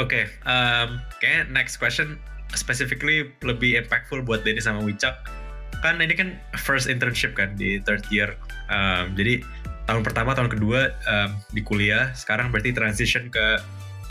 Oke, 0.00 0.24
um, 0.48 0.96
kayaknya 1.20 1.52
next 1.52 1.76
question 1.76 2.16
specifically 2.54 3.30
lebih 3.44 3.80
impactful 3.80 4.22
buat 4.24 4.44
Denny 4.46 4.60
sama 4.60 4.80
Wicak. 4.84 5.14
Kan 5.82 5.98
ini 5.98 6.14
kan 6.14 6.38
first 6.54 6.86
internship 6.86 7.34
kan 7.34 7.58
di 7.58 7.82
third 7.82 8.06
year. 8.12 8.38
Um, 8.70 9.12
jadi 9.18 9.42
tahun 9.90 10.06
pertama, 10.06 10.32
tahun 10.36 10.52
kedua 10.52 10.94
um, 11.10 11.30
di 11.50 11.60
kuliah. 11.64 12.14
Sekarang 12.14 12.54
berarti 12.54 12.70
transition 12.70 13.28
ke 13.32 13.58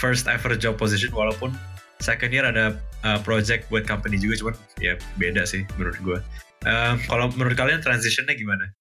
first 0.02 0.28
ever 0.28 0.58
job 0.58 0.76
position 0.76 1.14
walaupun 1.16 1.54
second 2.02 2.34
year 2.34 2.44
ada 2.44 2.76
uh, 3.06 3.22
project 3.22 3.70
buat 3.70 3.86
company 3.86 4.18
juga 4.18 4.42
cuman 4.42 4.56
ya 4.82 4.98
beda 5.22 5.46
sih 5.46 5.64
menurut 5.78 5.98
gue. 6.02 6.20
Um, 6.66 6.98
kalau 7.10 7.30
menurut 7.34 7.58
kalian 7.58 7.82
transitionnya 7.82 8.38
gimana? 8.38 8.74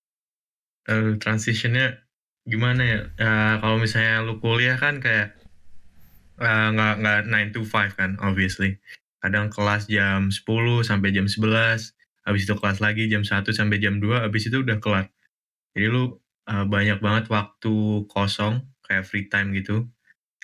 Eh, 0.89 1.17
Transitionnya 1.21 2.01
gimana 2.49 2.83
ya 2.83 3.01
Eh, 3.21 3.55
Kalau 3.61 3.77
misalnya 3.77 4.25
lu 4.25 4.41
kuliah 4.41 4.81
kan 4.81 4.99
kayak 4.99 5.37
eh, 6.41 6.67
nggak 6.73 6.95
nggak 7.05 7.21
9 7.29 7.55
to 7.55 7.61
5 7.65 7.99
kan 8.01 8.11
obviously 8.25 8.81
kadang 9.23 9.49
kelas 9.53 9.87
jam 9.89 10.29
10 10.33 10.85
sampai 10.85 11.13
jam 11.17 11.27
11 11.29 11.95
habis 12.27 12.43
itu 12.49 12.55
kelas 12.59 12.79
lagi 12.85 13.09
jam 13.13 13.23
1 13.25 13.51
sampai 13.53 13.79
jam 13.81 14.01
2 14.03 14.25
habis 14.27 14.49
itu 14.49 14.61
udah 14.65 14.79
kelar. 14.83 15.07
Jadi 15.77 15.87
lu 15.91 16.19
eh, 16.51 16.65
banyak 16.67 16.99
banget 17.05 17.25
waktu 17.33 18.05
kosong 18.11 18.67
kayak 18.87 19.05
free 19.09 19.27
time 19.31 19.53
gitu 19.57 19.87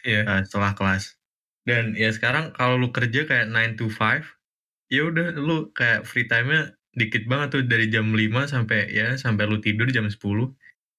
Iya. 0.06 0.22
eh, 0.28 0.42
setelah 0.46 0.72
kelas. 0.78 1.18
Dan 1.66 1.96
ya 1.98 2.10
sekarang 2.14 2.54
kalau 2.54 2.78
lu 2.78 2.94
kerja 2.94 3.26
kayak 3.26 3.50
9 3.50 3.74
to 3.80 3.86
5 3.90 4.22
ya 4.92 5.02
udah 5.10 5.34
lu 5.34 5.70
kayak 5.74 6.06
free 6.06 6.26
time-nya 6.30 6.74
dikit 6.94 7.26
banget 7.26 7.48
tuh 7.58 7.62
dari 7.66 7.90
jam 7.90 8.14
5 8.14 8.46
sampai 8.48 8.88
ya 8.94 9.18
sampai 9.18 9.44
lu 9.50 9.58
tidur 9.60 9.90
jam 9.90 10.06
10 10.06 10.54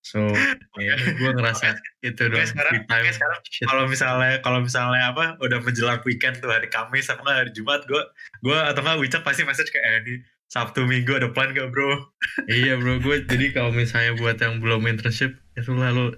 so 0.08 0.24
ya 0.88 0.96
gue 0.96 1.32
ngerasa 1.36 1.76
itu 2.00 2.24
dong 2.32 2.48
sekarang, 2.48 2.88
time. 2.88 3.12
sekarang 3.12 3.40
kalau 3.68 3.84
misalnya 3.92 4.34
kalau 4.40 4.60
misalnya 4.64 5.12
apa 5.12 5.36
udah 5.44 5.60
menjelang 5.60 6.00
weekend 6.08 6.40
tuh 6.40 6.48
hari 6.48 6.72
Kamis 6.72 7.12
nggak 7.12 7.28
hari 7.44 7.52
Jumat 7.52 7.84
gue 7.84 8.00
gue 8.48 8.58
atau 8.58 8.80
nggak 8.80 8.98
Wicak 9.04 9.22
pasti 9.28 9.44
message 9.44 9.68
kayak 9.76 9.84
eh, 9.84 9.96
ini 10.08 10.16
Sabtu 10.48 10.88
Minggu 10.88 11.12
ada 11.12 11.28
plan 11.36 11.52
gak 11.52 11.76
bro? 11.76 12.08
iya 12.48 12.80
bro 12.80 13.04
gue 13.04 13.28
jadi 13.28 13.52
kalau 13.52 13.76
misalnya 13.76 14.16
buat 14.16 14.40
yang 14.40 14.64
belum 14.64 14.88
internship 14.88 15.36
itu 15.60 15.76
lalu 15.76 16.16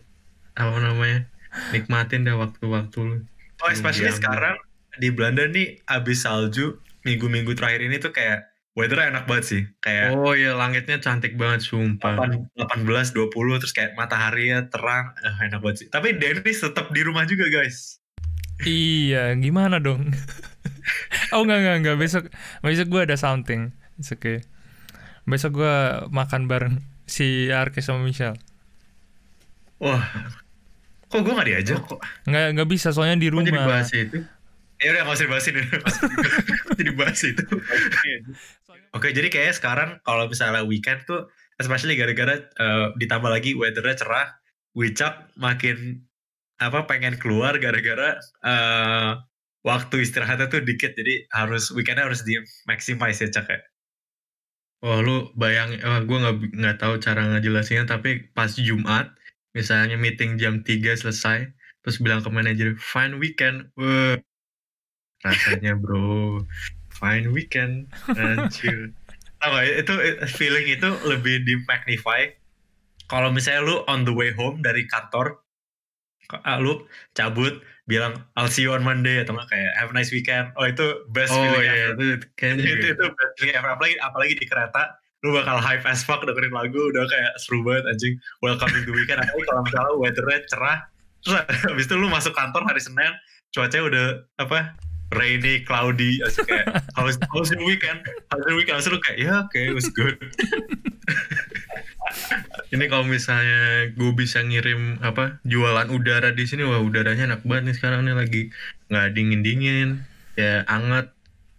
apa 0.54 0.78
namanya 0.78 1.26
nikmatin 1.74 2.30
deh 2.30 2.38
waktu-waktu 2.38 2.98
lu. 3.02 3.18
Oh, 3.60 3.70
especially 3.74 4.14
sekarang 4.14 4.56
di 5.02 5.10
Belanda 5.10 5.50
nih 5.50 5.82
abis 5.90 6.30
salju 6.30 6.78
minggu-minggu 7.08 7.56
terakhir 7.58 7.82
ini 7.90 7.98
tuh 7.98 8.14
kayak 8.14 8.49
weather 8.80 9.04
enak 9.04 9.28
banget 9.28 9.46
sih. 9.46 9.62
Kayak 9.84 10.16
oh 10.16 10.32
iya 10.32 10.56
langitnya 10.56 11.04
cantik 11.04 11.36
banget 11.36 11.68
sumpah 11.68 12.16
8, 12.16 12.56
18, 12.56 13.12
20 13.12 13.60
terus 13.60 13.76
kayak 13.76 14.00
mataharinya 14.00 14.72
terang, 14.72 15.12
eh, 15.20 15.36
enak 15.52 15.60
banget 15.60 15.78
sih. 15.84 15.88
Tapi 15.92 16.16
Dennis 16.16 16.64
tetap 16.64 16.88
di 16.96 17.04
rumah 17.04 17.28
juga 17.28 17.52
guys. 17.52 18.00
Iya, 18.64 19.36
gimana 19.36 19.84
dong? 19.84 20.16
oh 21.36 21.44
enggak 21.44 21.60
enggak 21.60 21.76
enggak 21.84 21.98
besok 22.00 22.24
besok 22.64 22.88
gue 22.88 23.02
ada 23.04 23.20
something. 23.20 23.76
It's 24.00 24.16
okay. 24.16 24.40
Besok 25.28 25.60
gue 25.60 25.76
makan 26.08 26.48
bareng 26.48 26.80
si 27.04 27.52
Arke 27.52 27.84
sama 27.84 28.08
Michelle. 28.08 28.40
Wah, 29.80 30.04
kok 31.08 31.24
gue 31.24 31.32
gak 31.32 31.48
diajak 31.48 31.80
kok? 31.88 32.00
Nggak 32.28 32.46
nggak 32.56 32.70
bisa 32.72 32.92
soalnya 32.92 33.16
di 33.16 33.32
Kok 33.32 33.44
jadi 33.44 33.52
rumah. 33.56 33.68
bahas 33.68 33.92
itu 33.96 34.20
Ya 34.80 34.96
udah 34.96 35.02
gak 35.12 35.16
usah 35.20 35.26
dibahasin. 35.28 35.56
Jadi 36.80 36.92
bahas 36.96 37.20
itu 37.28 37.44
Oke, 38.90 39.14
jadi 39.14 39.30
kayaknya 39.30 39.54
sekarang 39.54 39.90
kalau 40.02 40.26
misalnya 40.26 40.66
weekend 40.66 41.06
tuh, 41.06 41.30
especially 41.62 41.94
gara-gara 41.94 42.42
eh, 42.42 42.88
ditambah 42.98 43.30
lagi 43.30 43.54
weathernya 43.54 44.02
cerah, 44.02 44.28
Wicak 44.74 45.30
makin 45.38 46.10
apa 46.58 46.90
pengen 46.90 47.22
keluar 47.22 47.54
gara-gara 47.62 48.18
eh, 48.42 49.12
waktu 49.62 49.96
istirahatnya 50.02 50.50
tuh 50.50 50.66
dikit, 50.66 50.98
jadi 50.98 51.30
harus 51.30 51.70
weekendnya 51.70 52.10
harus 52.10 52.26
di 52.26 52.34
maximize 52.66 53.22
ya 53.22 53.30
cak 53.30 53.46
ya. 53.46 53.60
Wah 54.82 55.06
lu 55.06 55.30
bayang, 55.38 55.78
eh, 55.78 56.02
gue 56.10 56.18
nggak 56.18 56.36
nggak 56.58 56.78
tahu 56.82 56.98
cara 56.98 57.22
ngejelasinnya 57.30 57.86
tapi 57.86 58.32
pas 58.34 58.50
Jumat 58.58 59.14
misalnya 59.54 60.02
meeting 60.02 60.42
jam 60.42 60.66
3 60.66 60.98
selesai 60.98 61.46
terus 61.86 61.98
bilang 62.02 62.26
ke 62.26 62.30
manajer 62.34 62.74
fine 62.80 63.22
weekend, 63.22 63.70
wah 63.78 64.18
rasanya 65.24 65.76
bro 65.76 66.44
fine 66.92 67.32
weekend 67.32 67.88
anjir. 68.16 68.92
Tau 69.40 69.56
gak, 69.56 69.66
itu 69.72 69.94
feeling 70.36 70.68
itu 70.68 70.90
lebih 71.08 71.48
di 71.48 71.56
magnify 71.64 72.28
kalau 73.10 73.34
misalnya 73.34 73.66
lu 73.66 73.76
on 73.90 74.06
the 74.06 74.14
way 74.14 74.30
home 74.30 74.62
dari 74.62 74.86
kantor, 74.86 75.42
ah, 76.46 76.62
lu 76.62 76.86
cabut 77.18 77.58
bilang 77.90 78.22
I'll 78.38 78.54
see 78.54 78.70
you 78.70 78.78
on 78.78 78.86
Monday 78.86 79.18
atau 79.18 79.34
nggak 79.34 79.50
kayak 79.50 79.74
have 79.74 79.90
a 79.90 79.96
nice 79.98 80.14
weekend. 80.14 80.54
Oh 80.62 80.70
itu 80.70 81.10
best 81.10 81.34
Oh 81.34 81.42
feeling 81.42 81.66
iya 81.66 81.90
ever. 81.90 81.98
itu 81.98 82.30
kayaknya 82.38 82.62
itu, 82.70 82.70
juga. 82.70 82.94
itu 82.94 83.06
best 83.18 83.34
feeling 83.42 83.56
ever. 83.58 83.70
Apalagi, 83.74 83.96
apalagi 83.98 84.34
di 84.38 84.46
kereta, 84.46 84.82
lu 85.26 85.34
bakal 85.34 85.58
hype 85.58 85.86
as 85.90 86.06
fuck 86.06 86.22
dengerin 86.22 86.54
lagu, 86.54 86.78
udah 86.94 87.04
kayak 87.10 87.34
seru 87.42 87.66
banget 87.66 87.90
anjing. 87.90 88.14
Welcome 88.46 88.70
to 88.78 88.94
weekend. 88.94 89.26
Apalagi 89.26 89.46
kalau 89.50 89.62
misalnya 89.66 89.94
weathernya 89.98 90.40
cerah, 90.46 90.78
terus 91.26 91.34
habis 91.66 91.86
itu 91.90 91.96
lu 91.98 92.14
masuk 92.14 92.38
kantor 92.38 92.62
hari 92.70 92.78
Senin, 92.78 93.10
cuacanya 93.50 93.84
udah 93.90 94.06
apa 94.46 94.78
rainy, 95.10 95.66
cloudy, 95.66 96.22
asik 96.22 96.46
kayak 96.46 96.70
how's, 96.98 97.18
how's 97.34 97.50
your 97.50 97.66
weekend? 97.66 98.02
How's 98.30 98.46
your 98.46 98.58
weekend? 98.58 98.78
Terus 98.82 98.94
lu 98.94 99.00
kayak, 99.02 99.18
ya 99.18 99.34
oke, 99.46 99.58
it 99.58 99.74
was 99.74 99.90
good. 99.90 100.16
Ini 102.70 102.86
kalau 102.86 103.06
misalnya 103.06 103.90
gue 103.94 104.12
bisa 104.14 104.42
ngirim 104.46 105.02
apa 105.02 105.42
jualan 105.46 105.90
udara 105.90 106.30
di 106.34 106.46
sini, 106.46 106.62
wah 106.66 106.82
udaranya 106.82 107.34
enak 107.34 107.42
banget 107.46 107.74
nih 107.74 107.76
sekarang 107.82 108.06
nih 108.06 108.14
lagi 108.18 108.42
nggak 108.90 109.08
dingin 109.18 109.42
dingin, 109.42 109.90
ya 110.38 110.62
anget, 110.70 111.10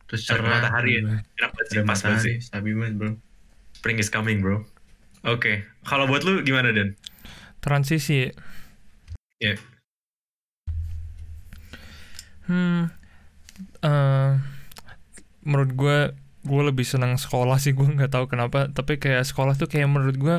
terus 0.06 0.26
Ada 0.26 0.38
cerah. 0.38 0.50
matahari 0.62 0.90
ya? 0.98 1.02
Enak 1.02 1.50
banget 1.54 1.66
sih, 1.66 1.78
pas 1.82 2.00
banget 2.02 2.22
sih. 2.22 2.36
sabi 2.42 2.70
banget 2.74 2.94
bro. 2.98 3.10
Spring 3.74 3.98
is 3.98 4.10
coming 4.10 4.38
bro. 4.38 4.62
Oke, 5.26 5.66
kalau 5.82 6.06
buat 6.06 6.22
lu 6.22 6.42
gimana 6.46 6.70
Den? 6.70 6.94
Transisi. 7.58 8.30
Iya. 9.42 9.54
Hmm. 12.46 12.90
Eh, 13.84 14.30
menurut 15.44 15.72
gue 15.76 15.98
gue 16.40 16.62
lebih 16.64 16.88
senang 16.88 17.20
sekolah 17.20 17.60
sih 17.60 17.76
gue 17.76 17.84
nggak 17.84 18.12
tahu 18.12 18.26
kenapa. 18.30 18.68
Tapi 18.72 18.96
kayak 18.96 19.28
sekolah 19.28 19.56
tuh 19.56 19.68
kayak 19.68 19.88
menurut 19.88 20.16
gue 20.16 20.36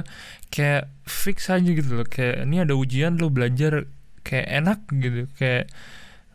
kayak 0.54 0.90
fix 1.06 1.50
aja 1.54 1.66
gitu 1.66 1.90
loh. 1.94 2.08
Kayak 2.08 2.50
ini 2.50 2.64
ada 2.64 2.74
ujian 2.74 3.18
lo 3.22 3.30
belajar 3.30 3.86
kayak 4.26 4.48
enak 4.50 4.80
gitu. 4.94 5.30
Kayak 5.38 5.70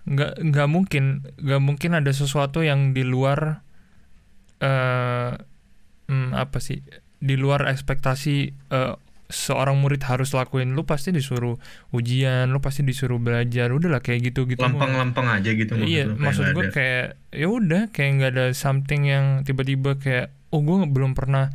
nggak 0.07 0.33
nggak 0.39 0.69
mungkin 0.71 1.05
nggak 1.43 1.63
mungkin 1.63 1.99
ada 1.99 2.15
sesuatu 2.15 2.63
yang 2.63 2.95
di 2.95 3.03
luar 3.03 3.67
eh 4.63 5.35
hmm, 6.07 6.31
apa 6.33 6.59
sih 6.63 6.81
di 7.19 7.35
luar 7.35 7.67
ekspektasi 7.67 8.37
eh, 8.71 8.95
seorang 9.27 9.75
murid 9.83 10.07
harus 10.07 10.31
lakuin 10.31 10.79
lu 10.79 10.87
pasti 10.87 11.11
disuruh 11.11 11.59
ujian 11.91 12.47
lu 12.47 12.63
pasti 12.63 12.87
disuruh 12.87 13.19
belajar 13.19 13.75
udahlah 13.75 13.99
kayak 13.99 14.31
gitu 14.31 14.47
gitu. 14.47 14.63
Lempeng-lempeng 14.63 15.27
aja 15.27 15.51
gitu 15.51 15.75
iya 15.83 16.07
maksud 16.15 16.55
gue 16.55 16.65
kayak 16.71 17.07
ya 17.35 17.47
udah 17.51 17.83
kayak 17.91 18.11
nggak 18.23 18.31
ada 18.39 18.47
something 18.55 19.03
yang 19.11 19.43
tiba-tiba 19.43 19.99
kayak 19.99 20.31
oh 20.55 20.63
gue 20.63 20.87
belum 20.87 21.19
pernah 21.19 21.51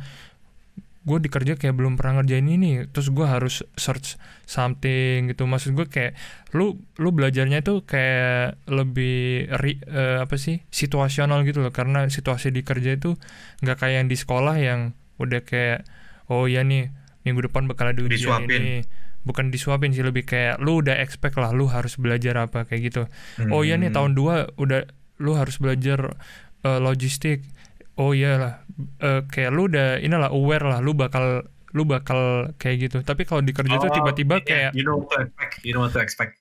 gue 1.02 1.18
di 1.18 1.26
kerja 1.26 1.58
kayak 1.58 1.74
belum 1.74 1.98
pernah 1.98 2.22
ngerjain 2.22 2.46
ini 2.46 2.86
terus 2.94 3.10
gue 3.10 3.26
harus 3.26 3.66
search 3.74 4.14
something 4.46 5.34
gitu. 5.34 5.50
Maksud 5.50 5.74
gue 5.74 5.86
kayak 5.90 6.14
lu 6.54 6.78
lu 7.00 7.10
belajarnya 7.10 7.66
itu 7.66 7.82
kayak 7.82 8.62
lebih 8.70 9.50
ri- 9.58 9.82
eh, 9.82 10.22
apa 10.22 10.38
sih 10.38 10.62
situasional 10.70 11.42
gitu 11.42 11.58
loh. 11.58 11.74
Karena 11.74 12.06
situasi 12.06 12.54
di 12.54 12.62
kerja 12.62 12.94
itu 12.94 13.18
nggak 13.66 13.76
kayak 13.82 13.94
yang 14.04 14.06
di 14.06 14.14
sekolah 14.14 14.54
yang 14.62 14.80
udah 15.18 15.42
kayak 15.42 15.82
oh 16.30 16.46
ya 16.46 16.62
nih 16.62 17.01
minggu 17.22 17.46
depan 17.46 17.64
bakal 17.64 17.88
ada 17.88 17.98
ujian 17.98 18.12
Disuapin. 18.42 18.60
ini 18.60 18.76
bukan 19.22 19.48
disuapin 19.48 19.90
sih 19.90 20.02
lebih 20.02 20.22
kayak 20.22 20.58
lu 20.58 20.82
udah 20.82 20.98
expect 20.98 21.36
lah 21.36 21.50
lu 21.50 21.66
harus 21.66 21.94
belajar 21.94 22.34
apa 22.36 22.66
kayak 22.66 22.90
gitu 22.90 23.02
oh 23.48 23.62
iya 23.62 23.74
nih 23.76 23.88
Hmm. 23.88 23.96
tahun 23.96 24.12
2 24.14 24.58
udah 24.58 24.80
lu 25.18 25.32
harus 25.32 25.56
belajar 25.56 26.18
eh, 26.60 26.78
logistik 26.78 27.46
oh 27.94 28.10
iya 28.10 28.32
lah 28.36 28.54
Eh, 28.98 29.20
kayak 29.28 29.52
lu 29.52 29.68
udah 29.68 30.00
inilah 30.00 30.32
aware 30.32 30.64
lah 30.64 30.80
lu 30.80 30.90
bakal 30.92 31.44
lu 31.70 31.84
bakal 31.84 32.50
kayak 32.56 32.88
gitu 32.88 32.98
tapi 33.00 33.22
kalau 33.22 33.38
di 33.38 33.52
kerja 33.52 33.76
tuh 33.76 33.86
Oh, 33.86 33.94
tiba-tiba 33.94 34.40
iya, 34.40 34.44
kayak 34.44 34.70
you 34.72 34.82
know 34.82 34.96
what 34.96 35.12
to 35.12 35.20
expect, 35.22 35.52
you 35.60 35.72
know 35.72 35.84
what 35.84 35.92
to 35.92 36.00
expect. 36.00 36.32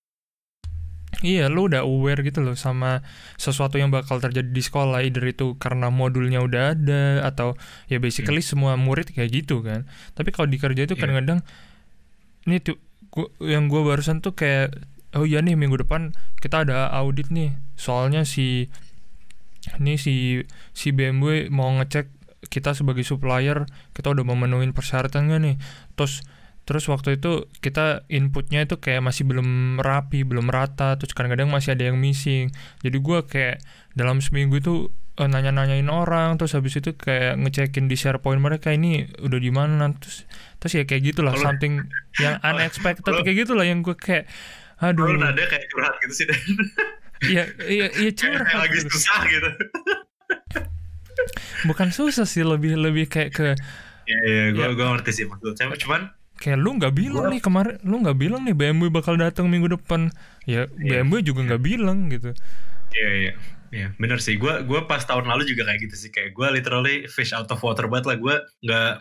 Iya 1.22 1.48
lu 1.48 1.70
udah 1.70 1.86
aware 1.86 2.22
gitu 2.26 2.42
loh 2.42 2.58
sama 2.58 3.06
sesuatu 3.38 3.78
yang 3.78 3.94
bakal 3.94 4.18
terjadi 4.18 4.50
di 4.50 4.62
sekolah 4.62 5.06
either 5.06 5.22
itu 5.26 5.54
karena 5.62 5.94
modulnya 5.94 6.42
udah 6.42 6.74
ada 6.74 7.22
atau 7.24 7.54
ya 7.86 8.02
basically 8.02 8.42
semua 8.42 8.74
murid 8.78 9.14
kayak 9.14 9.30
gitu 9.32 9.62
kan. 9.62 9.86
Tapi 10.18 10.34
kalau 10.34 10.50
di 10.50 10.58
kerja 10.58 10.86
itu 10.90 10.98
Iya. 10.98 11.02
kadang-kadang 11.06 11.40
ini 12.50 12.58
tuh 12.58 12.82
gua, 13.14 13.30
yang 13.46 13.70
gua 13.70 13.86
barusan 13.86 14.20
tuh 14.26 14.34
kayak 14.34 14.74
oh 15.14 15.28
iya 15.28 15.44
nih 15.46 15.54
minggu 15.60 15.78
depan 15.86 16.12
kita 16.42 16.66
ada 16.66 16.90
audit 16.90 17.30
nih. 17.30 17.54
Soalnya 17.78 18.26
si 18.26 18.70
ini 19.78 19.94
si 20.02 20.42
si 20.74 20.90
BMW 20.90 21.54
mau 21.54 21.70
ngecek 21.78 22.10
kita 22.50 22.74
sebagai 22.74 23.06
supplier 23.06 23.70
kita 23.94 24.10
udah 24.10 24.26
memenuhi 24.26 24.74
persyaratan 24.74 25.30
gak 25.30 25.42
nih. 25.46 25.56
Terus 25.94 26.26
terus 26.62 26.86
waktu 26.86 27.18
itu 27.18 27.50
kita 27.60 28.06
inputnya 28.08 28.64
itu 28.64 28.78
kayak 28.78 29.02
masih 29.02 29.26
belum 29.26 29.80
rapi 29.80 30.22
belum 30.22 30.48
rata 30.48 30.96
terus 30.96 31.12
kadang-kadang 31.12 31.50
masih 31.50 31.74
ada 31.74 31.90
yang 31.90 31.98
missing 31.98 32.54
jadi 32.80 32.98
gua 33.02 33.26
kayak 33.26 33.60
dalam 33.92 34.22
seminggu 34.22 34.58
itu 34.58 34.74
eh, 35.18 35.26
nanya-nanyain 35.26 35.90
orang 35.90 36.38
terus 36.38 36.54
habis 36.54 36.78
itu 36.78 36.94
kayak 36.94 37.36
ngecekin 37.38 37.86
di 37.86 37.98
SharePoint 37.98 38.40
mereka 38.40 38.72
ini 38.72 39.10
udah 39.20 39.40
di 39.42 39.52
mana 39.52 39.92
terus 39.98 40.24
terus 40.58 40.72
ya 40.78 40.84
kayak 40.86 41.12
gitulah 41.12 41.34
Kalau- 41.34 41.46
something 41.50 41.82
yang 42.18 42.38
unexpected 42.50 43.12
kayak 43.26 43.38
gitulah 43.42 43.66
yang 43.66 43.82
gue 43.82 43.98
kayak 43.98 44.30
aduh 44.78 45.10
Lu 45.10 45.18
nada 45.18 45.42
kayak 45.46 45.66
curhat 45.68 45.94
gitu 46.02 46.14
sih 46.14 46.28
iya 47.28 47.44
iya 47.66 47.86
iya 48.00 48.10
kayak, 48.14 48.18
kayak 48.18 48.38
curhat 48.38 48.56
lagi 48.56 48.78
gitu. 48.80 48.90
susah 48.94 49.20
gitu. 49.26 49.50
bukan 51.66 51.90
susah 51.92 52.26
sih 52.26 52.42
lebih 52.42 52.78
lebih 52.78 53.06
kayak 53.06 53.32
ke 53.32 53.48
Iya, 54.02 54.18
iya, 54.26 54.44
gue 54.52 54.66
Ya. 54.66 54.74
gue 54.74 54.88
ngerti 54.92 55.12
sih 55.14 55.26
maksudnya. 55.30 55.72
Cuman 55.78 56.02
kayak 56.42 56.58
lu 56.58 56.74
nggak 56.76 56.92
bilang 56.92 57.30
Gua- 57.30 57.32
nih 57.32 57.42
kemarin 57.42 57.76
lu 57.86 58.02
nggak 58.02 58.18
bilang 58.18 58.42
nih 58.42 58.56
BMW 58.58 58.90
bakal 58.90 59.14
datang 59.16 59.46
minggu 59.48 59.70
depan. 59.72 60.10
Ya 60.44 60.66
Iya. 60.76 61.06
BMW 61.06 61.22
juga 61.22 61.46
nggak 61.46 61.62
bilang 61.62 62.10
gitu. 62.10 62.34
Iya 62.92 63.10
iya. 63.16 63.34
Iya 63.72 63.88
bener 63.96 64.20
sih. 64.20 64.36
Gue 64.36 64.66
gue 64.66 64.82
pas 64.84 65.00
tahun 65.00 65.24
lalu 65.24 65.48
juga 65.48 65.64
kayak 65.64 65.80
gitu 65.86 65.96
sih. 65.96 66.10
Kayak 66.10 66.34
gue 66.34 66.48
literally 66.52 66.96
fish 67.08 67.32
out 67.32 67.48
of 67.48 67.62
water 67.62 67.88
banget 67.88 68.06
lah. 68.10 68.18
Gue 68.18 68.36
nggak 68.60 68.92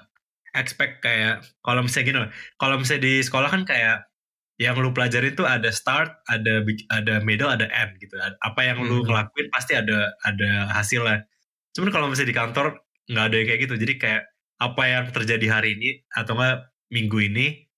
expect 0.53 1.01
kayak 1.01 1.43
kalau 1.61 1.83
misalnya 1.83 2.07
gini 2.07 2.19
loh, 2.23 2.31
kalau 2.55 2.77
misalnya 2.77 3.03
di 3.03 3.15
sekolah 3.19 3.49
kan 3.49 3.63
kayak 3.65 4.07
yang 4.61 4.77
lu 4.77 4.93
pelajarin 4.93 5.33
tuh 5.33 5.49
ada 5.49 5.73
start 5.73 6.21
ada 6.29 6.61
ada 6.93 7.15
middle 7.21 7.49
ada 7.49 7.67
end 7.67 7.99
gitu. 7.99 8.15
Apa 8.39 8.61
yang 8.63 8.79
lu 8.79 9.01
Hmm. 9.01 9.09
ngelakuin 9.09 9.49
pasti 9.49 9.75
ada 9.75 10.13
ada 10.21 10.71
hasilnya 10.71 11.25
cuman 11.71 11.91
kalau 11.91 12.07
misalnya 12.07 12.31
di 12.31 12.39
kantor 12.39 12.67
nggak 13.09 13.25
ada 13.27 13.35
yang 13.35 13.47
kayak 13.49 13.61
gitu. 13.65 13.75
Jadi 13.75 13.95
kayak 13.97 14.23
apa 14.61 14.83
yang 14.85 15.05
terjadi 15.11 15.47
hari 15.51 15.75
ini 15.75 15.91
atau 16.13 16.37
enggak 16.37 16.70
minggu 16.91 17.19
ini 17.31 17.71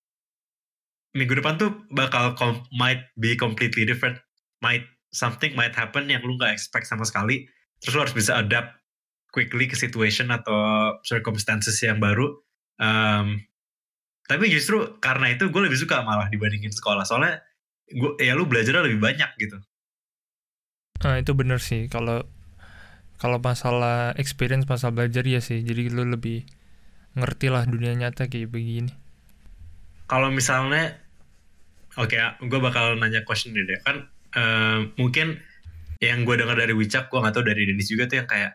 minggu 1.12 1.36
depan 1.38 1.60
tuh 1.60 1.70
bakal 1.92 2.32
might 2.72 3.12
be 3.20 3.36
completely 3.36 3.84
different. 3.84 4.16
Might 4.64 4.88
something 5.12 5.52
might 5.52 5.76
happen 5.76 6.08
yang 6.08 6.24
lu 6.24 6.40
nggak 6.40 6.52
expect 6.52 6.88
sama 6.88 7.04
sekali. 7.04 7.44
Terus 7.84 7.92
lu 7.92 8.00
harus 8.00 8.16
bisa 8.16 8.40
adapt 8.40 8.80
quickly 9.32 9.68
ke 9.68 9.76
situation 9.76 10.32
atau 10.32 10.92
circumstances 11.04 11.76
yang 11.84 12.00
baru. 12.00 12.32
Um, 12.80 13.44
tapi 14.24 14.48
justru 14.48 14.96
karena 15.04 15.36
itu 15.36 15.52
gue 15.52 15.62
lebih 15.62 15.76
suka 15.76 16.00
malah 16.00 16.32
dibandingin 16.32 16.72
sekolah. 16.72 17.04
Soalnya 17.04 17.44
gua 17.92 18.16
ya 18.16 18.32
lu 18.32 18.48
belajarnya 18.48 18.88
lebih 18.88 19.00
banyak 19.02 19.30
gitu. 19.36 19.60
Nah, 21.02 21.18
itu 21.20 21.32
bener 21.36 21.60
sih. 21.60 21.90
Kalau 21.92 22.24
kalau 23.20 23.38
masalah 23.42 24.16
experience 24.16 24.64
masalah 24.64 25.04
belajar 25.04 25.26
ya 25.28 25.44
sih. 25.44 25.60
Jadi 25.60 25.92
lu 25.92 26.08
lebih 26.08 26.48
ngerti 27.12 27.52
lah 27.52 27.68
dunia 27.68 27.92
nyata 27.92 28.32
kayak 28.32 28.48
begini 28.48 29.01
kalau 30.06 30.28
misalnya 30.28 30.98
oke 31.98 32.16
gue 32.46 32.60
bakal 32.62 32.96
nanya 32.98 33.22
question 33.26 33.54
deh. 33.54 33.66
Kan 33.84 34.08
eh, 34.36 34.78
mungkin 34.96 35.40
yang 36.02 36.26
gue 36.26 36.34
dengar 36.34 36.58
dari 36.58 36.74
Wicak 36.74 37.08
gue 37.12 37.18
nggak 37.22 37.34
tahu 37.34 37.44
dari 37.46 37.62
Dennis 37.68 37.86
juga 37.86 38.10
tuh 38.10 38.16
yang 38.24 38.28
kayak 38.28 38.52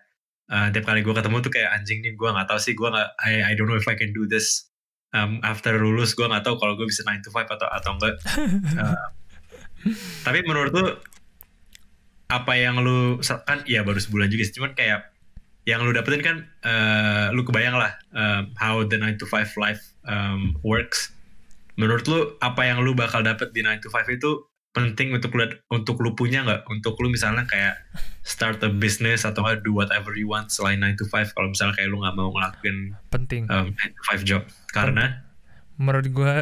eh, 0.52 0.68
tiap 0.76 0.84
kali 0.84 1.00
gue 1.06 1.14
ketemu 1.16 1.38
tuh 1.40 1.52
kayak 1.54 1.70
anjing 1.80 2.00
nih 2.04 2.14
gue 2.18 2.30
nggak 2.30 2.48
tahu 2.50 2.60
sih 2.60 2.76
gue 2.76 2.88
nggak 2.92 3.10
I, 3.24 3.34
I 3.48 3.54
don't 3.56 3.72
know 3.72 3.80
if 3.80 3.88
I 3.88 3.96
can 3.96 4.12
do 4.12 4.28
this 4.28 4.68
um, 5.16 5.40
after 5.44 5.76
lulus 5.80 6.12
gue 6.18 6.28
nggak 6.28 6.44
tahu 6.44 6.60
kalau 6.60 6.76
gue 6.76 6.88
bisa 6.90 7.08
9 7.08 7.24
to 7.24 7.32
5 7.32 7.48
atau 7.48 7.68
atau 7.68 7.92
enggak. 7.96 8.16
Eh, 9.88 9.94
tapi 10.26 10.42
menurut 10.44 10.74
lu 10.74 10.86
apa 12.28 12.54
yang 12.60 12.82
lu 12.82 13.22
kan 13.24 13.64
ya 13.64 13.86
baru 13.86 14.02
sebulan 14.02 14.28
juga 14.28 14.44
sih 14.44 14.60
cuman 14.60 14.76
kayak 14.76 15.16
yang 15.64 15.86
lu 15.86 15.96
dapetin 15.96 16.20
kan 16.26 16.38
eh, 16.66 17.28
lu 17.32 17.46
kebayang 17.48 17.78
lah 17.78 17.96
um, 18.12 18.52
how 18.60 18.84
the 18.84 18.98
9 19.00 19.22
to 19.22 19.24
5 19.30 19.56
life 19.56 19.96
um, 20.04 20.58
works 20.66 21.14
menurut 21.78 22.04
lu 22.10 22.20
apa 22.42 22.66
yang 22.66 22.82
lu 22.82 22.98
bakal 22.98 23.22
dapet 23.22 23.54
di 23.54 23.62
9 23.62 23.86
to 23.86 23.90
5 23.94 24.18
itu 24.18 24.32
penting 24.74 25.10
untuk 25.10 25.34
lu 25.34 25.46
untuk 25.74 25.98
lu 26.02 26.14
punya 26.14 26.46
nggak? 26.46 26.70
Untuk 26.70 26.98
lu 27.02 27.10
misalnya 27.10 27.46
kayak 27.50 27.78
start 28.22 28.62
a 28.66 28.70
business 28.70 29.24
atau 29.24 29.46
do 29.62 29.74
whatever 29.74 30.14
you 30.14 30.30
want 30.30 30.50
selain 30.54 30.82
9 30.82 31.00
to 31.02 31.06
5 31.10 31.34
kalau 31.38 31.54
misalnya 31.54 31.74
kayak 31.78 31.90
lu 31.90 32.02
nggak 32.02 32.16
mau 32.18 32.30
ngelakuin 32.34 32.98
penting. 33.14 33.50
um, 33.50 33.74
9 33.74 33.98
to 33.98 34.02
5 34.14 34.30
job. 34.30 34.42
Karena? 34.74 35.26
Menurut 35.78 36.10
gue 36.10 36.34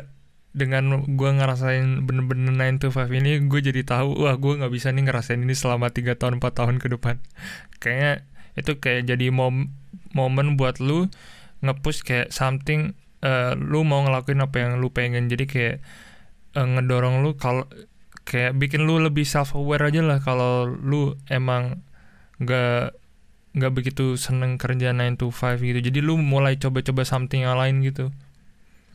dengan 0.56 1.04
gue 1.04 1.30
ngerasain 1.36 2.08
bener-bener 2.08 2.56
9 2.80 2.84
to 2.84 2.88
5 2.92 3.12
ini 3.12 3.44
gue 3.44 3.60
jadi 3.60 3.84
tahu 3.84 4.24
wah 4.24 4.40
gue 4.40 4.56
nggak 4.56 4.72
bisa 4.72 4.88
nih 4.96 5.04
ngerasain 5.04 5.40
ini 5.40 5.52
selama 5.52 5.92
3 5.92 6.16
tahun 6.16 6.40
4 6.40 6.60
tahun 6.60 6.76
ke 6.80 6.88
depan. 6.96 7.20
Kayaknya 7.84 8.24
itu 8.56 8.72
kayak 8.80 9.12
jadi 9.12 9.36
mom 9.36 9.72
momen 10.16 10.56
buat 10.56 10.80
lu 10.80 11.12
ngepush 11.60 12.08
kayak 12.08 12.32
something 12.32 12.96
eh, 13.26 13.52
lu 13.72 13.82
mau 13.90 14.02
ngelakuin 14.06 14.42
apa 14.46 14.58
yang 14.64 14.72
lu 14.82 14.90
pengen 14.98 15.26
jadi 15.32 15.46
kayak 15.54 15.76
eh, 16.60 16.68
ngedorong 16.74 17.16
lu 17.26 17.32
kalau 17.44 17.66
kayak 18.30 18.58
bikin 18.62 18.82
lu 18.90 18.96
lebih 19.02 19.26
self 19.34 19.54
aware 19.60 19.86
aja 19.90 20.02
lah 20.10 20.20
kalau 20.22 20.66
lu 20.66 21.14
emang 21.30 21.82
nggak 22.42 22.96
nggak 23.56 23.72
begitu 23.78 24.06
seneng 24.20 24.60
kerja 24.60 24.92
9 24.92 25.16
to 25.16 25.32
5 25.32 25.64
gitu 25.64 25.80
jadi 25.80 26.00
lu 26.04 26.20
mulai 26.20 26.60
coba-coba 26.60 27.04
something 27.08 27.42
yang 27.48 27.56
lain 27.62 27.80
gitu 27.88 28.12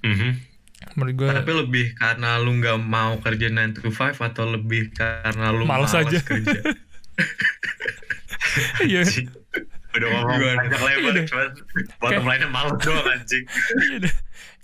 Mhm. 0.05 0.31
menurut 0.97 1.15
gue 1.17 1.29
Tapi 1.29 1.53
lebih 1.53 1.87
karena 1.97 2.41
lu 2.41 2.51
nggak 2.57 2.79
mau 2.81 3.21
kerja 3.21 3.47
9 3.53 3.71
to 3.77 3.89
5 3.93 4.17
atau 4.21 4.45
lebih 4.49 4.93
karena 4.97 5.53
lu 5.53 5.69
Males 5.69 5.93
malas 5.93 6.09
aja. 6.09 6.19
kerja? 6.25 6.61
iya 8.89 9.05
udah 9.91 10.09
ngomong 10.09 10.39
panjang 10.57 10.83
lebar 10.83 11.13
Iya. 11.13 11.25
cuman 11.27 11.49
bottom 11.99 12.25
line-nya 12.25 12.49
males 12.49 12.75
doang 12.79 13.07
anjing. 13.15 13.45
Iya 13.99 14.11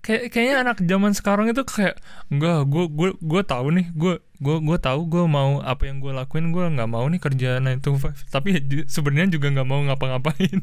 kayak 0.06 0.30
kayaknya 0.30 0.56
anak 0.62 0.78
zaman 0.80 1.12
sekarang 1.12 1.50
itu 1.50 1.66
kayak 1.66 1.98
enggak 2.30 2.62
gue 2.64 2.84
gue 2.86 3.08
gue 3.18 3.42
tahu 3.42 3.74
nih 3.74 3.90
gue 3.90 4.14
gue 4.38 4.56
gue 4.62 4.78
tahu 4.78 5.00
gue 5.04 5.24
mau 5.26 5.58
apa 5.58 5.82
yang 5.84 5.98
gue 5.98 6.14
lakuin 6.14 6.54
gue 6.54 6.62
nggak 6.62 6.86
mau 6.86 7.02
nih 7.02 7.18
kerja 7.18 7.58
9 7.58 7.82
to 7.82 7.98
5 7.98 8.30
tapi 8.30 8.54
ju- 8.62 8.86
sebenarnya 8.86 9.34
juga 9.34 9.50
nggak 9.50 9.66
mau 9.66 9.82
ngapa-ngapain. 9.82 10.62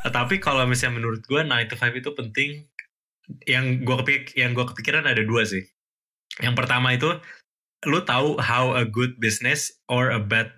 Tapi 0.00 0.40
kalau 0.40 0.64
misalnya 0.64 0.96
menurut 0.96 1.20
gue 1.22 1.40
9 1.40 1.50
to 1.66 1.76
5 1.76 1.90
itu 1.92 2.10
penting. 2.14 2.50
Yang 3.44 3.64
gue 3.82 3.96
kepik 3.98 4.22
yang 4.34 4.50
gue 4.52 4.64
kepikiran 4.64 5.04
ada 5.04 5.22
dua 5.22 5.42
sih. 5.42 5.62
Yang 6.38 6.54
pertama 6.56 6.90
itu 6.90 7.10
lu 7.82 8.02
tahu 8.02 8.36
how 8.38 8.72
a 8.72 8.82
good 8.82 9.16
business 9.16 9.70
or 9.86 10.08
a 10.08 10.18
bad 10.18 10.50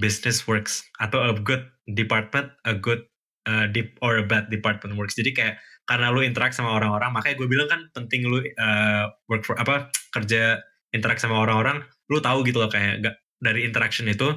business 0.00 0.44
works 0.48 0.84
atau 1.00 1.20
a 1.20 1.32
good 1.36 1.64
department 1.96 2.48
a 2.64 2.72
good 2.72 3.04
uh, 3.48 3.66
deep 3.70 3.98
or 4.00 4.22
a 4.22 4.24
bad 4.24 4.48
department 4.48 4.94
works. 4.94 5.18
Jadi 5.18 5.34
kayak 5.34 5.56
karena 5.86 6.14
lu 6.14 6.22
interact 6.22 6.54
sama 6.54 6.78
orang-orang 6.78 7.10
makanya 7.10 7.36
gue 7.42 7.48
bilang 7.50 7.68
kan 7.68 7.80
penting 7.90 8.22
lu 8.24 8.38
uh, 8.38 9.04
work 9.26 9.42
for 9.42 9.58
apa 9.58 9.90
kerja 10.14 10.62
interact 10.94 11.18
sama 11.18 11.42
orang-orang 11.42 11.82
lu 12.06 12.22
tahu 12.22 12.46
gitu 12.46 12.62
loh 12.62 12.70
kayak 12.70 13.02
gak, 13.02 13.16
dari 13.42 13.66
interaction 13.66 14.06
itu 14.06 14.30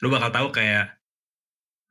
lu 0.00 0.08
bakal 0.08 0.32
tahu 0.32 0.48
kayak 0.56 0.96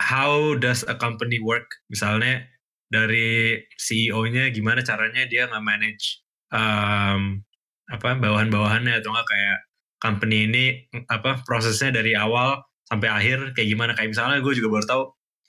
how 0.01 0.57
does 0.57 0.83
a 0.89 0.95
company 0.97 1.39
work? 1.39 1.69
Misalnya 1.87 2.43
dari 2.89 3.61
CEO-nya 3.77 4.53
gimana 4.53 4.85
caranya 4.85 5.25
dia 5.25 5.49
nggak 5.49 5.65
manage 5.65 6.21
um, 6.53 7.41
apa 7.89 8.17
bawahan-bawahannya 8.17 8.93
atau 9.01 9.09
enggak 9.13 9.29
kayak 9.29 9.59
company 10.01 10.37
ini 10.49 10.65
apa 11.09 11.41
prosesnya 11.45 12.01
dari 12.01 12.13
awal 12.13 12.61
sampai 12.89 13.09
akhir 13.09 13.57
kayak 13.57 13.67
gimana. 13.69 13.91
Kayak 13.97 14.17
misalnya 14.17 14.37
gue 14.41 14.53
juga 14.53 14.69
baru 14.79 14.85
tahu 14.85 15.03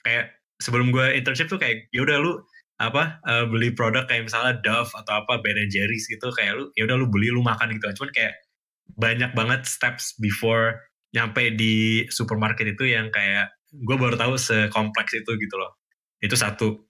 kayak 0.04 0.24
sebelum 0.60 0.88
gue 0.92 1.06
internship 1.16 1.48
tuh 1.52 1.60
kayak 1.60 1.88
ya 1.92 2.00
udah 2.04 2.16
lu 2.20 2.32
apa 2.76 3.20
eh, 3.24 3.44
beli 3.48 3.72
produk 3.72 4.04
kayak 4.04 4.28
misalnya 4.28 4.60
Dove 4.60 4.92
atau 4.92 5.24
apa 5.24 5.40
Ben 5.40 5.56
Jerry's 5.68 6.08
gitu. 6.08 6.28
Kayak 6.32 6.52
lu 6.60 6.64
ya 6.76 6.88
udah 6.88 6.96
lu 6.96 7.06
beli 7.08 7.28
lu 7.32 7.40
makan 7.44 7.72
gitu 7.76 7.88
cuman 8.02 8.12
kayak 8.12 8.34
banyak 8.96 9.30
banget 9.34 9.66
steps 9.66 10.14
before 10.22 10.78
nyampe 11.10 11.52
di 11.56 12.06
supermarket 12.12 12.76
itu 12.76 12.92
yang 12.92 13.10
kayak 13.10 13.50
gue 13.72 13.96
baru 13.96 14.14
tahu 14.14 14.36
sekompleks 14.38 15.12
itu 15.16 15.32
gitu 15.36 15.56
loh. 15.56 15.76
Itu 16.20 16.36
satu. 16.36 16.86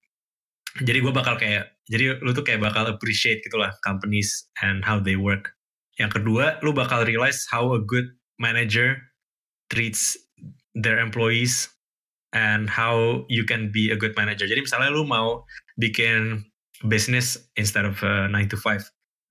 Jadi 0.77 0.99
gue 1.01 1.13
bakal 1.15 1.41
kayak 1.41 1.81
jadi 1.89 2.21
lu 2.21 2.35
tuh 2.37 2.45
kayak 2.45 2.61
bakal 2.61 2.85
appreciate 2.91 3.41
gitu 3.47 3.57
lah 3.57 3.73
companies 3.81 4.51
and 4.61 4.83
how 4.83 4.99
they 5.01 5.17
work. 5.17 5.55
Yang 5.97 6.21
kedua 6.21 6.61
lu 6.61 6.77
bakal 6.77 7.07
realize 7.07 7.49
how 7.49 7.73
a 7.73 7.81
good 7.81 8.07
manager 8.37 9.01
treats 9.73 10.26
their 10.77 11.01
employees 11.01 11.73
and 12.37 12.69
how 12.69 13.25
you 13.33 13.49
can 13.49 13.73
be 13.73 13.89
a 13.89 13.97
good 13.97 14.13
manager. 14.15 14.45
Jadi 14.45 14.61
misalnya 14.61 14.93
lu 14.93 15.09
mau 15.09 15.43
bikin 15.81 16.45
business 16.85 17.41
instead 17.57 17.89
of 17.89 17.97
uh, 18.05 18.29
9 18.29 18.53
to 18.53 18.61
5 18.61 18.85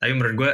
tapi 0.06 0.12
menurut 0.16 0.36
gue 0.38 0.52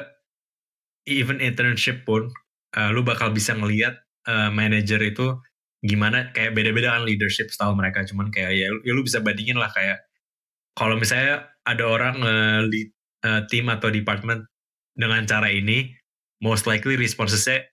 even 1.10 1.42
internship 1.42 2.06
pun 2.06 2.30
uh, 2.78 2.90
lu 2.94 3.02
bakal 3.02 3.34
bisa 3.34 3.52
ngelihat 3.58 4.00
uh, 4.30 4.48
manager 4.54 5.02
itu 5.02 5.36
gimana 5.82 6.30
kayak 6.32 6.54
beda-beda 6.54 6.94
kan 6.96 7.04
leadership 7.04 7.50
style 7.50 7.74
mereka. 7.74 8.06
Cuman 8.06 8.30
kayak 8.30 8.54
ya, 8.54 8.68
ya 8.70 8.92
lu 8.94 9.02
bisa 9.02 9.20
bandingin 9.20 9.58
lah 9.58 9.68
kayak 9.74 10.00
kalau 10.78 10.96
misalnya 10.96 11.52
ada 11.66 11.84
orang 11.84 12.16
uh, 12.22 12.60
lead 12.64 12.90
uh, 13.26 13.44
tim 13.50 13.68
atau 13.68 13.90
department 13.90 14.46
dengan 14.94 15.26
cara 15.26 15.50
ini 15.50 15.90
most 16.40 16.70
likely 16.70 16.96
responsesnya 16.96 17.66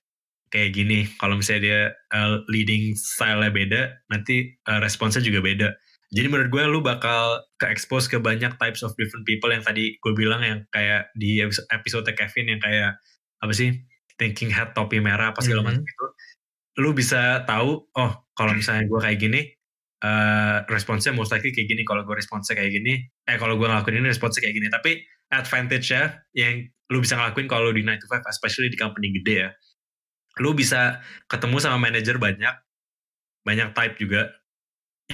kayak 0.49 0.70
gini 0.72 1.05
kalau 1.16 1.36
misalnya 1.36 1.62
dia 1.62 1.80
uh, 2.12 2.40
leading 2.49 2.92
style-nya 2.92 3.51
beda 3.53 3.80
nanti 4.09 4.57
uh, 4.66 4.80
responsnya 4.80 5.20
juga 5.20 5.40
beda. 5.40 5.68
Jadi 6.09 6.24
menurut 6.24 6.49
gue 6.49 6.62
lu 6.64 6.80
bakal 6.80 7.44
ke 7.61 7.68
expose 7.68 8.09
ke 8.09 8.16
banyak 8.16 8.57
types 8.57 8.80
of 8.80 8.96
different 8.96 9.28
people 9.28 9.53
yang 9.53 9.61
tadi 9.61 10.01
gue 10.01 10.12
bilang 10.16 10.40
yang 10.40 10.64
kayak 10.72 11.12
di 11.12 11.44
episode, 11.44 11.68
episode 11.68 12.09
Kevin 12.16 12.57
yang 12.57 12.61
kayak 12.64 12.96
apa 13.38 13.53
sih 13.53 13.76
thinking 14.16 14.49
head 14.49 14.72
topi 14.72 14.99
merah 14.99 15.36
apa 15.36 15.44
segala 15.44 15.62
Mhm. 15.62 15.68
macam 15.68 15.84
itu. 15.84 16.07
Lu 16.80 16.90
bisa 16.96 17.44
tahu 17.44 17.84
oh 17.92 18.12
kalau 18.32 18.53
misalnya 18.57 18.88
gue 18.88 19.01
kayak 19.01 19.18
gini 19.20 19.40
eh 19.99 20.57
responsnya 20.70 21.11
most 21.11 21.34
likely 21.34 21.51
kayak 21.51 21.66
gini 21.68 21.82
kalau 21.82 22.07
gue 22.07 22.14
responsnya 22.14 22.55
kayak 22.55 22.70
gini 22.70 23.03
eh 23.26 23.36
kalau 23.36 23.59
gue 23.59 23.66
ngelakuin 23.66 23.99
ini 23.99 24.09
responsnya 24.09 24.46
kayak 24.49 24.57
gini. 24.57 24.68
Tapi 24.70 24.90
advantage 25.28 25.86
ya 25.92 26.16
yang 26.32 26.64
lu 26.88 27.05
bisa 27.05 27.20
ngelakuin 27.20 27.44
kalau 27.44 27.68
di 27.68 27.84
9 27.84 28.01
to 28.01 28.09
5 28.09 28.24
especially 28.32 28.72
di 28.72 28.78
company 28.80 29.12
gede 29.12 29.34
ya 29.44 29.51
lu 30.39 30.55
bisa 30.55 31.01
ketemu 31.26 31.57
sama 31.59 31.78
manajer 31.78 32.16
banyak 32.16 32.55
banyak 33.43 33.68
type 33.72 33.97
juga 33.97 34.34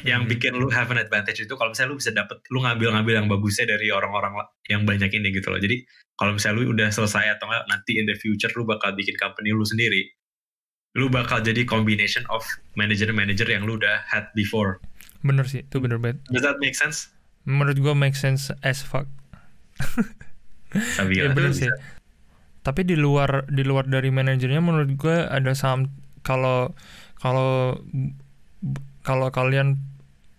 yang 0.03 0.27
Mhm. 0.27 0.31
bikin 0.31 0.53
lu 0.59 0.67
have 0.75 0.91
an 0.91 0.99
advantage 0.99 1.39
itu 1.39 1.55
kalau 1.55 1.71
misalnya 1.71 1.95
lu 1.95 1.99
bisa 2.03 2.11
dapet 2.11 2.43
lu 2.51 2.59
ngambil-ngambil 2.61 3.15
yang 3.15 3.29
bagusnya 3.31 3.71
dari 3.71 3.95
orang-orang 3.95 4.35
yang 4.67 4.83
banyak 4.83 5.07
ini 5.09 5.31
gitu 5.31 5.55
loh 5.55 5.63
jadi 5.63 5.87
kalau 6.19 6.35
misalnya 6.35 6.57
lu 6.59 6.75
udah 6.75 6.91
selesai 6.91 7.39
atau 7.39 7.47
enggak 7.47 7.63
nanti 7.71 8.03
in 8.03 8.07
the 8.11 8.17
future 8.19 8.51
lu 8.59 8.67
bakal 8.67 8.91
bikin 8.91 9.15
company 9.15 9.55
lu 9.55 9.63
sendiri 9.63 10.11
lu 10.99 11.07
bakal 11.07 11.39
jadi 11.39 11.63
combination 11.63 12.27
of 12.27 12.43
manager-manager 12.75 13.47
yang 13.47 13.63
lu 13.63 13.79
udah 13.79 14.03
had 14.03 14.27
before 14.35 14.83
bener 15.23 15.47
sih 15.47 15.63
itu 15.63 15.79
bener 15.79 16.03
banget 16.03 16.19
does 16.27 16.43
that 16.43 16.59
make 16.59 16.75
sense? 16.75 17.15
menurut 17.47 17.79
gue 17.79 17.95
make 17.95 18.19
sense 18.19 18.51
as 18.67 18.83
fuck 18.83 19.07
Tapi 20.75 21.13
ya 21.23 21.31
itu 21.31 21.35
bener 21.39 21.51
bisa. 21.55 21.71
Tapi 22.65 22.89
di 22.89 22.97
luar 22.97 23.45
di 23.53 23.61
luar 23.61 23.85
dari 23.85 24.09
manajernya 24.09 24.65
menurut 24.65 24.91
gue 24.97 25.17
ada 25.29 25.53
sam 25.53 25.93
kalau 26.25 26.73
kalau 27.21 27.77
kalau 29.05 29.29
kalian 29.29 29.77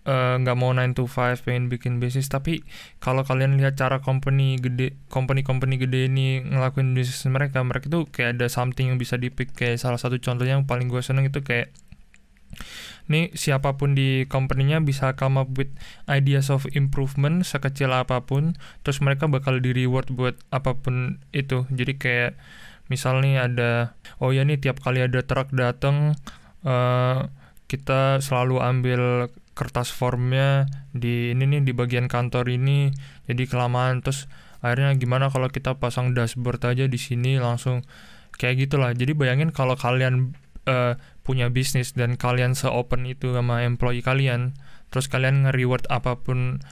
eh, 0.06 0.34
nggak 0.42 0.56
mau 0.58 0.74
9 0.74 0.98
to 0.98 1.06
5 1.06 1.46
pengen 1.46 1.70
bikin 1.70 2.02
bisnis 2.02 2.26
tapi 2.26 2.66
kalau 2.98 3.22
kalian 3.22 3.54
lihat 3.54 3.78
cara 3.78 4.02
company 4.02 4.58
gede 4.58 4.98
company 5.06 5.46
company 5.46 5.78
gede 5.78 6.10
ini 6.10 6.42
ngelakuin 6.42 6.98
bisnis 6.98 7.22
mereka 7.30 7.62
mereka 7.62 7.86
tuh 7.86 8.10
kayak 8.10 8.42
ada 8.42 8.46
something 8.50 8.90
yang 8.90 8.98
bisa 8.98 9.14
dipick. 9.18 9.54
Kayak 9.54 9.78
salah 9.78 9.98
satu 10.02 10.18
contohnya 10.18 10.58
yang 10.58 10.66
paling 10.66 10.90
gue 10.90 11.02
seneng 11.02 11.30
itu 11.30 11.42
kayak 11.46 11.70
nih 13.06 13.30
siapa 13.38 13.78
pun 13.78 13.94
di 13.94 14.26
company-nya 14.26 14.82
bisa 14.82 15.14
come 15.14 15.38
up 15.38 15.50
with 15.54 15.70
ideas 16.10 16.50
of 16.50 16.66
improvement 16.74 17.46
sekecil 17.46 17.94
apa 17.94 18.26
pun 18.26 18.58
terus 18.82 18.98
mereka 18.98 19.30
bakal 19.30 19.62
di 19.62 19.70
reward 19.70 20.10
buat 20.10 20.34
apa 20.50 20.74
pun 20.74 21.22
itu. 21.30 21.66
Jadi 21.70 21.92
kayak 21.98 22.32
misal 22.90 23.22
nih 23.22 23.42
ada 23.42 23.94
oh 24.22 24.30
ya 24.30 24.42
nih 24.46 24.58
tiap 24.58 24.82
kali 24.82 25.02
ada 25.02 25.22
truk 25.22 25.50
datang 25.54 26.18
eh, 26.66 27.18
kita 27.66 28.22
selalu 28.22 28.62
ambil 28.62 29.02
kertas 29.56 29.90
formnya 29.90 30.68
di 30.92 31.32
ini 31.32 31.48
nih 31.48 31.62
di 31.64 31.72
bagian 31.72 32.06
kantor 32.06 32.50
ini 32.50 32.90
jadi 33.30 33.42
kelamaan. 33.46 34.02
Terus 34.02 34.30
akhirnya 34.62 34.94
gimana 34.98 35.30
kalau 35.30 35.46
kita 35.50 35.78
pasang 35.78 36.14
dashboard 36.14 36.62
aja 36.66 36.84
di 36.90 36.98
sini 36.98 37.38
langsung 37.38 37.82
kayak 38.38 38.66
gitulah. 38.68 38.90
Jadi 38.94 39.14
bayangin 39.14 39.50
kalau 39.54 39.74
kalian 39.78 40.34
eh, 40.66 40.94
punya 41.26 41.50
bisnis 41.50 41.90
dan 41.98 42.14
kalian 42.14 42.54
se-open 42.54 43.02
itu 43.04 43.34
sama 43.34 43.66
employee 43.66 44.06
kalian 44.06 44.54
terus 44.94 45.10
kalian 45.10 45.42
nge-reward 45.42 45.82
apa 45.90 46.14
pun 46.22 46.62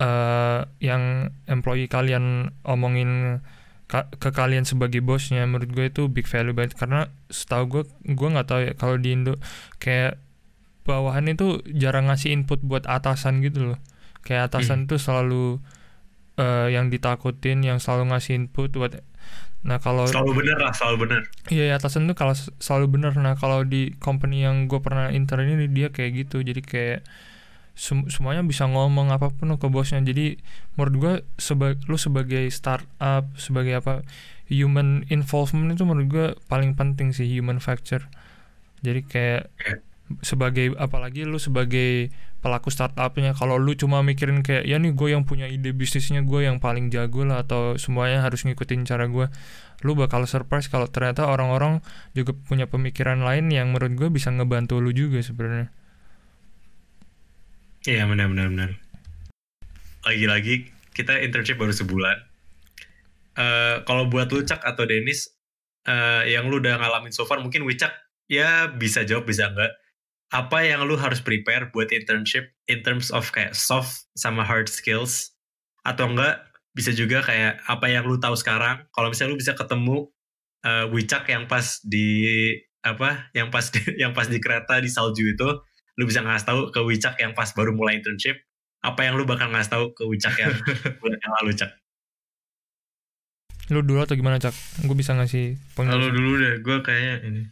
eh, 0.00 0.60
yang 0.80 1.28
employee 1.44 1.86
kalian 1.92 2.56
omongin 2.64 3.44
ka- 3.90 4.08
ke 4.16 4.30
kalian 4.32 4.64
sebagai 4.64 5.04
bosnya 5.04 5.44
menurut 5.44 5.70
gue 5.74 5.86
itu 5.92 6.06
big 6.08 6.24
value 6.24 6.56
banget. 6.56 6.78
Karena 6.78 7.10
setahu 7.28 7.64
gue 7.68 7.82
gue 8.08 8.28
nggak 8.32 8.48
tahu 8.48 8.60
ya 8.64 8.72
kalau 8.78 8.96
di 8.96 9.12
Indo 9.12 9.36
kayak 9.82 10.16
bawahan 10.88 11.28
itu 11.28 11.60
jarang 11.76 12.08
ngasih 12.08 12.32
input 12.32 12.64
buat 12.64 12.88
atasan 12.88 13.44
gitu 13.44 13.74
loh. 13.74 13.78
Kayak 14.24 14.54
atasan 14.54 14.88
itu 14.88 14.96
selalu 14.96 15.60
eh, 16.40 16.72
yang 16.72 16.88
ditakutin 16.88 17.60
yang 17.60 17.76
selalu 17.82 18.14
ngasih 18.14 18.32
input 18.40 18.72
buat 18.72 19.04
nah 19.60 19.76
kalau 19.76 20.08
Selalu 20.08 20.40
bener 20.40 20.56
lah, 20.56 20.72
selalu 20.72 20.96
bener. 21.04 21.20
Iya, 21.52 21.64
ya, 21.68 21.74
atasan 21.76 22.08
tuh 22.08 22.16
kalau 22.16 22.32
selalu 22.36 22.86
bener. 22.96 23.12
Nah, 23.20 23.36
kalau 23.36 23.60
di 23.68 23.92
company 24.00 24.40
yang 24.46 24.64
gue 24.72 24.80
pernah 24.80 25.12
intern 25.12 25.44
ini 25.44 25.68
dia 25.68 25.92
kayak 25.92 26.24
gitu. 26.24 26.40
Jadi 26.40 26.64
kayak 26.64 27.00
sem- 27.76 28.08
semuanya 28.08 28.42
bisa 28.44 28.64
ngomong 28.68 29.12
apa 29.12 29.28
pun 29.32 29.52
ke 29.56 29.68
bosnya. 29.68 30.00
Jadi 30.00 30.40
menurut 30.76 30.94
gue 30.96 31.14
seba 31.36 31.76
lu 31.88 31.96
sebagai 32.00 32.48
startup, 32.52 33.24
sebagai 33.36 33.80
apa 33.80 34.04
human 34.50 35.06
involvement 35.12 35.70
itu 35.72 35.84
menurut 35.86 36.08
gue 36.08 36.26
paling 36.48 36.72
penting 36.76 37.12
sih 37.12 37.28
human 37.28 37.60
factor. 37.60 38.08
Jadi 38.80 39.00
kayak 39.04 39.42
sebagai 40.20 40.74
apalagi 40.74 41.22
lu 41.22 41.38
sebagai 41.38 42.10
pelaku 42.42 42.72
startupnya 42.72 43.36
kalau 43.36 43.60
lu 43.60 43.78
cuma 43.78 44.02
mikirin 44.02 44.42
kayak 44.42 44.66
ya 44.66 44.80
nih 44.80 44.90
gue 44.96 45.14
yang 45.14 45.22
punya 45.22 45.46
ide 45.46 45.70
bisnisnya 45.70 46.26
gue 46.26 46.48
yang 46.48 46.58
paling 46.58 46.90
jago 46.90 47.22
lah 47.22 47.46
atau 47.46 47.78
semuanya 47.78 48.24
harus 48.24 48.42
ngikutin 48.42 48.82
cara 48.88 49.06
gue 49.06 49.30
lu 49.86 49.92
bakal 49.94 50.26
surprise 50.26 50.66
kalau 50.66 50.90
ternyata 50.90 51.30
orang-orang 51.30 51.84
juga 52.16 52.34
punya 52.34 52.66
pemikiran 52.66 53.22
lain 53.22 53.52
yang 53.54 53.70
menurut 53.70 53.94
gue 53.94 54.08
bisa 54.10 54.34
ngebantu 54.34 54.82
lu 54.82 54.90
juga 54.90 55.22
sebenarnya 55.22 55.70
Iya 57.88 58.04
benar 58.04 58.28
benar 58.28 58.46
benar. 58.52 58.70
Lagi-lagi 60.04 60.68
kita 60.92 61.16
internship 61.24 61.56
baru 61.56 61.72
sebulan. 61.72 62.16
Eh 63.40 63.76
kalau 63.88 64.04
buat 64.12 64.28
lu 64.36 64.44
Cak 64.44 64.60
atau 64.60 64.84
Dennis 64.84 65.32
eh 65.88 66.28
yang 66.36 66.52
lu 66.52 66.60
udah 66.60 66.76
ngalamin 66.76 67.08
so 67.08 67.24
far 67.24 67.40
mungkin 67.40 67.64
Wicak 67.64 67.88
ya 68.28 68.68
bisa 68.68 69.08
jawab 69.08 69.24
bisa 69.24 69.48
enggak. 69.48 69.72
Apa 70.30 70.62
yang 70.62 70.86
lu 70.86 70.94
harus 70.94 71.18
prepare 71.18 71.74
buat 71.74 71.90
internship 71.90 72.54
in 72.70 72.86
terms 72.86 73.10
of 73.10 73.26
kayak 73.34 73.54
soft 73.58 74.06
sama 74.14 74.46
hard 74.46 74.70
skills? 74.70 75.34
Atau 75.82 76.06
enggak 76.14 76.46
bisa 76.70 76.94
juga 76.94 77.18
kayak 77.18 77.58
apa 77.66 77.86
yang 77.90 78.06
lu 78.06 78.14
tahu 78.22 78.38
sekarang. 78.38 78.86
Kalau 78.94 79.10
misalnya 79.10 79.34
lu 79.34 79.40
bisa 79.42 79.58
ketemu 79.58 80.06
eh 80.60 80.86
Wicak 80.92 81.24
yang 81.32 81.48
pas 81.50 81.80
di 81.82 82.52
apa 82.84 83.26
yang 83.34 83.50
pas 83.50 83.64
di, 83.72 83.80
yang 84.02 84.12
pas 84.14 84.28
di 84.28 84.38
kereta 84.38 84.78
di 84.78 84.86
salju 84.86 85.34
itu 85.34 85.48
lu 85.98 86.04
bisa 86.06 86.22
ngasih 86.22 86.46
tahu 86.46 86.60
ke 86.70 86.80
Wicak 86.84 87.18
yang 87.18 87.32
pas 87.34 87.50
baru 87.56 87.74
mulai 87.74 87.98
internship 87.98 88.38
apa 88.80 89.04
yang 89.04 89.16
lu 89.20 89.24
bakal 89.28 89.48
ngasih 89.52 89.72
tahu 89.72 89.84
ke 89.92 90.04
Wicak 90.06 90.36
yang 90.40 90.52
bulan 91.00 91.18
yang 91.20 91.32
lalu 91.42 91.52
Cak? 91.56 91.70
Lu 93.70 93.80
dulu 93.86 94.02
atau 94.02 94.18
gimana 94.18 94.36
cak? 94.36 94.50
Gue 94.82 94.96
bisa 94.98 95.14
ngasih 95.14 95.54
Lalu 95.54 95.70
penjelasan. 95.76 96.14
dulu 96.16 96.30
deh, 96.36 96.54
gue 96.58 96.76
kayaknya 96.82 97.14
ini. 97.22 97.42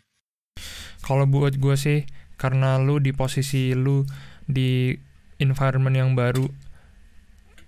kalau 1.01 1.24
buat 1.24 1.57
gue 1.57 1.74
sih 1.79 2.05
karena 2.39 2.78
lu 2.78 3.03
di 3.03 3.11
posisi 3.12 3.74
lu 3.74 4.07
di 4.49 4.95
environment 5.43 5.95
yang 5.95 6.14
baru 6.16 6.47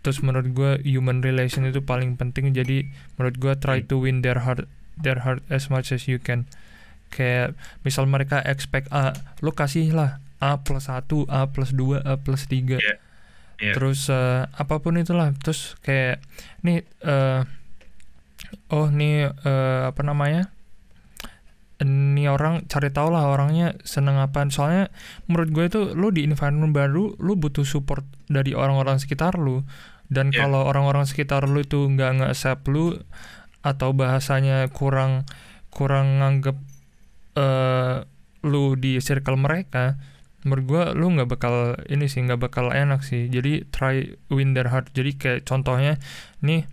terus 0.00 0.24
menurut 0.24 0.48
gue 0.56 0.70
human 0.88 1.20
relation 1.20 1.68
itu 1.68 1.84
paling 1.84 2.16
penting. 2.16 2.56
Jadi 2.56 2.88
menurut 3.20 3.36
gue 3.36 3.52
try 3.60 3.84
to 3.84 4.00
win 4.00 4.24
their 4.24 4.40
heart 4.40 4.64
their 4.96 5.20
heart 5.20 5.44
as 5.52 5.68
much 5.68 5.92
as 5.92 6.08
you 6.08 6.16
can. 6.16 6.48
Kayak 7.12 7.52
misal 7.84 8.08
mereka 8.08 8.40
expect 8.48 8.88
A 8.94 9.12
lu 9.44 9.52
kasih 9.52 9.92
lah 9.92 10.16
A 10.40 10.56
plus 10.64 10.88
1 10.88 11.04
A 11.28 11.52
plus 11.52 11.76
2 11.76 12.00
A 12.00 12.16
plus 12.16 12.48
3 12.48 12.80
Iya. 12.80 12.96
Iya. 13.60 13.76
terus 13.76 14.08
eh, 14.08 14.48
apa 14.48 14.80
pun 14.80 14.96
itulah. 14.96 15.36
Terus 15.36 15.76
kayak 15.84 16.24
nih 16.64 16.80
eh, 17.04 17.44
oh 18.72 18.88
nih 18.88 19.28
eh, 19.28 19.82
apa 19.92 20.00
namanya 20.00 20.48
ini 21.80 22.28
orang 22.28 22.68
cari 22.68 22.92
tahu 22.92 23.08
lah 23.08 23.32
orangnya 23.32 23.72
seneng 23.88 24.20
apa 24.20 24.44
soalnya 24.52 24.92
menurut 25.32 25.48
gue 25.48 25.64
itu 25.64 25.80
lu 25.96 26.12
di 26.12 26.28
environment 26.28 26.76
baru 26.76 27.16
lu 27.16 27.32
butuh 27.40 27.64
support 27.64 28.04
dari 28.28 28.52
orang-orang 28.52 29.00
sekitar 29.00 29.40
lu. 29.40 29.64
Dan 30.10 30.34
Yeah. 30.34 30.44
kalau 30.44 30.66
orang-orang 30.66 31.06
sekitar 31.06 31.46
lu 31.46 31.62
itu 31.62 31.86
nggak 31.86 32.20
nge-accept 32.20 32.66
lu 32.66 32.98
atau 33.62 33.94
bahasanya 33.94 34.66
kurang 34.74 35.24
kurang 35.70 36.18
nganggep 36.18 36.58
eh 37.38 38.02
lu 38.42 38.74
di 38.74 38.98
circle 38.98 39.38
mereka 39.38 40.00
menurut 40.42 40.64
gue 40.64 40.82
lu 40.96 41.12
nggak 41.12 41.28
bakal 41.28 41.76
ini 41.86 42.08
sih 42.08 42.24
nggak 42.24 42.40
bakal 42.40 42.72
enak 42.72 43.04
sih. 43.04 43.28
Jadi 43.28 43.68
try 43.70 44.16
win 44.32 44.56
their 44.56 44.68
heart. 44.72 44.90
Jadi 44.92 45.16
kayak 45.16 45.40
contohnya 45.46 46.00
nih 46.42 46.64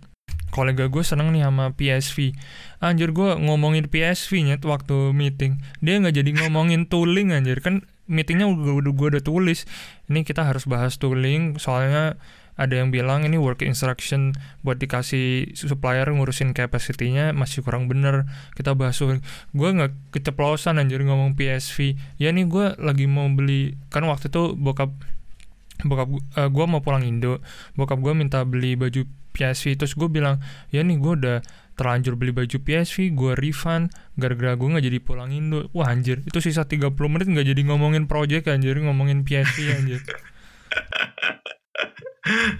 kolega 0.58 0.90
gue 0.90 1.06
seneng 1.06 1.30
nih 1.30 1.46
sama 1.46 1.70
PSV 1.78 2.34
anjir 2.82 3.10
gue 3.14 3.38
ngomongin 3.38 3.86
PSV 3.90 4.32
nya 4.46 4.56
waktu 4.62 5.14
meeting. 5.14 5.62
Dia 5.82 5.98
nggak 5.98 6.14
jadi 6.18 6.30
ngomongin 6.42 6.86
tooling 6.86 7.34
anjir. 7.34 7.58
Kan 7.62 7.86
meetingnya 8.06 8.50
udah 8.50 8.74
udah 8.82 8.92
gue 8.94 9.08
udah 9.18 9.22
tulis. 9.22 9.66
Ini 10.10 10.22
kita 10.22 10.46
harus 10.46 10.66
bahas 10.66 10.96
tooling 10.98 11.58
soalnya 11.58 12.18
ada 12.58 12.74
yang 12.74 12.90
bilang 12.90 13.22
ini 13.22 13.38
work 13.38 13.62
instruction 13.62 14.34
buat 14.66 14.82
dikasih 14.82 15.54
supplier 15.54 16.10
ngurusin 16.10 16.58
capacity-nya 16.58 17.30
masih 17.34 17.62
kurang 17.62 17.86
bener. 17.86 18.26
Kita 18.54 18.74
bahas 18.74 18.98
tooling 18.98 19.22
gue 19.54 19.68
nggak 19.70 19.92
keceplosan 20.14 20.78
anjir 20.78 21.02
ngomong 21.02 21.38
PSV 21.38 21.98
ya 22.18 22.30
nih 22.34 22.46
gue 22.46 22.74
lagi 22.78 23.06
mau 23.06 23.30
beli 23.30 23.78
kan 23.94 24.06
waktu 24.06 24.30
itu 24.30 24.58
bokap 24.58 24.90
bokap 25.86 26.10
gue 26.10 26.22
gue 26.50 26.64
mau 26.66 26.82
pulang 26.82 27.02
Indo. 27.02 27.42
Bokap 27.78 27.98
gue 28.02 28.14
minta 28.14 28.42
beli 28.42 28.74
baju 28.74 29.06
PSV 29.38 29.78
terus 29.78 29.94
gue 29.94 30.10
bilang 30.10 30.42
ya 30.68 30.82
nih 30.82 30.98
gue 30.98 31.12
udah 31.14 31.38
terlanjur 31.78 32.18
beli 32.18 32.34
baju 32.34 32.58
PSV 32.58 33.14
gue 33.14 33.32
refund 33.38 33.94
gara-gara 34.18 34.58
gue 34.58 34.66
nggak 34.66 34.82
jadi 34.82 34.98
pulang 34.98 35.30
Indo. 35.30 35.70
Wah 35.70 35.94
anjir 35.94 36.26
itu 36.26 36.42
sisa 36.42 36.66
30 36.66 36.90
menit 37.06 37.30
nggak 37.30 37.46
jadi 37.54 37.62
ngomongin 37.70 38.10
project 38.10 38.50
anjir 38.50 38.74
ngomongin 38.82 39.22
PSV 39.22 39.56
anjir. 39.78 40.02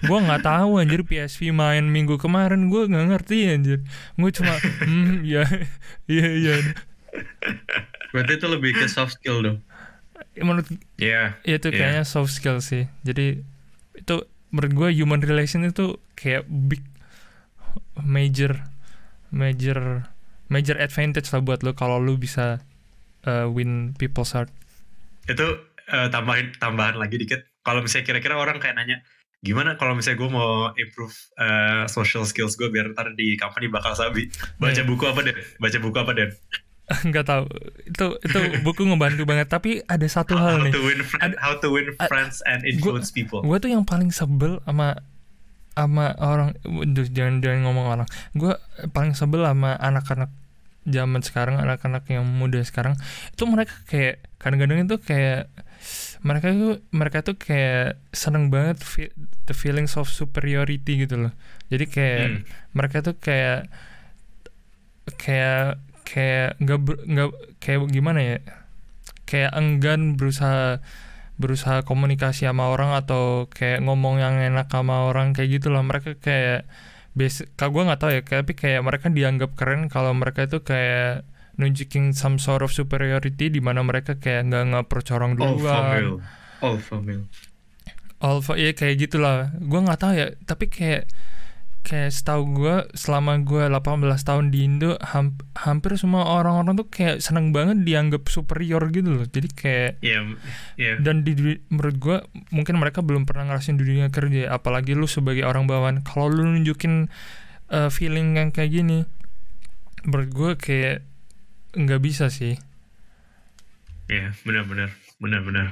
Gue 0.01 0.17
nggak 0.17 0.41
tahu 0.41 0.79
anjir 0.81 1.03
PSV 1.05 1.51
main 1.51 1.83
minggu 1.85 2.15
kemarin 2.17 2.71
gue 2.71 2.89
nggak 2.89 3.05
ngerti 3.11 3.37
anjir. 3.51 3.79
Gue 4.15 4.31
cuma 4.31 4.55
hmm 4.87 5.21
ya 5.27 5.43
iya 6.07 6.27
iya. 6.31 6.55
Berarti 8.09 8.39
itu 8.39 8.47
lebih 8.47 8.71
ke 8.73 8.87
soft 8.87 9.19
skill 9.19 9.43
dong. 9.43 9.59
menurut 10.39 10.65
Iya 10.95 11.35
itu 11.43 11.67
Iya. 11.69 11.75
kayaknya 11.75 12.03
soft 12.07 12.31
skill 12.31 12.63
sih. 12.63 12.87
Jadi 13.03 13.43
itu 13.93 14.15
menurut 14.49 14.73
gue 14.73 14.89
human 14.95 15.21
relation 15.21 15.61
itu 15.61 15.97
kayak 16.13 16.45
big 16.49 16.81
major 17.99 18.65
major 19.29 20.09
major 20.49 20.73
advantage 20.81 21.29
lah 21.29 21.41
buat 21.43 21.61
lo 21.61 21.77
kalau 21.77 22.01
lu 22.01 22.17
bisa 22.17 22.57
uh, 23.29 23.45
win 23.45 23.93
people's 23.93 24.33
heart. 24.33 24.49
Itu 25.29 25.45
eh, 25.85 26.09
tambahin 26.09 26.57
tambahan 26.57 26.97
lagi 26.97 27.21
dikit. 27.21 27.45
Kalau 27.61 27.85
misalnya 27.85 28.09
kira-kira 28.09 28.33
orang 28.33 28.57
kayak 28.57 28.73
nanya 28.81 29.05
gimana 29.39 29.77
kalau 29.77 29.93
misalnya 29.93 30.19
gue 30.25 30.29
mau 30.33 30.51
improve 30.73 31.13
eh, 31.37 31.85
social 31.85 32.25
skills 32.25 32.57
gue 32.57 32.73
biar 32.73 32.89
ntar 32.97 33.13
di 33.13 33.37
company 33.37 33.69
bakal 33.69 33.93
sabi? 33.93 34.25
Baca 34.57 34.81
Iya. 34.81 34.89
buku 34.89 35.05
apa 35.05 35.21
deh 35.21 35.35
baca 35.61 35.77
buku 35.77 35.97
apa 36.01 36.11
deh 36.17 36.27
nggak 37.07 37.25
tahu. 37.25 37.45
Itu 37.85 38.05
itu 38.19 38.37
buku 38.61 38.81
ngebantu 38.83 39.23
banget. 39.23 39.47
Tapi 39.47 39.81
ada 39.83 40.05
satu 40.05 40.33
how, 40.33 40.45
hal 40.47 40.55
how 40.55 40.65
nih. 40.65 40.73
to 40.73 40.81
win 40.81 41.01
friend, 41.01 41.33
how 41.37 41.53
to 41.55 41.67
win 41.69 41.87
friends 42.01 42.41
and 42.43 42.61
influence 42.63 43.09
people. 43.09 43.41
gue 43.41 43.57
tuh 43.57 43.69
yang 43.69 43.83
paling 43.83 44.09
sebel 44.09 44.57
sama 44.63 44.97
sama 45.71 46.11
orang 46.17 46.57
jangan 47.07 47.39
jangan 47.39 47.59
ngomong 47.63 47.85
orang. 47.89 48.07
Gue 48.33 48.57
paling 48.89 49.13
sebel 49.13 49.41
sama 49.41 49.73
anak-anak 49.73 50.27
zaman 50.83 51.21
sekarang 51.21 51.55
anak-anak 51.55 52.03
yang 52.07 52.25
muda 52.25 52.59
sekarang. 52.61 52.97
Itu 53.31 53.45
mereka 53.45 53.77
kayak 53.85 54.25
kadang-kadang 54.37 54.83
itu 54.83 54.97
kayak 54.97 55.47
mereka 56.19 56.51
itu 56.51 56.69
mereka 56.91 57.17
tuh 57.21 57.37
kayak 57.37 57.95
seneng 58.11 58.51
banget 58.51 58.81
fe- 58.81 59.13
the 59.45 59.53
feelings 59.53 59.95
of 59.95 60.09
superiority 60.09 60.99
gitu 60.99 61.15
loh. 61.15 61.33
Jadi 61.69 61.85
kayak 61.87 62.23
Hmm. 62.25 62.41
mereka 62.73 62.99
tuh 62.99 63.15
kayak 63.15 63.69
kayak 65.15 65.79
kayak 66.09 66.57
nggak 66.57 66.79
nggak 67.05 67.29
kayak 67.61 67.79
gimana 67.93 68.19
ya 68.25 68.37
kayak 69.29 69.53
enggan 69.53 70.17
berusaha 70.17 70.81
berusaha 71.37 71.85
komunikasi 71.85 72.49
sama 72.49 72.73
orang 72.73 72.97
atau 72.97 73.47
kayak 73.47 73.85
ngomong 73.85 74.17
yang 74.19 74.41
enak 74.41 74.67
sama 74.73 75.07
orang 75.07 75.37
kayak 75.37 75.61
gitu 75.61 75.69
lah 75.69 75.85
mereka 75.85 76.17
kayak 76.17 76.65
basic 77.13 77.53
kalau 77.55 77.79
gue 77.79 77.83
nggak 77.87 77.99
tahu 78.01 78.11
ya 78.11 78.21
tapi 78.25 78.53
kayak 78.57 78.81
mereka 78.81 79.07
dianggap 79.13 79.53
keren 79.53 79.87
kalau 79.87 80.11
mereka 80.17 80.49
itu 80.49 80.65
kayak 80.65 81.23
nunjukin 81.61 82.11
some 82.17 82.41
sort 82.41 82.65
of 82.65 82.73
superiority 82.73 83.53
di 83.53 83.61
mana 83.61 83.85
mereka 83.85 84.17
kayak 84.17 84.49
nggak 84.49 84.65
ngepercorong 84.73 85.37
Alpha 85.37 85.45
duluan 85.45 85.83
male. 85.85 86.11
Alpha 86.59 86.95
male. 86.99 87.25
alpha 88.19 88.53
ya 88.59 88.75
kayak 88.75 88.95
gitulah 88.99 89.47
gue 89.55 89.79
nggak 89.79 89.99
tahu 89.99 90.11
ya 90.11 90.27
tapi 90.43 90.67
kayak 90.67 91.07
kayak 91.89 92.13
setahu 92.13 92.43
gue 92.53 92.75
selama 92.93 93.41
gue 93.41 93.65
18 93.65 93.81
tahun 94.21 94.53
di 94.53 94.61
Indo 94.61 94.93
ham- 95.01 95.33
hampir 95.57 95.97
semua 95.97 96.29
orang-orang 96.29 96.77
tuh 96.77 96.85
kayak 96.85 97.17
seneng 97.17 97.49
banget 97.49 97.81
dianggap 97.81 98.29
superior 98.29 98.85
gitu 98.87 99.09
loh 99.09 99.25
jadi 99.25 99.49
kayak 99.49 99.91
Iya, 99.99 100.19
iya. 100.77 100.93
dan 101.01 101.25
di 101.25 101.33
menurut 101.67 101.97
gue 101.97 102.17
mungkin 102.49 102.77
mereka 102.77 103.01
belum 103.01 103.25
pernah 103.25 103.49
ngerasain 103.49 103.73
di 103.73 103.83
dunia 103.83 104.07
kerja 104.07 104.47
apalagi 104.47 104.93
lu 104.93 105.09
sebagai 105.09 105.41
orang 105.41 105.65
bawahan 105.65 106.05
kalau 106.05 106.29
lu 106.29 106.45
nunjukin 106.45 107.09
uh, 107.67 107.89
feeling 107.89 108.37
yang 108.37 108.53
kayak 108.53 108.69
gini 108.71 109.09
menurut 110.05 110.29
gue 110.29 110.51
kayak 110.55 111.01
nggak 111.73 111.99
bisa 111.99 112.29
sih 112.29 112.53
Iya, 114.05 114.33
benar-benar, 114.41 114.89
benar-benar. 115.17 115.69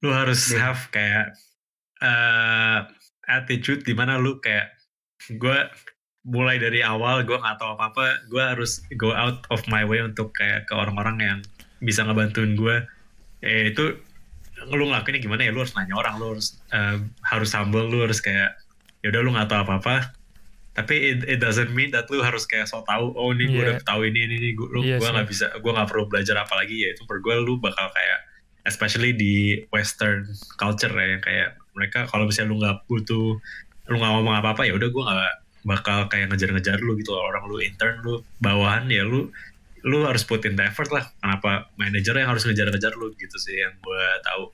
Lu 0.00 0.10
harus 0.10 0.42
Iya. 0.48 0.58
have 0.64 0.90
kayak 0.90 1.38
eh 2.00 2.78
attitude 3.30 3.86
di 3.86 3.94
mana 3.94 4.18
lu 4.18 4.42
kayak 4.42 4.74
gue 5.30 5.58
mulai 6.20 6.60
dari 6.60 6.84
awal 6.84 7.24
gue 7.24 7.32
nggak 7.32 7.56
tahu 7.56 7.78
apa 7.78 7.84
apa 7.94 8.04
gue 8.28 8.42
harus 8.42 8.82
go 8.98 9.14
out 9.14 9.46
of 9.48 9.62
my 9.70 9.86
way 9.86 10.02
untuk 10.02 10.34
kayak 10.36 10.68
ke 10.68 10.74
orang-orang 10.76 11.16
yang 11.18 11.38
bisa 11.80 12.04
ngebantuin 12.04 12.58
gue 12.58 12.76
eh 13.40 13.72
itu 13.72 13.96
lu 14.68 14.92
ngelakuinnya 14.92 15.24
gimana 15.24 15.48
ya? 15.48 15.56
Lu 15.56 15.64
harus 15.64 15.72
nanya 15.72 15.96
orang 15.96 16.20
lu 16.20 16.36
harus 16.36 16.60
eh, 16.68 17.00
harus 17.24 17.50
humble 17.56 17.88
lu 17.88 18.04
harus 18.04 18.20
kayak 18.20 18.52
ya 19.00 19.08
udah 19.08 19.20
lu 19.24 19.32
nggak 19.32 19.48
tahu 19.48 19.60
apa 19.64 19.74
apa 19.80 19.96
tapi 20.70 21.16
it, 21.16 21.24
it 21.26 21.38
doesn't 21.40 21.72
mean 21.72 21.88
that 21.90 22.04
lu 22.12 22.20
harus 22.20 22.44
kayak 22.44 22.68
so 22.68 22.84
tahu 22.84 23.10
oh 23.16 23.32
ini 23.32 23.48
gue 23.48 23.56
Iya. 23.56 23.64
udah 23.64 23.76
tahu 23.82 24.00
ini 24.04 24.28
ini, 24.28 24.34
ini 24.36 24.48
gue 24.52 24.68
lu 24.68 24.80
Iya 24.84 25.00
gue 25.00 25.08
nggak 25.08 25.28
bisa 25.28 25.46
gue 25.56 25.72
nggak 25.72 25.88
perlu 25.88 26.04
belajar 26.06 26.36
apa 26.36 26.54
lagi. 26.60 26.76
Ya 26.84 26.92
itu 26.92 27.08
per 27.08 27.24
gue 27.24 27.34
lu 27.40 27.56
bakal 27.56 27.88
kayak 27.88 28.20
especially 28.68 29.16
di 29.16 29.64
western 29.72 30.28
culture 30.60 30.92
ya 30.92 31.16
yang 31.16 31.22
kayak 31.24 31.56
mereka 31.76 32.06
kalau 32.10 32.26
misalnya 32.26 32.50
lu 32.50 32.56
nggak 32.60 32.76
butuh 32.86 33.38
lu 33.90 33.94
nggak 33.98 34.12
ngomong 34.14 34.34
apa 34.38 34.48
apa 34.54 34.62
ya 34.66 34.72
udah 34.76 34.88
gue 34.88 35.02
nggak 35.02 35.34
bakal 35.60 36.08
kayak 36.08 36.32
ngejar-ngejar 36.32 36.80
lu 36.80 36.96
gitu 36.96 37.12
orang 37.12 37.44
lu 37.44 37.60
intern 37.60 38.00
lu 38.00 38.24
bawahan 38.40 38.88
ya 38.88 39.04
lu 39.04 39.28
lu 39.84 40.04
harus 40.04 40.24
put 40.28 40.44
in 40.44 40.56
the 40.60 40.64
effort 40.64 40.92
lah. 40.92 41.08
Kenapa 41.20 41.72
manajer 41.80 42.12
yang 42.16 42.28
harus 42.28 42.44
ngejar-ngejar 42.44 42.92
lu 43.00 43.12
gitu 43.16 43.36
sih 43.40 43.56
yang 43.60 43.72
gue 43.80 44.02
tahu. 44.24 44.44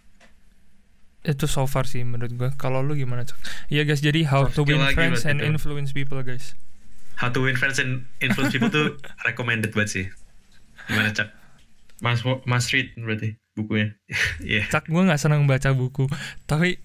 Itu 1.27 1.51
so 1.51 1.67
far 1.67 1.91
sih 1.91 2.07
menurut 2.07 2.31
gue 2.35 2.51
kalau 2.55 2.83
lu 2.83 2.95
gimana 2.95 3.27
cok? 3.27 3.39
Iya 3.71 3.83
guys 3.83 3.99
jadi 3.99 4.23
how 4.31 4.47
Soft 4.47 4.63
to 4.63 4.63
win 4.63 4.79
lagi 4.79 4.95
friends 4.95 5.27
and 5.27 5.43
tuh. 5.43 5.51
influence 5.51 5.91
people 5.91 6.19
guys. 6.23 6.55
How 7.19 7.33
to 7.33 7.43
win 7.43 7.59
friends 7.59 7.83
and 7.83 8.07
influence 8.23 8.55
people 8.55 8.71
tuh 8.71 8.95
recommended 9.29 9.75
banget 9.75 9.91
sih. 9.91 10.07
Gimana 10.87 11.11
cak? 11.11 11.35
Mas 11.99 12.23
Mas 12.47 12.71
Reed 12.71 12.95
berarti 12.95 13.35
bukunya. 13.59 13.99
Iya. 14.47 14.71
Cak 14.71 14.87
gue 14.87 15.03
nggak 15.03 15.19
senang 15.19 15.43
baca 15.51 15.75
buku. 15.75 16.07
Tapi 16.47 16.79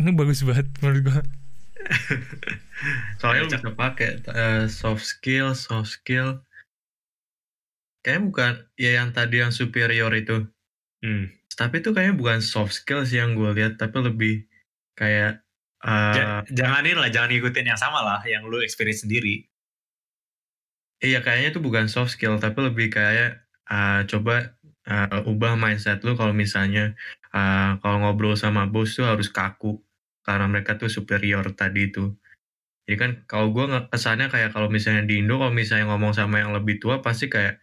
ini 0.00 0.10
bagus 0.18 0.40
banget 0.46 0.66
menurut 0.82 1.00
gue 1.06 1.20
Soalnya 3.20 3.42
bisa 3.48 3.70
pakai 3.74 4.10
eh, 4.24 4.64
soft 4.70 5.04
skill, 5.04 5.52
soft 5.54 5.90
skill. 5.96 6.40
Kayaknya 8.04 8.22
bukan 8.28 8.52
ya 8.76 8.90
yang 9.00 9.10
tadi 9.16 9.40
yang 9.40 9.52
superior 9.52 10.12
itu. 10.12 10.44
hmm. 11.02 11.24
Tapi 11.54 11.74
itu 11.80 11.90
kayaknya 11.94 12.14
bukan 12.18 12.40
soft 12.42 12.74
skill 12.74 13.06
sih 13.06 13.18
yang 13.22 13.38
gue 13.38 13.50
lihat, 13.54 13.78
tapi 13.78 13.96
lebih 14.02 14.34
kayak 14.98 15.40
eh, 15.86 16.14
Ja- 16.16 16.44
janganin 16.50 16.96
lah 16.98 17.08
jangan 17.14 17.30
ngikutin 17.32 17.66
yang 17.70 17.80
sama 17.80 18.00
lah 18.02 18.20
yang 18.26 18.42
lu 18.46 18.58
experience 18.62 19.02
sendiri 19.06 19.46
Iya 21.04 21.16
kayaknya 21.24 21.48
itu 21.52 21.60
bukan 21.66 21.86
soft 21.92 22.10
skill 22.14 22.34
tapi 22.44 22.58
lebih 22.66 22.86
kayak 22.96 23.28
uh, 23.70 24.00
coba 24.10 24.32
uh, 24.88 25.30
ubah 25.30 25.52
mindset 25.62 25.98
lu 26.06 26.12
kalau 26.20 26.32
misalnya 26.42 26.80
uh, 27.34 27.76
kalau 27.82 27.96
ngobrol 28.06 28.38
sama 28.38 28.70
bos 28.70 28.94
tuh 28.94 29.04
harus 29.04 29.28
kaku 29.28 29.82
karena 30.24 30.46
mereka 30.48 30.78
tuh 30.78 30.88
superior 30.88 31.44
tadi 31.52 31.90
itu. 31.90 32.14
Jadi 32.86 32.96
kan 33.00 33.10
kalau 33.28 33.52
gue 33.52 33.64
kesannya 33.90 34.28
kayak 34.28 34.54
kalau 34.54 34.68
misalnya 34.68 35.08
di 35.08 35.20
Indo 35.20 35.40
kalau 35.40 35.52
misalnya 35.52 35.90
ngomong 35.92 36.12
sama 36.14 36.40
yang 36.40 36.52
lebih 36.54 36.78
tua 36.78 37.00
pasti 37.00 37.26
kayak 37.32 37.60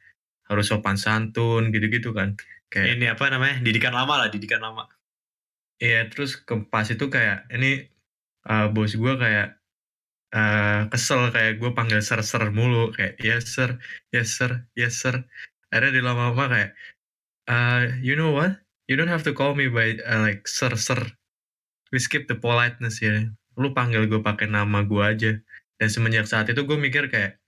harus 0.49 0.67
sopan 0.67 0.97
santun 0.99 1.71
gitu-gitu 1.71 2.11
kan. 2.11 2.35
Kayak 2.71 2.87
ini 2.99 3.05
apa 3.09 3.29
namanya 3.31 3.63
didikan 3.63 3.93
lama 3.95 4.25
lah 4.25 4.29
didikan 4.31 4.63
lama 4.63 4.87
Iya, 5.81 6.07
terus 6.13 6.37
ke 6.37 6.53
pas 6.69 6.85
itu 6.85 7.09
kayak 7.09 7.49
ini 7.49 7.89
uh, 8.45 8.69
bos 8.69 8.93
gue 8.93 9.13
kayak 9.17 9.57
uh, 10.29 10.85
kesel 10.93 11.33
kayak 11.33 11.57
gue 11.57 11.71
panggil 11.73 12.05
sir 12.05 12.21
sir 12.21 12.53
mulu 12.53 12.93
kayak 12.93 13.17
yes 13.17 13.49
sir, 13.57 13.81
yes 14.13 14.37
sir, 14.37 14.69
yes 14.77 15.01
sir. 15.01 15.25
Akhirnya 15.73 15.91
di 15.97 16.01
lama-lama 16.05 16.45
kayak 16.53 16.71
uh, 17.49 17.81
you 18.05 18.13
know 18.13 18.29
what? 18.37 18.61
You 18.91 18.99
don't 18.99 19.07
have 19.07 19.23
to 19.23 19.31
call 19.31 19.55
me 19.55 19.71
by 19.71 19.95
uh, 20.03 20.19
like 20.19 20.43
sir 20.51 20.75
sir. 20.75 20.99
We 21.95 22.03
skip 22.03 22.27
the 22.27 22.35
politeness 22.35 22.99
ya. 22.99 23.23
Lu 23.55 23.71
panggil 23.71 24.03
gue 24.11 24.19
pakai 24.19 24.51
nama 24.51 24.83
gue 24.83 24.99
aja. 24.99 25.31
Dan 25.79 25.87
semenjak 25.87 26.27
saat 26.27 26.51
itu 26.51 26.59
gue 26.67 26.75
mikir 26.75 27.07
kayak 27.07 27.39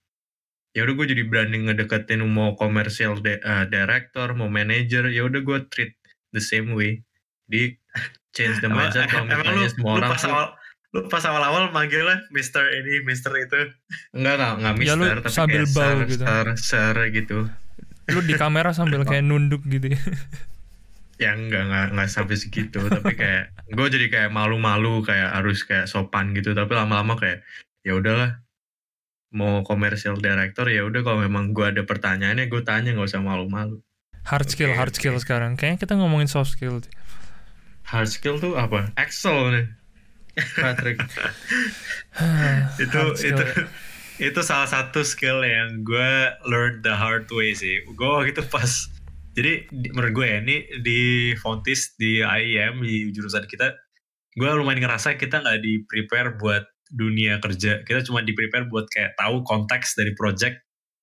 ya 0.72 0.88
udah 0.88 0.96
gue 0.96 1.06
jadi 1.12 1.22
berani 1.28 1.68
ngedeketin 1.68 2.24
mau 2.24 2.56
komersial 2.56 3.20
de- 3.20 3.44
uh, 3.44 3.68
director, 3.68 4.32
mau 4.32 4.48
manager, 4.48 5.04
ya 5.12 5.28
udah 5.28 5.44
gue 5.44 5.58
treat 5.68 5.92
the 6.32 6.40
same 6.40 6.72
way. 6.72 7.04
Di 7.44 7.76
change 8.32 8.64
the 8.64 8.72
mindset 8.72 9.12
kalau 9.12 9.28
emang 9.30 9.44
misalnya 9.44 9.68
lu, 9.68 9.72
semua 9.76 9.92
lu 9.92 9.98
orang 10.00 10.10
pas 10.10 10.22
tuh 10.24 10.32
awal 10.32 10.46
lu 10.94 11.00
pas 11.10 11.24
awal-awal 11.26 11.62
manggilnya 11.74 12.18
Mister 12.34 12.62
ini 12.70 13.02
Mister 13.06 13.30
itu 13.36 13.60
enggak 14.16 14.34
enggak 14.38 14.52
enggak 14.58 14.74
Ya, 14.82 14.94
lu 14.96 15.04
mister 15.06 15.18
tapi 15.22 15.34
sambil 15.34 15.62
kayak 15.62 15.74
bow 15.74 15.82
sir, 15.84 15.98
gitu. 16.06 16.24
sir, 16.24 16.46
sir 16.58 16.94
gitu. 17.14 17.38
lu 18.10 18.20
di 18.26 18.34
kamera 18.34 18.70
sambil 18.74 19.00
kayak 19.10 19.26
nunduk 19.26 19.62
gitu 19.66 19.94
ya. 21.18 21.30
Ya 21.30 21.30
enggak 21.38 21.62
enggak 21.70 21.84
enggak 21.94 22.08
sampai 22.10 22.36
segitu 22.36 22.80
tapi 22.90 23.14
kayak 23.14 23.54
gue 23.70 23.86
jadi 23.86 24.06
kayak 24.10 24.30
malu-malu 24.34 25.02
kayak 25.06 25.30
harus 25.34 25.62
kayak 25.62 25.86
sopan 25.86 26.34
gitu 26.34 26.52
tapi 26.52 26.74
lama-lama 26.74 27.14
kayak 27.14 27.46
ya 27.86 27.94
udahlah 27.94 28.44
mau 29.34 29.66
komersial 29.66 30.18
director 30.18 30.70
ya 30.70 30.86
udah 30.86 31.02
kalau 31.02 31.18
memang 31.26 31.50
gue 31.50 31.66
ada 31.66 31.82
pertanyaannya 31.82 32.46
gue 32.46 32.62
tanya 32.62 32.94
nggak 32.94 33.10
usah 33.10 33.22
malu-malu. 33.22 33.82
hard 34.24 34.48
skill 34.48 34.72
Oke, 34.72 34.78
hard 34.78 34.94
skill 34.94 35.16
sekarang 35.20 35.58
kayaknya 35.58 35.84
kita 35.84 36.00
ngomongin 36.00 36.30
soft 36.30 36.54
skill. 36.54 36.80
Hard 37.84 38.08
skill 38.08 38.40
tuh 38.40 38.56
apa? 38.56 38.88
Excel 38.96 39.52
nih. 39.52 39.66
Patrick. 40.56 40.96
itu 42.82 43.00
itu 43.20 43.44
itu 44.22 44.40
salah 44.46 44.70
satu 44.70 45.02
skill 45.02 45.42
yang 45.42 45.82
gue 45.82 46.12
learn 46.46 46.78
the 46.86 46.94
hard 46.94 47.26
way 47.34 47.50
sih 47.50 47.82
gue 47.82 48.06
waktu 48.06 48.30
itu 48.30 48.42
pas 48.46 48.86
jadi 49.34 49.52
di- 49.66 49.90
menurut 49.90 50.14
gue 50.14 50.26
ya 50.26 50.38
ini 50.40 50.56
di 50.80 51.00
Fontis 51.34 51.92
di 51.94 52.18
IEM 52.18 52.80
di 52.80 53.10
jurusan 53.10 53.44
kita 53.44 53.74
gue 54.32 54.48
lumayan 54.48 54.80
ngerasa 54.80 55.14
kita 55.14 55.38
nggak 55.38 55.58
di 55.58 55.82
prepare 55.82 56.34
buat 56.34 56.62
dunia 56.86 57.38
kerja 57.38 57.82
kita 57.82 58.02
cuma 58.02 58.20
di 58.20 58.30
prepare 58.30 58.64
buat 58.64 58.86
kayak 58.86 59.14
tahu 59.14 59.42
konteks 59.42 59.94
dari 59.94 60.12
project 60.12 60.62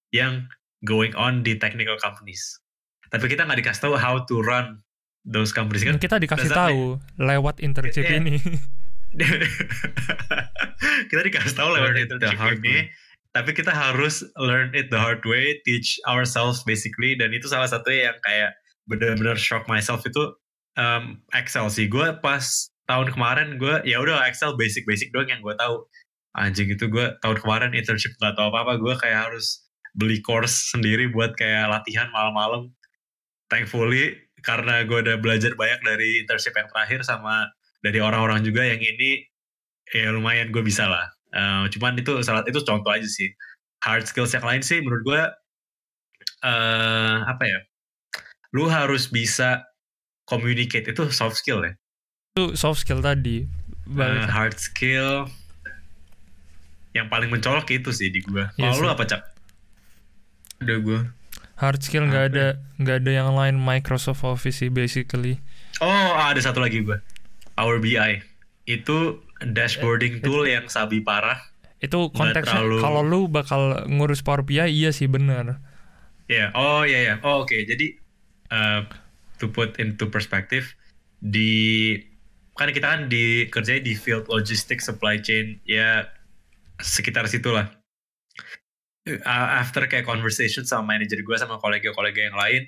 yang 0.09 0.47
going 0.81 1.11
on 1.13 1.39
di 1.41 1.55
technical 1.55 1.95
companies 1.95 2.59
tapi 3.07 3.27
kita 3.27 3.43
nggak 3.43 3.59
dikasih 3.59 3.81
tahu 3.81 3.93
how 3.95 4.19
to 4.21 4.39
run 4.39 4.79
those 5.21 5.51
companies 5.51 5.81
kan 5.81 5.95
Dan 5.95 6.01
kita 6.01 6.17
dikasih 6.17 6.47
that 6.47 6.57
tahu 6.67 6.97
lewat 7.17 7.59
internship 7.59 8.03
Iya. 8.03 8.17
ini 8.17 8.35
kita 11.07 11.21
dikasih 11.21 11.53
tahu 11.53 11.69
lewat 11.71 11.93
internship 11.97 12.37
ini 12.57 12.63
way. 12.63 12.81
Tapi 13.31 13.55
kita 13.55 13.71
harus 13.71 14.27
learn 14.35 14.75
it 14.75 14.91
the 14.91 14.99
hard 14.99 15.23
way 15.23 15.55
teach 15.63 15.95
ourselves 16.03 16.63
basically. 16.67 17.15
Dan 17.15 17.31
itu 17.31 17.47
salah 17.47 17.67
satu 17.67 17.87
yang 17.87 18.15
kayak 18.27 18.51
benar-benar 18.91 19.39
shock 19.39 19.67
myself 19.71 20.03
itu 20.03 20.35
um, 20.75 21.23
Excel 21.31 21.71
sih. 21.71 21.87
Gue 21.87 22.11
pas 22.19 22.43
tahun 22.91 23.15
kemarin 23.15 23.55
gue 23.55 23.79
ya 23.87 24.03
udah 24.03 24.27
Excel 24.27 24.59
basic 24.59 24.83
basic 24.83 25.15
doang 25.15 25.31
yang 25.31 25.39
gue 25.39 25.55
tahu. 25.55 25.87
Anjing 26.35 26.71
itu 26.71 26.87
gue 26.91 27.15
tahun 27.23 27.37
kemarin 27.39 27.71
internship 27.75 28.15
nggak 28.19 28.35
tahu 28.35 28.51
apa 28.51 28.59
apa 28.67 28.73
gue 28.79 28.93
kayak 28.99 29.19
harus 29.31 29.67
beli 29.95 30.23
course 30.23 30.71
sendiri 30.71 31.11
buat 31.11 31.35
kayak 31.39 31.71
latihan 31.71 32.11
malam-malam. 32.11 32.71
Thankfully 33.47 34.15
karena 34.43 34.83
gue 34.83 35.07
udah 35.07 35.17
belajar 35.23 35.55
banyak 35.55 35.79
dari 35.87 36.23
internship 36.23 36.55
yang 36.55 36.67
terakhir 36.67 37.03
sama 37.07 37.47
dari 37.79 37.99
orang-orang 38.03 38.43
juga 38.43 38.67
yang 38.67 38.79
ini 38.79 39.23
ya 39.91 40.11
lumayan 40.11 40.49
gue 40.49 40.63
bisa 40.63 40.87
lah 40.87 41.07
Eh, 41.31 41.65
cuman 41.71 41.95
itu 41.95 42.19
salah 42.21 42.43
itu 42.43 42.59
contoh 42.61 42.91
aja 42.91 43.07
sih. 43.07 43.31
Hard 43.81 44.05
skills 44.05 44.31
yang 44.31 44.43
lain 44.43 44.61
sih 44.61 44.79
menurut 44.79 45.03
gue 45.03 45.21
eh 46.43 47.17
apa 47.23 47.43
ya? 47.43 47.59
Lu 48.51 48.67
harus 48.67 49.07
bisa 49.07 49.63
communicate 50.27 50.91
itu 50.91 51.07
soft 51.09 51.39
skill 51.39 51.63
ya? 51.63 51.73
Itu 52.31 52.55
soft 52.55 52.83
skill 52.83 52.99
tadi. 52.99 53.47
Balik 53.87 54.27
hard 54.27 54.55
skill 54.55 55.27
yang 56.91 57.07
paling 57.07 57.31
mencolok 57.31 57.71
itu 57.71 57.95
sih 57.95 58.11
di 58.11 58.19
gue 58.19 58.43
Iya 58.59 58.71
kalau 58.71 58.83
lu 58.83 58.87
sih. 58.87 58.93
apa 58.93 59.03
cak? 59.07 59.21
Udah 60.61 60.77
gue. 60.79 60.99
hard 61.55 61.77
skill 61.85 62.09
nggak 62.09 62.25
ada 62.33 62.47
nggak 62.77 62.97
ada 63.05 63.11
yang 63.11 63.29
lain. 63.31 63.55
Microsoft 63.55 64.25
Office 64.25 64.59
sih 64.59 64.69
basically. 64.69 65.39
Oh 65.79 66.11
ada 66.17 66.37
satu 66.37 66.59
lagi 66.59 66.81
gue 66.81 66.97
Power 67.53 67.77
BI 67.77 68.21
itu 68.65 68.97
dashboarding 69.41 70.21
tool 70.21 70.45
yang 70.45 70.69
sabi 70.69 71.01
parah 71.01 71.41
itu 71.81 72.13
konteksnya 72.13 72.61
terlalu- 72.61 72.81
kalau 72.81 73.01
lu 73.01 73.25
bakal 73.25 73.89
ngurus 73.89 74.21
Power 74.21 74.45
BI 74.45 74.69
iya 74.69 74.93
sih 74.93 75.09
bener 75.09 75.57
Ya, 76.31 76.47
oh 76.55 76.87
ya 76.87 77.11
ya. 77.11 77.15
Oh 77.27 77.43
oke. 77.43 77.59
Jadi 77.67 77.99
uh, 78.55 78.87
to 79.43 79.51
put 79.51 79.75
into 79.83 80.07
perspective 80.07 80.71
di 81.19 81.99
kan 82.55 82.71
kita 82.71 82.87
kan 82.87 83.01
di 83.11 83.51
kerja 83.51 83.83
di 83.83 83.91
field 83.91 84.31
logistics 84.31 84.87
supply 84.87 85.19
chain 85.19 85.59
ya 85.67 86.07
sekitar 86.79 87.27
situlah. 87.27 87.67
Uh, 89.03 89.47
after 89.59 89.83
kayak 89.91 90.07
conversation 90.07 90.63
sama 90.63 90.95
manajer 90.95 91.19
gue 91.19 91.35
sama 91.35 91.59
kolega-kolega 91.59 92.31
yang 92.31 92.37
lain, 92.37 92.61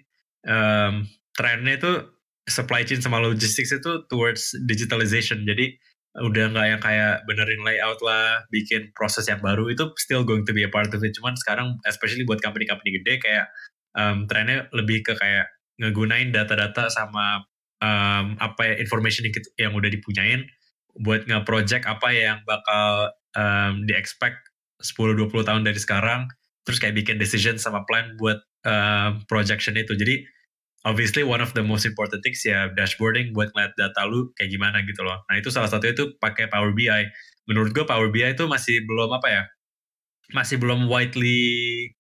um, 0.43 0.93
trennya 1.37 1.77
itu 1.79 1.91
supply 2.49 2.83
chain 2.83 2.99
sama 2.99 3.21
logistics 3.23 3.71
itu 3.71 4.03
towards 4.11 4.57
digitalization. 4.67 5.47
Jadi 5.47 5.77
udah 6.13 6.53
nggak 6.53 6.67
yang 6.69 6.81
kayak 6.81 7.25
benerin 7.25 7.65
layout 7.65 7.97
lah, 8.05 8.45
bikin 8.53 8.93
proses 8.93 9.25
yang 9.25 9.41
baru 9.41 9.65
itu 9.73 9.89
still 9.97 10.21
going 10.21 10.45
to 10.45 10.53
be 10.53 10.61
a 10.61 10.69
part 10.69 10.93
of 10.93 11.01
it. 11.01 11.13
Cuman 11.17 11.33
sekarang 11.33 11.81
especially 11.89 12.21
buat 12.21 12.37
company-company 12.37 13.01
gede 13.01 13.17
kayak 13.17 13.49
um, 13.97 14.29
trennya 14.29 14.69
lebih 14.73 15.01
ke 15.01 15.17
kayak 15.17 15.49
ngegunain 15.81 16.29
data-data 16.29 16.93
sama 16.93 17.41
um, 17.81 18.37
apa 18.37 18.61
ya 18.61 18.73
information 18.77 19.25
yang, 19.25 19.35
yang 19.57 19.73
udah 19.73 19.89
dipunyain 19.89 20.45
buat 21.01 21.25
nge-project 21.25 21.89
apa 21.89 22.13
yang 22.13 22.37
bakal 22.45 23.09
um, 23.33 23.81
di-expect 23.89 24.37
10-20 24.85 25.33
tahun 25.49 25.63
dari 25.65 25.79
sekarang 25.81 26.29
terus 26.63 26.77
kayak 26.77 26.95
bikin 26.95 27.17
decision 27.17 27.57
sama 27.57 27.81
plan 27.89 28.13
buat 28.21 28.39
um, 28.63 29.25
projection 29.25 29.73
itu 29.75 29.97
jadi 29.97 30.21
obviously 30.83 31.23
one 31.23 31.39
of 31.39 31.55
the 31.55 31.63
most 31.63 31.87
important 31.87 32.19
things 32.23 32.43
ya 32.43 32.67
dashboarding 32.75 33.31
buat 33.31 33.51
ngeliat 33.55 33.73
data 33.79 34.03
lu 34.07 34.31
kayak 34.35 34.51
gimana 34.51 34.83
gitu 34.83 35.01
loh 35.03 35.23
nah 35.27 35.35
itu 35.39 35.49
salah 35.49 35.71
satu 35.71 35.87
itu 35.87 36.15
pakai 36.19 36.51
Power 36.51 36.75
BI 36.75 37.03
menurut 37.47 37.71
gue 37.71 37.83
Power 37.87 38.11
BI 38.11 38.35
itu 38.35 38.45
masih 38.47 38.83
belum 38.83 39.11
apa 39.15 39.27
ya 39.31 39.43
masih 40.31 40.59
belum 40.59 40.87
widely 40.87 41.91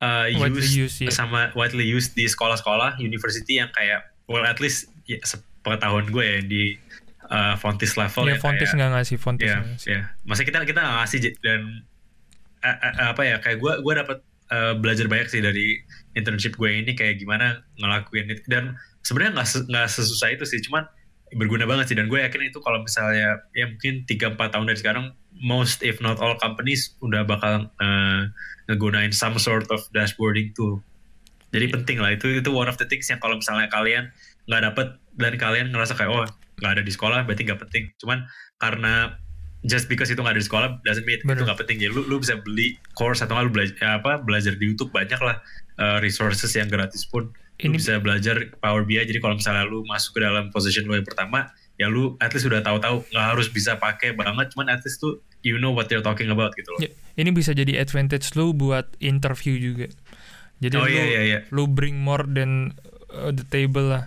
uh, 0.00 0.28
Widely 0.28 0.64
used 0.64 0.76
used, 0.76 0.98
ya. 1.04 1.10
sama 1.12 1.52
widely 1.56 1.84
used 1.84 2.16
di 2.16 2.28
sekolah-sekolah 2.28 3.00
university 3.00 3.60
yang 3.60 3.72
kayak 3.72 4.04
well 4.28 4.44
at 4.44 4.60
least 4.60 4.88
ya, 5.04 5.20
sepengetahuan 5.24 6.08
gue 6.08 6.24
ya 6.24 6.40
di 6.44 6.62
uh, 7.30 7.54
Fontis 7.56 7.96
level 7.96 8.28
ya 8.28 8.36
yang 8.36 8.42
Fontis 8.42 8.70
nggak 8.72 8.90
ngasih 8.96 9.16
Fontis 9.20 9.48
Iya, 9.48 9.56
nggak 9.60 9.68
ngasih. 9.74 9.88
iya. 9.92 10.02
Masa 10.24 10.42
kita 10.44 10.58
kita 10.64 10.80
nggak 10.80 10.96
ngasih 11.04 11.18
dan 11.40 11.60
eh, 12.60 12.76
eh, 12.76 13.06
apa 13.08 13.22
ya 13.24 13.36
kayak 13.40 13.58
gue 13.58 13.72
gue 13.80 13.94
dapat 13.96 14.18
eh, 14.52 14.74
belajar 14.76 15.06
banyak 15.08 15.28
sih 15.32 15.40
dari 15.40 15.80
internship 16.14 16.58
gue 16.58 16.70
ini 16.70 16.92
kayak 16.96 17.18
gimana 17.20 17.62
ngelakuin 17.78 18.30
itu. 18.30 18.42
Dan 18.48 18.74
sebenarnya 19.02 19.40
nggak 19.40 19.48
nggak 19.70 19.86
sesusah 19.88 20.34
itu 20.34 20.44
sih 20.46 20.60
cuman 20.66 20.86
berguna 21.36 21.64
banget 21.66 21.94
sih. 21.94 21.96
Dan 21.98 22.10
gue 22.10 22.18
yakin 22.18 22.50
itu 22.50 22.58
kalau 22.60 22.82
misalnya 22.82 23.38
ya 23.54 23.66
mungkin 23.70 24.02
3-4 24.06 24.36
tahun 24.38 24.66
dari 24.66 24.78
sekarang 24.78 25.04
most 25.40 25.80
if 25.80 26.02
not 26.02 26.18
all 26.18 26.34
companies 26.36 26.98
udah 27.00 27.22
bakal 27.22 27.70
eh, 27.80 28.22
ngegunain 28.68 29.10
some 29.14 29.38
sort 29.38 29.66
of 29.70 29.82
dashboarding 29.94 30.50
tool. 30.54 30.82
Jadi 31.50 31.66
Iya. 31.66 31.74
penting 31.82 31.98
lah. 31.98 32.10
Itu 32.14 32.30
itu 32.30 32.50
one 32.50 32.70
of 32.70 32.78
the 32.78 32.86
things 32.86 33.10
yang 33.10 33.18
kalau 33.18 33.38
misalnya 33.38 33.66
kalian 33.70 34.10
nggak 34.46 34.62
dapet 34.70 34.86
dan 35.18 35.34
kalian 35.38 35.66
ngerasa 35.74 35.94
kayak 35.98 36.10
oh 36.10 36.26
nggak 36.62 36.72
ada 36.78 36.82
di 36.84 36.92
sekolah 36.92 37.26
berarti 37.26 37.42
nggak 37.46 37.60
penting. 37.66 37.90
Cuman 37.98 38.26
karena 38.58 39.18
just 39.66 39.90
because 39.90 40.08
itu 40.08 40.20
nggak 40.22 40.38
ada 40.38 40.42
di 40.42 40.46
sekolah 40.46 40.68
doesn't 40.86 41.04
mean 41.04 41.18
Bener. 41.26 41.42
itu 41.42 41.44
nggak 41.50 41.58
penting. 41.66 41.78
Ya 41.82 41.90
lu 41.90 42.06
lu 42.06 42.22
bisa 42.22 42.38
beli 42.38 42.78
course 42.94 43.20
atau 43.22 43.34
nggak 43.34 43.46
lu 43.50 43.52
belajar 43.52 43.76
apa 43.98 44.22
belajar 44.22 44.54
di 44.54 44.70
YouTube 44.70 44.94
banyak 44.94 45.18
lah 45.18 45.42
uh, 45.80 45.98
resources 45.98 46.52
yang 46.52 46.68
gratis 46.68 47.02
pun 47.02 47.32
lu 47.58 47.66
Ini- 47.66 47.76
bisa 47.76 47.96
belajar 47.96 48.36
Power 48.56 48.84
BI 48.84 49.00
jadi 49.00 49.18
kalau 49.18 49.34
misalnya 49.34 49.64
lu 49.64 49.82
masuk 49.84 50.16
ke 50.16 50.20
dalam 50.20 50.48
position 50.48 50.84
lu 50.84 50.94
yang 50.94 51.04
pertama 51.04 51.48
ya 51.74 51.88
lu 51.88 52.16
at 52.16 52.30
least 52.30 52.44
udah 52.44 52.60
tahu-tahu 52.60 53.04
nggak 53.06 53.26
harus 53.26 53.48
bisa 53.48 53.76
pakai 53.76 54.12
banget 54.12 54.52
cuman 54.52 54.68
at 54.70 54.80
least 54.80 54.96
tuh 54.98 55.16
you 55.40 55.56
know 55.56 55.68
what 55.68 55.88
you're 55.88 56.00
talking 56.00 56.28
about 56.28 56.52
gitu 56.54 56.68
loh 56.70 56.80
Ya, 56.80 56.92
ini 57.16 57.30
bisa 57.30 57.50
jadi 57.50 57.76
advantage 57.76 58.32
lu 58.32 58.52
buat 58.52 58.84
interview 58.98 59.56
juga. 59.56 59.88
Jadi 60.58 60.74
oh 60.74 60.84
lu 60.84 60.88
iya 60.90 61.04
iya 61.06 61.20
iya 61.22 61.38
lu 61.48 61.64
bring 61.64 61.96
more 61.96 62.24
than 62.26 62.76
uh, 63.08 63.28
the 63.28 63.44
table 63.44 63.88
lah. 63.88 64.04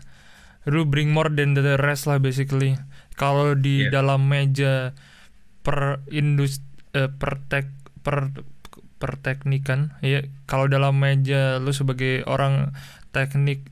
Lu 0.63 0.85
bring 0.85 1.09
more 1.09 1.27
than 1.27 1.53
the 1.53 1.75
rest 1.75 2.05
lah 2.05 2.17
basically. 2.17 2.77
Kalau 3.13 3.53
di 3.53 3.85
Iya. 3.85 4.01
dalam 4.01 4.21
meja 4.23 4.93
per 5.61 6.05
industri 6.07 6.61
per 6.93 7.41
tek 7.43 7.65
per 7.99 8.29
per 9.03 9.19
teknikan 9.19 9.99
ya 9.99 10.23
kalau 10.47 10.71
dalam 10.71 10.95
meja 10.95 11.59
lu 11.59 11.75
sebagai 11.75 12.23
orang 12.23 12.71
teknik 13.11 13.67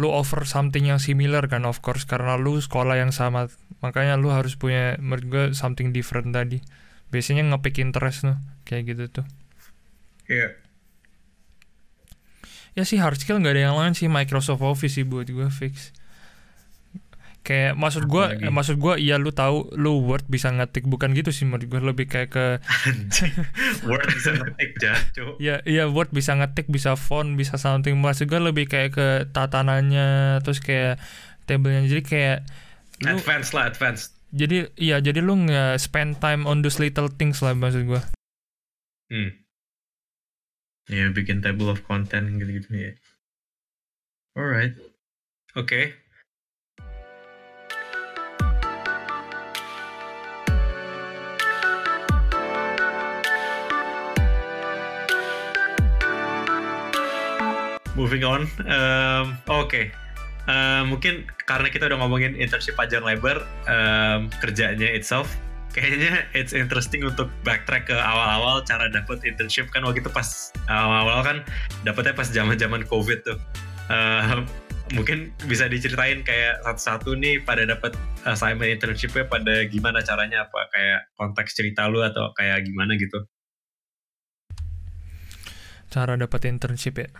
lu 0.00 0.08
offer 0.08 0.48
something 0.48 0.88
yang 0.88 0.96
similar 0.96 1.44
kan 1.52 1.68
of 1.68 1.84
course 1.84 2.08
karena 2.08 2.40
lu 2.40 2.56
sekolah 2.56 2.96
yang 2.96 3.12
sama. 3.12 3.52
Makanya 3.84 4.16
lu 4.16 4.32
harus 4.32 4.56
punya 4.56 4.96
menurut 4.96 5.24
gue 5.28 5.44
something 5.52 5.92
different 5.92 6.32
tadi. 6.32 6.64
Biasanya 7.12 7.44
ngepick 7.52 7.76
interest 7.84 8.24
tuh 8.24 8.40
kayak 8.64 8.96
gitu 8.96 9.20
tuh. 9.20 9.26
Iya. 10.24 10.56
Ya 12.78 12.82
sih 12.88 12.96
hard 12.96 13.20
skill 13.20 13.44
nggak 13.44 13.60
ada 13.60 13.62
yang 13.68 13.76
lain 13.76 13.92
sih. 13.92 14.08
Microsoft 14.08 14.64
Office 14.64 14.96
sih 14.96 15.04
buat 15.04 15.28
gue 15.28 15.52
fix 15.52 15.92
kayak 17.40 17.72
maksud 17.72 18.04
gue 18.04 18.20
Apalagi? 18.20 18.44
eh, 18.46 18.52
maksud 18.52 18.76
gue 18.76 18.94
iya 19.00 19.16
lu 19.16 19.32
tahu 19.32 19.72
lu 19.74 20.04
Word 20.04 20.28
bisa 20.28 20.52
ngetik 20.52 20.84
bukan 20.84 21.16
gitu 21.16 21.32
sih 21.32 21.48
menurut 21.48 21.66
gue 21.66 21.80
lebih 21.80 22.06
kayak 22.06 22.30
ke. 22.30 22.46
Word 23.88 24.04
bisa 24.12 24.30
ngetik 24.36 24.70
ya 25.40 25.64
iya 25.64 25.88
Word 25.88 26.12
bisa 26.12 26.36
ngetik 26.36 26.68
bisa 26.68 26.94
font 27.00 27.34
bisa 27.40 27.56
something 27.56 27.96
maksud 27.96 28.28
gue 28.28 28.40
lebih 28.40 28.68
kayak 28.68 28.90
ke 28.92 29.08
tatanannya 29.32 30.40
terus 30.44 30.60
kayak 30.60 31.00
tabelnya 31.48 31.88
jadi 31.88 32.02
kayak 32.04 32.38
lu 33.08 33.16
advance 33.16 33.56
lah 33.56 33.72
advance 33.72 34.12
jadi 34.30 34.68
iya 34.76 35.00
jadi 35.00 35.24
lu 35.24 35.48
nggak 35.48 35.80
spend 35.80 36.20
time 36.20 36.44
on 36.44 36.60
those 36.60 36.76
little 36.76 37.08
things 37.08 37.40
lah 37.40 37.56
maksud 37.56 37.88
gue 37.88 38.00
hmm. 39.10 39.30
Ya 40.90 41.06
bikin 41.06 41.38
table 41.38 41.70
of 41.70 41.86
content 41.86 42.34
gitu-gitu 42.42 42.66
ya. 42.74 42.92
Alright. 44.34 44.74
oke 45.58 45.99
Moving 58.00 58.24
on, 58.24 58.48
um, 58.64 59.36
oke. 59.52 59.92
Um, 60.48 60.96
mungkin 60.96 61.28
karena 61.44 61.68
kita 61.68 61.84
udah 61.84 62.00
ngomongin 62.00 62.32
internship 62.32 62.72
panjang 62.72 63.04
lebar, 63.04 63.44
um, 63.68 64.32
kerjanya 64.40 64.88
itself, 64.88 65.28
kayaknya 65.76 66.24
it's 66.32 66.56
interesting 66.56 67.04
untuk 67.04 67.28
backtrack 67.44 67.92
ke 67.92 67.96
awal-awal 67.96 68.64
cara 68.64 68.88
dapet 68.88 69.20
internship 69.28 69.68
kan 69.68 69.84
waktu 69.84 70.00
itu 70.00 70.08
pas 70.08 70.48
awal-awal 70.72 71.20
kan 71.20 71.36
dapetnya 71.84 72.16
pas 72.16 72.32
zaman-zaman 72.32 72.88
covid 72.88 73.20
tuh. 73.20 73.36
Um, 73.92 74.48
mungkin 74.96 75.36
bisa 75.44 75.68
diceritain 75.68 76.24
kayak 76.24 76.64
satu-satu 76.64 77.20
nih 77.20 77.44
pada 77.44 77.68
dapat 77.68 77.92
assignment 78.24 78.80
internshipnya 78.80 79.28
pada 79.28 79.68
gimana 79.68 80.00
caranya 80.00 80.48
apa 80.48 80.72
kayak 80.72 81.00
konteks 81.20 81.52
cerita 81.52 81.84
lu 81.84 82.00
atau 82.00 82.32
kayak 82.32 82.64
gimana 82.64 82.96
gitu. 82.96 83.28
cara 85.90 86.14
dapat 86.14 86.46
internship 86.46 87.02
ya 87.02 87.10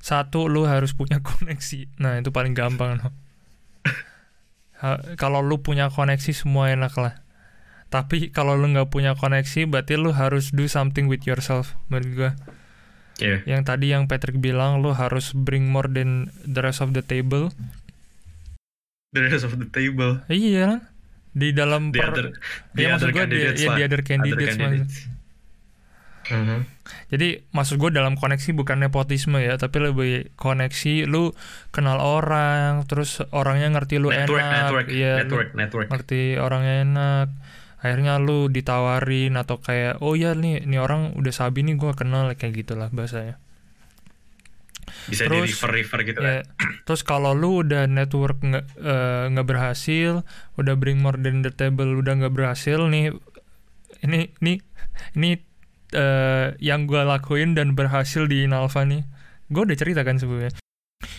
satu 0.00 0.48
lu 0.48 0.64
harus 0.64 0.92
punya 0.92 1.20
koneksi 1.28 1.86
nah 1.96 2.16
itu 2.16 2.28
paling 2.28 2.52
gampang 2.52 2.98
no. 2.98 3.08
Kalau 5.20 5.44
lu 5.44 5.60
punya 5.60 5.92
koneksi 5.92 6.32
semua 6.32 6.72
enak 6.72 6.96
lah 6.96 7.14
tapi 7.90 8.30
kalau 8.30 8.54
lu 8.54 8.70
nggak 8.70 8.88
punya 8.88 9.12
koneksi 9.12 9.66
berarti 9.66 9.98
lu 9.98 10.14
harus 10.14 10.54
do 10.54 10.64
something 10.64 11.04
with 11.04 11.26
yourself 11.26 11.74
menurut 11.88 12.10
gua 12.14 12.32
Iya. 13.20 13.44
yang 13.44 13.68
tadi 13.68 13.92
yang 13.92 14.08
Patrick 14.08 14.40
bilang 14.40 14.80
lu 14.80 14.96
harus 14.96 15.36
bring 15.36 15.68
more 15.68 15.84
than 15.84 16.32
the 16.40 16.64
rest 16.64 16.80
of 16.80 16.96
the 16.96 17.04
table 17.04 17.52
The 19.12 19.26
rest 19.28 19.44
of 19.44 19.58
the 19.58 19.68
table. 19.68 20.24
iya 20.30 20.64
kan? 20.64 20.80
di 21.30 21.52
dalam 21.52 21.92
The 21.92 22.00
per- 22.00 22.10
other, 22.10 22.26
the 22.72 22.80
ya 22.80 22.88
maksud 22.90 23.04
other 23.04 23.12
gua 23.12 23.18
di, 23.20 23.36
candidates 23.36 23.60
ya, 23.60 23.68
di 23.68 23.82
other 23.84 24.00
Other 24.00 24.00
candidates, 24.00 24.94
Mhm. 26.30 26.58
Jadi 27.10 27.28
maksud 27.50 27.76
gue 27.78 27.90
dalam 27.90 28.14
koneksi 28.14 28.50
bukan 28.54 28.82
nepotisme 28.82 29.38
ya, 29.42 29.58
tapi 29.58 29.82
lebih 29.82 30.34
koneksi 30.38 31.06
lu 31.10 31.34
kenal 31.74 31.98
orang, 31.98 32.86
terus 32.86 33.22
orangnya 33.34 33.70
ngerti 33.74 33.98
lu 33.98 34.14
network, 34.14 34.42
enak, 34.42 34.54
network, 34.54 34.86
lu 34.88 34.98
network, 34.98 35.48
network. 35.58 35.86
ngerti 35.90 36.22
orangnya 36.38 36.74
enak. 36.86 37.28
Akhirnya 37.80 38.20
lu 38.20 38.52
ditawarin 38.52 39.40
atau 39.40 39.56
kayak 39.56 40.04
oh 40.04 40.12
ya 40.12 40.36
nih 40.36 40.68
nih 40.68 40.78
orang 40.78 41.16
udah 41.16 41.32
sabi 41.32 41.64
nih 41.64 41.80
gue 41.80 41.92
kenal 41.96 42.28
kayak 42.36 42.62
gitulah 42.62 42.92
bahasanya. 42.92 43.40
Bisa 45.06 45.26
Terus, 45.26 45.48
di 45.48 45.54
refer 45.54 45.70
refer 45.70 46.00
gitu 46.04 46.18
kan. 46.20 46.28
Ya, 46.28 46.40
terus 46.86 47.02
kalau 47.06 47.32
lu 47.32 47.64
udah 47.64 47.86
network 47.86 48.42
nggak 48.42 48.66
eh, 48.78 49.24
nggak 49.32 49.46
berhasil, 49.46 50.26
udah 50.60 50.74
bring 50.76 51.00
more 51.00 51.16
than 51.16 51.40
the 51.40 51.52
table 51.54 51.88
udah 51.98 52.20
nggak 52.20 52.34
berhasil 52.34 52.84
nih, 52.90 53.14
ini 54.04 54.34
ini 54.42 54.54
ini 55.16 55.30
eh, 55.94 56.54
yang 56.62 56.86
gue 56.86 57.02
lakuin 57.02 57.54
dan 57.58 57.74
berhasil 57.74 58.26
di 58.26 58.46
Inalva 58.46 58.86
nih, 58.86 59.02
gue 59.50 59.62
udah 59.62 59.76
cerita 59.78 60.02
kan 60.06 60.18
sebelumnya. 60.18 60.54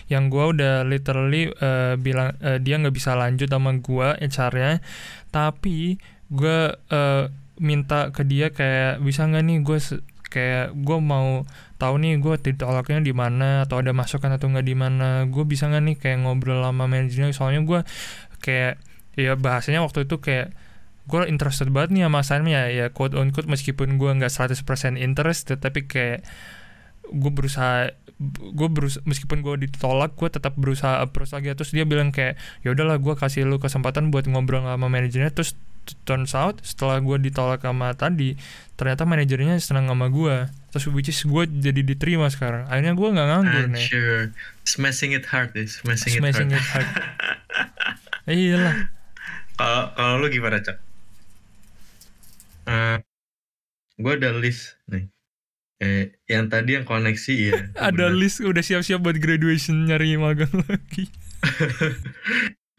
Yang 0.08 0.24
gue 0.32 0.46
udah 0.58 0.76
literally 0.88 1.52
eh, 1.52 1.96
bilang 2.00 2.36
eh, 2.40 2.60
dia 2.60 2.80
nggak 2.80 2.96
bisa 2.96 3.16
lanjut 3.16 3.48
sama 3.48 3.76
gue 3.80 4.08
HR-nya, 4.20 4.84
tapi 5.32 6.00
gue 6.32 6.58
eh, 6.76 7.24
minta 7.62 8.10
ke 8.10 8.24
dia 8.26 8.50
kayak 8.50 9.04
bisa 9.04 9.28
nggak 9.28 9.44
nih 9.46 9.58
gue 9.62 9.78
kayak 10.32 10.74
gue 10.74 10.98
mau 11.04 11.44
tahu 11.76 12.00
nih 12.00 12.18
gue 12.24 12.36
ditolaknya 12.40 13.04
di 13.04 13.12
mana 13.12 13.68
atau 13.68 13.84
ada 13.84 13.92
masukan 13.92 14.32
atau 14.40 14.48
nggak 14.48 14.66
di 14.66 14.76
mana. 14.78 15.28
Gue 15.28 15.44
bisa 15.44 15.68
nggak 15.68 15.84
nih 15.84 15.96
kayak 16.00 16.18
ngobrol 16.24 16.64
sama 16.64 16.88
manajernya? 16.88 17.36
Soalnya 17.36 17.62
gue 17.68 17.80
kayak 18.40 18.80
ya 19.20 19.36
bahasanya 19.36 19.84
waktu 19.84 20.08
itu 20.08 20.18
kayak 20.24 20.56
gue 21.12 21.28
interested 21.28 21.68
banget 21.68 21.92
nih 21.92 22.04
sama 22.08 22.24
assignment 22.24 22.56
ya 22.56 22.64
ya 22.72 22.86
quote 22.96 23.20
on 23.20 23.36
quote 23.36 23.52
meskipun 23.52 24.00
gue 24.00 24.12
nggak 24.16 24.32
100% 24.32 24.64
interest 24.96 25.52
tapi 25.60 25.84
kayak 25.84 26.24
gue 27.12 27.32
berusaha 27.32 27.92
gue 28.32 28.70
berusaha 28.70 29.02
meskipun 29.04 29.42
gue 29.42 29.68
ditolak 29.68 30.14
gue 30.14 30.30
tetap 30.30 30.54
berusaha 30.56 31.02
approach 31.02 31.34
lagi. 31.34 31.52
Terus 31.58 31.74
dia 31.74 31.84
bilang 31.84 32.14
kayak 32.14 32.38
ya 32.62 32.72
udahlah 32.72 33.02
gue 33.02 33.14
kasih 33.18 33.50
lu 33.50 33.58
kesempatan 33.58 34.14
buat 34.14 34.30
ngobrol 34.30 34.64
sama 34.64 34.88
manajernya. 34.88 35.34
Terus 35.34 35.58
turns 36.06 36.38
out 36.38 36.62
setelah 36.62 37.02
gue 37.02 37.18
ditolak 37.18 37.66
sama 37.66 37.90
tadi 37.98 38.38
ternyata 38.78 39.02
manajernya 39.02 39.58
senang 39.58 39.90
sama 39.90 40.14
gue 40.14 40.46
terus 40.70 40.86
which 40.94 41.10
is 41.10 41.18
gue 41.26 41.44
jadi 41.50 41.82
diterima 41.82 42.30
sekarang. 42.30 42.70
Akhirnya 42.70 42.94
gue 42.94 43.08
nggak 43.10 43.28
nganggur 43.28 43.66
nih. 43.74 43.86
sure. 43.90 44.26
smashing 44.62 45.18
it 45.18 45.26
hard 45.26 45.52
deh 45.58 45.66
smashing, 45.66 46.22
smashing 46.22 46.54
it 46.54 46.62
hard, 46.62 46.86
it 46.86 46.94
hard. 46.94 48.30
iyalah. 48.30 48.76
Kalau 49.58 49.82
kalau 49.98 50.14
lu 50.22 50.28
gimana 50.30 50.62
cak 50.62 50.91
uh, 52.68 52.72
eh, 52.72 52.98
gue 54.02 54.14
ada 54.18 54.32
list 54.36 54.78
nih 54.90 55.10
Eh, 55.82 56.14
yang 56.30 56.46
tadi 56.46 56.78
yang 56.78 56.86
koneksi 56.86 57.34
ya. 57.34 57.58
Ada 57.90 58.14
bener. 58.14 58.22
list 58.22 58.38
udah 58.46 58.62
siap-siap 58.62 59.02
buat 59.02 59.18
graduation 59.18 59.90
nyari 59.90 60.14
magang 60.14 60.54
lagi. 60.70 61.10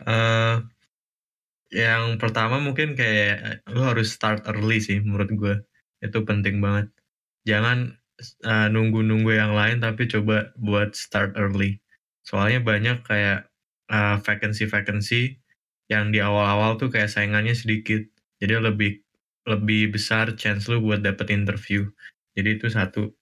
uh, 0.06 0.62
yang 1.82 2.14
pertama 2.22 2.62
mungkin 2.62 2.94
kayak 2.94 3.66
lu 3.74 3.82
harus 3.82 4.14
start 4.14 4.46
early 4.46 4.78
sih 4.78 5.02
menurut 5.02 5.34
gue. 5.34 5.54
Itu 5.98 6.22
penting 6.22 6.62
banget. 6.62 6.94
Jangan 7.42 7.98
nunggu 8.46 9.02
nunggu-nunggu 9.02 9.34
yang 9.34 9.58
lain 9.58 9.82
tapi 9.82 10.06
coba 10.06 10.54
buat 10.54 10.94
start 10.94 11.34
early. 11.34 11.82
Soalnya 12.22 12.62
banyak 12.62 13.02
kayak 13.02 13.50
uh, 13.90 14.22
vacancy-vacancy 14.22 15.42
yang 15.90 16.14
di 16.14 16.22
awal-awal 16.22 16.78
tuh 16.78 16.86
kayak 16.86 17.10
saingannya 17.10 17.58
sedikit. 17.58 18.06
Jadi 18.38 18.62
lebih 18.62 19.01
lebih 19.42 19.94
besar 19.94 20.38
chance 20.38 20.70
lu 20.70 20.78
buat 20.78 21.02
dapet 21.02 21.34
interview 21.34 21.86
jadi 22.36 22.56
itu 22.56 22.66
satu 22.72 23.12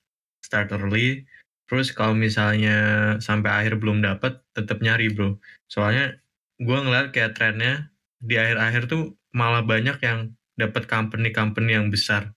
start 0.42 0.70
early. 0.74 1.26
Terus 1.66 1.94
kalau 1.94 2.18
misalnya 2.18 2.76
sampai 3.22 3.50
akhir 3.62 3.78
belum 3.78 4.02
dapat, 4.02 4.42
tetap 4.54 4.82
nyari 4.82 5.10
bro. 5.10 5.38
Soalnya 5.70 6.18
gue 6.58 6.78
ngeliat 6.78 7.14
kayak 7.14 7.38
trennya 7.38 7.94
di 8.18 8.34
akhir-akhir 8.34 8.90
tuh 8.90 9.14
malah 9.30 9.62
banyak 9.62 10.02
yang 10.02 10.34
dapat 10.58 10.90
company-company 10.90 11.78
yang 11.78 11.88
besar. 11.94 12.34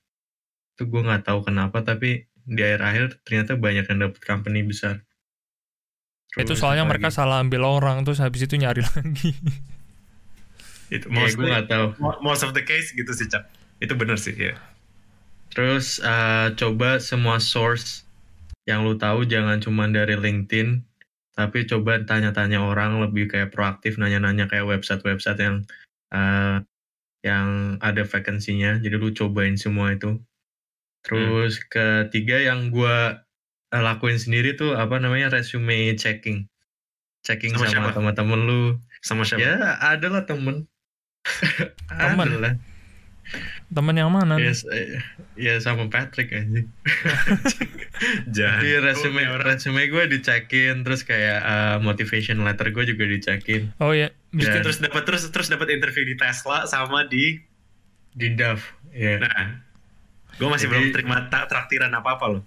Itu 0.77 0.85
gue 0.85 1.01
nggak 1.01 1.25
tahu 1.25 1.49
kenapa, 1.49 1.81
tapi 1.81 2.29
di 2.45 2.61
akhir-akhir 2.61 3.25
ternyata 3.25 3.57
banyak 3.57 3.85
yang 3.89 3.99
dapat 4.09 4.21
company 4.21 4.61
besar. 4.61 5.01
Terus 6.33 6.45
itu 6.49 6.53
soalnya 6.57 6.85
mereka 6.85 7.13
salah 7.13 7.41
ambil 7.41 7.65
orang 7.65 8.05
terus 8.05 8.21
habis 8.21 8.45
itu 8.45 8.57
nyari 8.57 8.85
lagi. 8.93 9.33
itu 10.93 11.09
ya, 11.09 11.25
gue 11.25 11.45
nggak 11.49 11.69
tahu. 11.73 11.85
Most 12.21 12.45
of 12.45 12.53
the 12.53 12.61
case 12.61 12.93
gitu 12.93 13.09
sih 13.17 13.25
cak. 13.25 13.62
Itu 13.83 13.99
bener 13.99 14.15
sih 14.15 14.31
ya. 14.31 14.55
Terus 15.51 15.99
uh, 15.99 16.55
coba 16.55 17.03
semua 17.03 17.43
source 17.43 18.07
yang 18.63 18.87
lu 18.87 18.95
tahu 18.95 19.27
jangan 19.27 19.59
cuma 19.59 19.91
dari 19.91 20.15
LinkedIn, 20.15 20.79
tapi 21.35 21.67
coba 21.67 21.99
tanya-tanya 22.07 22.63
orang 22.63 23.03
lebih 23.03 23.27
kayak 23.27 23.51
proaktif, 23.51 23.99
nanya-nanya 23.99 24.47
kayak 24.47 24.63
website-website 24.63 25.37
yang 25.43 25.55
uh, 26.15 26.63
yang 27.27 27.75
ada 27.83 28.07
vacancy-nya. 28.07 28.79
Jadi 28.79 28.95
lu 28.95 29.11
cobain 29.11 29.59
semua 29.59 29.91
itu. 29.91 30.15
Terus 31.03 31.59
hmm. 31.59 31.65
ketiga 31.67 32.39
yang 32.39 32.71
gue 32.71 33.19
lakuin 33.75 34.15
sendiri 34.15 34.55
tuh 34.55 34.79
apa 34.79 34.95
namanya 35.03 35.27
resume 35.35 35.91
checking. 35.99 36.47
Checking 37.27 37.51
sama, 37.59 37.67
sama 37.67 37.89
teman-teman 37.91 38.39
lu. 38.47 38.61
Sama 39.03 39.27
siapa? 39.27 39.43
Ya, 39.43 39.75
ada 39.83 40.07
lah 40.07 40.23
temen. 40.23 40.71
temen 41.91 42.29
lah 42.39 42.55
Temen 43.69 43.95
yang 43.95 44.11
mana? 44.11 44.35
Ya, 44.41 44.53
ya 45.37 45.53
sama 45.61 45.87
Patrick 45.87 46.33
aja. 46.33 46.61
Jadi 48.37 48.69
resume 48.83 49.23
resume 49.39 49.87
gue 49.87 50.03
dicekin 50.11 50.83
terus 50.83 51.07
kayak 51.07 51.39
uh, 51.43 51.77
motivation 51.79 52.43
letter 52.43 52.73
gue 52.73 52.83
juga 52.89 53.05
dicekin. 53.07 53.71
Oh 53.79 53.95
ya, 53.95 54.11
yeah. 54.35 54.59
terus 54.59 54.83
dapat 54.83 55.07
terus 55.07 55.29
terus 55.31 55.47
dapat 55.47 55.71
interview 55.71 56.03
di 56.03 56.19
Tesla 56.19 56.67
sama 56.67 57.07
di 57.07 57.39
di 58.11 58.27
DAF. 58.35 58.61
Ya. 58.91 59.17
Yeah. 59.17 59.29
Nah, 59.29 59.45
gue 60.37 60.47
masih 60.49 60.67
Jadi, 60.67 60.73
belum 60.73 60.85
terima 60.91 61.17
traktiran 61.29 61.93
apa 61.93 62.09
apa 62.19 62.25
loh. 62.27 62.43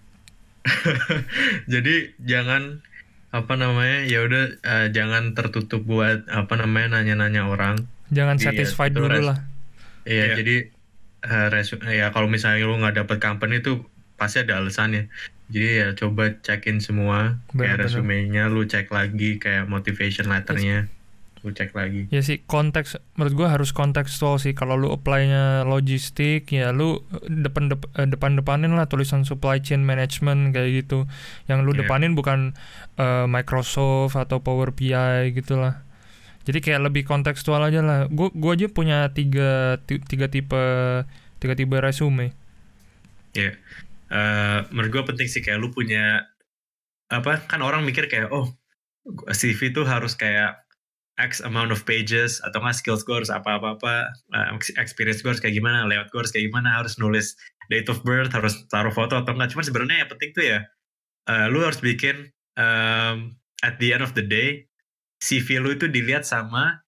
Jadi 1.73 2.19
jangan 2.21 2.83
apa 3.31 3.55
namanya 3.55 4.07
ya 4.07 4.25
udah 4.25 4.45
uh, 4.65 4.87
jangan 4.91 5.37
tertutup 5.37 5.85
buat 5.87 6.27
apa 6.29 6.55
namanya 6.59 7.01
nanya-nanya 7.01 7.49
orang. 7.49 7.77
Jangan 8.11 8.39
satisfied 8.39 8.95
dulu 8.95 9.11
lah 9.33 9.57
Iya, 10.07 10.23
yeah. 10.23 10.37
jadi 10.39 10.57
uh, 11.27 11.49
resu 11.51 11.83
ya 11.83 12.15
kalau 12.15 12.31
misalnya 12.31 12.63
lu 12.65 12.79
nggak 12.79 13.03
dapet 13.05 13.19
company 13.19 13.61
itu 13.61 13.85
pasti 14.17 14.47
ada 14.47 14.63
alasannya. 14.63 15.13
Jadi 15.47 15.69
ya 15.79 15.89
coba 15.95 16.35
cekin 16.43 16.83
semua 16.83 17.39
bener, 17.55 17.79
kayak 17.79 17.87
resumenya 17.87 18.51
lu 18.51 18.67
cek 18.67 18.91
lagi 18.91 19.39
kayak 19.39 19.71
motivation 19.71 20.27
letternya 20.27 20.91
lu 21.47 21.55
cek 21.55 21.71
lagi. 21.79 22.11
Ya 22.11 22.27
sih 22.27 22.43
konteks 22.43 22.99
menurut 23.15 23.35
gua 23.39 23.49
harus 23.55 23.71
kontekstual 23.71 24.43
sih 24.43 24.59
kalau 24.59 24.75
lu 24.75 24.91
apply-nya 24.91 25.63
logistik 25.63 26.51
ya 26.51 26.75
lu 26.75 27.07
depan 27.31 27.71
dep 27.71 27.87
eh, 27.95 28.11
depan 28.11 28.35
depanin 28.35 28.75
lah 28.75 28.91
tulisan 28.91 29.23
supply 29.23 29.63
chain 29.63 29.87
management 29.87 30.51
kayak 30.51 30.83
gitu. 30.83 31.07
Yang 31.47 31.59
lu 31.63 31.73
yeah. 31.79 31.79
depanin 31.87 32.19
bukan 32.19 32.59
uh, 32.99 33.31
Microsoft 33.31 34.19
atau 34.19 34.43
Power 34.43 34.75
BI 34.75 35.31
gitulah 35.31 35.86
jadi 36.47 36.59
kayak 36.63 36.81
lebih 36.87 37.03
kontekstual 37.03 37.59
aja 37.59 37.83
lah. 37.83 38.07
Gue 38.07 38.31
gue 38.31 38.51
aja 38.55 38.67
punya 38.71 39.11
tiga 39.11 39.83
tiga 39.83 40.31
tipe 40.31 40.63
tiga 41.43 41.55
tipe 41.59 41.75
resume. 41.75 42.31
Ya 43.35 43.51
yeah. 43.51 43.55
uh, 44.15 44.59
menurut 44.71 44.95
gue 44.95 45.03
penting 45.11 45.27
sih 45.27 45.43
kayak 45.43 45.59
lu 45.59 45.75
punya 45.75 46.31
apa 47.11 47.43
kan 47.51 47.67
orang 47.67 47.83
mikir 47.83 48.07
kayak 48.07 48.31
oh 48.31 48.55
CV 49.31 49.75
tuh 49.75 49.87
harus 49.87 50.15
kayak 50.15 50.63
X 51.17 51.41
amount 51.41 51.73
of 51.73 51.83
pages 51.89 52.45
atau 52.45 52.61
nggak 52.61 52.77
skills 52.77 53.03
gue 53.03 53.25
harus 53.25 53.33
apa 53.33 53.57
apa 53.57 53.79
apa 53.79 53.95
uh, 54.37 54.55
experience 54.79 55.25
gue 55.25 55.31
harus 55.33 55.43
kayak 55.43 55.57
gimana 55.57 55.89
lewat 55.89 56.13
gue 56.13 56.19
harus 56.23 56.33
kayak 56.35 56.53
gimana 56.53 56.79
harus 56.79 56.99
nulis 57.01 57.35
date 57.73 57.89
of 57.89 58.03
birth 58.05 58.31
harus 58.31 58.67
taruh 58.69 58.93
foto 58.93 59.19
atau 59.19 59.33
enggak 59.33 59.55
cuma 59.55 59.65
sebenarnya 59.65 60.05
yang 60.05 60.11
penting 60.11 60.31
tuh 60.37 60.45
ya 60.45 60.59
uh, 61.31 61.47
lu 61.49 61.65
harus 61.65 61.81
bikin 61.81 62.31
um, 62.59 63.35
at 63.65 63.81
the 63.81 63.97
end 63.97 64.05
of 64.05 64.13
the 64.13 64.23
day 64.23 64.67
CV 65.23 65.61
lu 65.63 65.73
itu 65.73 65.89
dilihat 65.89 66.29
sama 66.29 66.87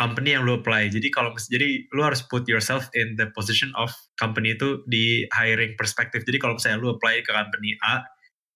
company 0.00 0.32
yang 0.32 0.48
lu 0.48 0.56
apply. 0.56 0.88
Jadi 0.88 1.12
kalau 1.12 1.36
jadi 1.36 1.84
lu 1.92 2.00
harus 2.00 2.24
put 2.24 2.48
yourself 2.48 2.88
in 2.96 3.20
the 3.20 3.28
position 3.36 3.68
of 3.76 3.92
company 4.16 4.56
itu 4.56 4.80
di 4.88 5.28
hiring 5.34 5.76
perspektif. 5.76 6.24
Jadi 6.24 6.40
kalau 6.40 6.56
misalnya 6.56 6.80
lu 6.80 6.96
apply 6.96 7.20
ke 7.20 7.30
company 7.30 7.76
A, 7.84 8.00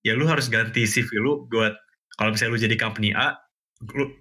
ya 0.01 0.16
lu 0.16 0.24
harus 0.24 0.49
ganti 0.49 0.89
CV 0.89 1.20
lu 1.20 1.45
buat 1.53 1.77
kalau 2.16 2.32
misalnya 2.32 2.53
lu 2.57 2.61
jadi 2.65 2.77
company 2.81 3.12
A, 3.12 3.36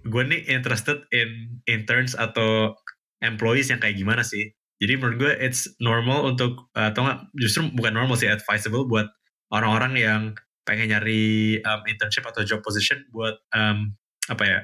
gue 0.04 0.22
nih 0.26 0.44
interested 0.50 1.06
in 1.14 1.60
interns 1.64 2.12
atau 2.12 2.76
employees 3.24 3.72
yang 3.72 3.80
kayak 3.80 3.96
gimana 3.96 4.20
sih. 4.20 4.52
Jadi 4.82 5.00
menurut 5.00 5.16
gue 5.16 5.32
it's 5.40 5.70
normal 5.80 6.28
untuk 6.28 6.68
atau 6.76 7.08
enggak 7.08 7.18
justru 7.40 7.72
bukan 7.72 7.94
normal 7.94 8.20
sih 8.20 8.28
advisable 8.28 8.84
buat 8.84 9.08
orang-orang 9.54 9.92
yang 9.96 10.22
pengen 10.68 10.92
nyari 10.92 11.56
um, 11.62 11.80
internship 11.88 12.26
atau 12.26 12.44
job 12.44 12.60
position 12.60 13.00
buat 13.14 13.38
um, 13.54 13.94
apa 14.28 14.44
ya 14.44 14.60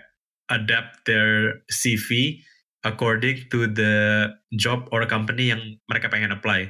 adapt 0.50 1.06
their 1.06 1.62
CV 1.70 2.42
according 2.82 3.46
to 3.52 3.70
the 3.70 4.26
job 4.56 4.88
or 4.90 5.04
company 5.06 5.54
yang 5.54 5.62
mereka 5.86 6.10
pengen 6.10 6.34
apply. 6.34 6.68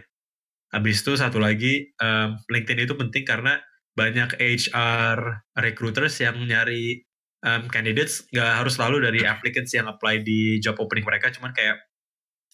Habis 0.70 1.02
itu 1.02 1.18
satu 1.18 1.42
lagi 1.42 1.90
um, 1.98 2.38
LinkedIn 2.46 2.86
itu 2.86 2.94
penting 2.94 3.26
karena 3.26 3.58
banyak 3.98 4.38
HR 4.38 5.42
recruiters 5.58 6.14
yang 6.22 6.38
nyari 6.46 7.02
um, 7.42 7.66
candidates 7.66 8.22
nggak 8.30 8.62
harus 8.62 8.78
selalu 8.78 9.10
dari 9.10 9.20
applicants 9.26 9.74
yang 9.74 9.90
apply 9.90 10.22
di 10.22 10.62
job 10.62 10.78
opening 10.78 11.02
mereka, 11.02 11.34
cuman 11.34 11.50
kayak 11.50 11.80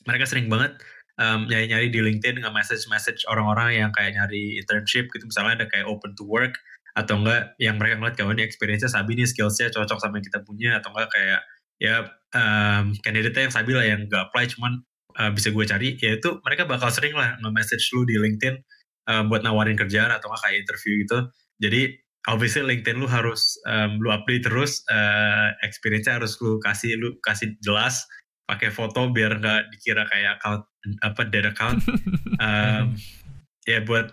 mereka 0.08 0.24
sering 0.24 0.48
banget 0.48 0.80
um, 1.20 1.44
nyari-nyari 1.48 1.88
di 1.92 2.00
LinkedIn 2.00 2.40
nggak 2.40 2.54
message-message 2.54 3.24
orang-orang 3.28 3.84
yang 3.84 3.90
kayak 3.92 4.16
nyari 4.16 4.60
internship 4.60 5.08
gitu 5.10 5.24
misalnya 5.26 5.64
ada 5.64 5.66
kayak 5.68 5.88
open 5.88 6.12
to 6.14 6.24
work 6.24 6.56
atau 6.96 7.20
enggak 7.20 7.52
yang 7.60 7.76
mereka 7.76 8.00
ngeliat 8.00 8.16
kawan 8.16 8.40
experience-nya 8.40 8.88
Sabi 8.88 9.20
nih 9.20 9.28
skillsnya 9.28 9.68
cocok 9.68 10.00
sama 10.00 10.16
yang 10.16 10.26
kita 10.26 10.40
punya. 10.40 10.70
Atau 10.80 10.96
enggak 10.96 11.12
kayak 11.12 11.40
ya 11.76 11.94
um, 12.32 12.96
candidate 13.04 13.36
yang 13.36 13.52
Sabi 13.52 13.76
lah 13.76 13.84
yang 13.84 14.08
gak 14.08 14.32
apply 14.32 14.48
cuman 14.48 14.80
uh, 15.20 15.28
bisa 15.28 15.52
gue 15.52 15.64
cari 15.68 15.88
ya 16.00 16.16
itu 16.16 16.40
mereka 16.40 16.64
bakal 16.64 16.88
sering 16.88 17.12
lah 17.12 17.36
nge-message 17.44 17.84
lu 17.92 18.08
di 18.08 18.16
LinkedIn 18.16 18.56
uh, 19.12 19.22
buat 19.28 19.44
nawarin 19.44 19.76
kerjaan 19.76 20.08
atau 20.08 20.32
enggak 20.32 20.42
kayak 20.48 20.56
interview 20.64 20.92
gitu. 21.04 21.18
Jadi 21.60 21.80
obviously 22.32 22.64
LinkedIn 22.64 22.96
lu 22.96 23.08
harus 23.08 23.60
um, 23.68 24.00
lu 24.00 24.08
update 24.08 24.48
terus 24.48 24.80
uh, 24.88 25.52
experience-nya 25.60 26.16
harus 26.16 26.32
lu 26.40 26.56
kasih 26.64 26.96
lu 26.96 27.20
kasih 27.20 27.54
jelas 27.60 28.08
pakai 28.48 28.70
foto 28.70 29.10
biar 29.10 29.42
nggak 29.42 29.74
dikira 29.74 30.06
kayak 30.08 30.40
account 30.40 30.64
apa 31.04 31.20
dead 31.28 31.44
account. 31.44 31.84
Um, 32.36 33.00
ya 33.64 33.80
buat 33.80 34.12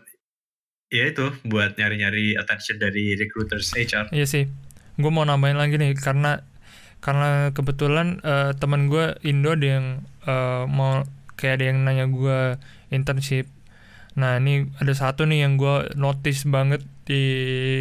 ya 0.94 1.10
itu 1.10 1.34
buat 1.49 1.74
nyari-nyari 1.74 2.38
attention 2.38 2.78
dari 2.78 3.18
recruiters 3.18 3.74
HR 3.74 4.14
Iya 4.14 4.30
sih. 4.30 4.45
Gue 5.02 5.10
mau 5.10 5.26
nambahin 5.26 5.57
lagi 5.57 5.82
nih 5.82 5.98
karena 5.98 6.45
karena 7.02 7.49
kebetulan 7.49 8.22
eh, 8.22 8.53
teman 8.53 8.94
gue 8.94 9.18
Indo 9.26 9.57
ada 9.57 9.68
yang 9.82 10.06
eh, 10.30 10.64
mau 10.70 11.02
kayak 11.34 11.60
ada 11.60 11.65
yang 11.74 11.78
nanya 11.82 12.06
gue 12.06 12.61
internship. 12.94 13.49
Nah 14.14 14.38
ini 14.38 14.70
ada 14.78 14.94
satu 14.94 15.26
nih 15.26 15.49
yang 15.49 15.57
gue 15.57 15.98
notice 15.98 16.45
banget 16.45 16.86
di 17.10 17.24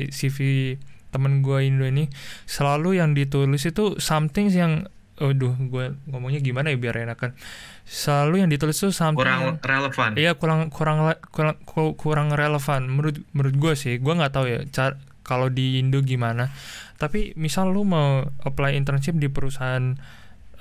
CV 0.09 0.75
temen 1.13 1.45
gue 1.45 1.69
Indo 1.69 1.85
ini 1.85 2.09
selalu 2.49 2.97
yang 2.97 3.13
ditulis 3.13 3.69
itu 3.69 4.01
something 4.01 4.49
yang 4.49 4.89
Aduh, 5.23 5.55
gue 5.57 5.85
ngomongnya 6.05 6.43
gimana 6.43 6.69
ya 6.69 6.77
biar 6.77 6.99
enakan. 6.99 7.39
Selalu 7.83 8.43
yang 8.43 8.51
ditulis 8.51 8.75
tuh 8.75 8.91
something 8.91 9.23
kurang 9.23 9.41
yang- 9.55 9.59
relevan. 9.63 10.11
Iya 10.19 10.35
kurang 10.35 10.67
kurang 10.69 10.99
kurang 11.31 11.57
ku- 11.63 11.95
kurang 11.95 12.35
relevan. 12.35 12.91
Menurut 12.91 13.23
menurut 13.31 13.55
gue 13.55 13.73
sih 13.73 13.97
gue 13.97 14.13
nggak 14.13 14.35
tahu 14.35 14.47
ya 14.47 14.61
cara 14.69 14.99
kalau 15.23 15.47
di 15.47 15.79
Indo 15.79 16.03
gimana. 16.03 16.51
Tapi 16.99 17.35
misal 17.35 17.71
lu 17.71 17.83
mau 17.83 18.23
apply 18.43 18.75
internship 18.75 19.15
di 19.15 19.27
perusahaan 19.27 19.95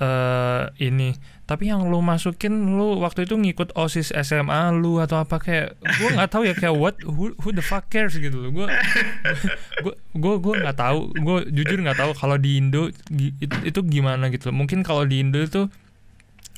eh 0.02 0.64
ini. 0.82 1.14
Tapi 1.46 1.70
yang 1.70 1.86
lu 1.86 2.02
masukin 2.02 2.74
lu 2.74 2.98
waktu 3.06 3.30
itu 3.30 3.38
ngikut 3.38 3.78
osis 3.78 4.10
SMA 4.10 4.74
lu 4.74 4.98
atau 4.98 5.22
apa 5.22 5.38
kayak 5.38 5.78
gue 5.78 6.10
nggak 6.18 6.30
tahu 6.32 6.44
ya 6.50 6.58
kayak 6.58 6.74
what 6.74 6.98
who, 7.06 7.38
who 7.38 7.54
the 7.54 7.62
fuck 7.62 7.86
cares 7.94 8.18
gitu 8.18 8.34
loh. 8.34 8.50
Gue 8.50 8.68
gue 10.18 10.36
gue 10.42 10.54
nggak 10.58 10.78
tahu 10.80 11.14
gue 11.14 11.38
jujur 11.54 11.78
nggak 11.86 12.02
tahu 12.02 12.12
kalau 12.18 12.42
di 12.42 12.58
Indo 12.58 12.90
itu, 13.14 13.58
itu 13.62 13.80
gimana 13.86 14.34
gitu 14.34 14.50
loh. 14.50 14.58
mungkin 14.58 14.82
kalau 14.82 15.06
di 15.06 15.22
Indo 15.22 15.38
itu 15.38 15.70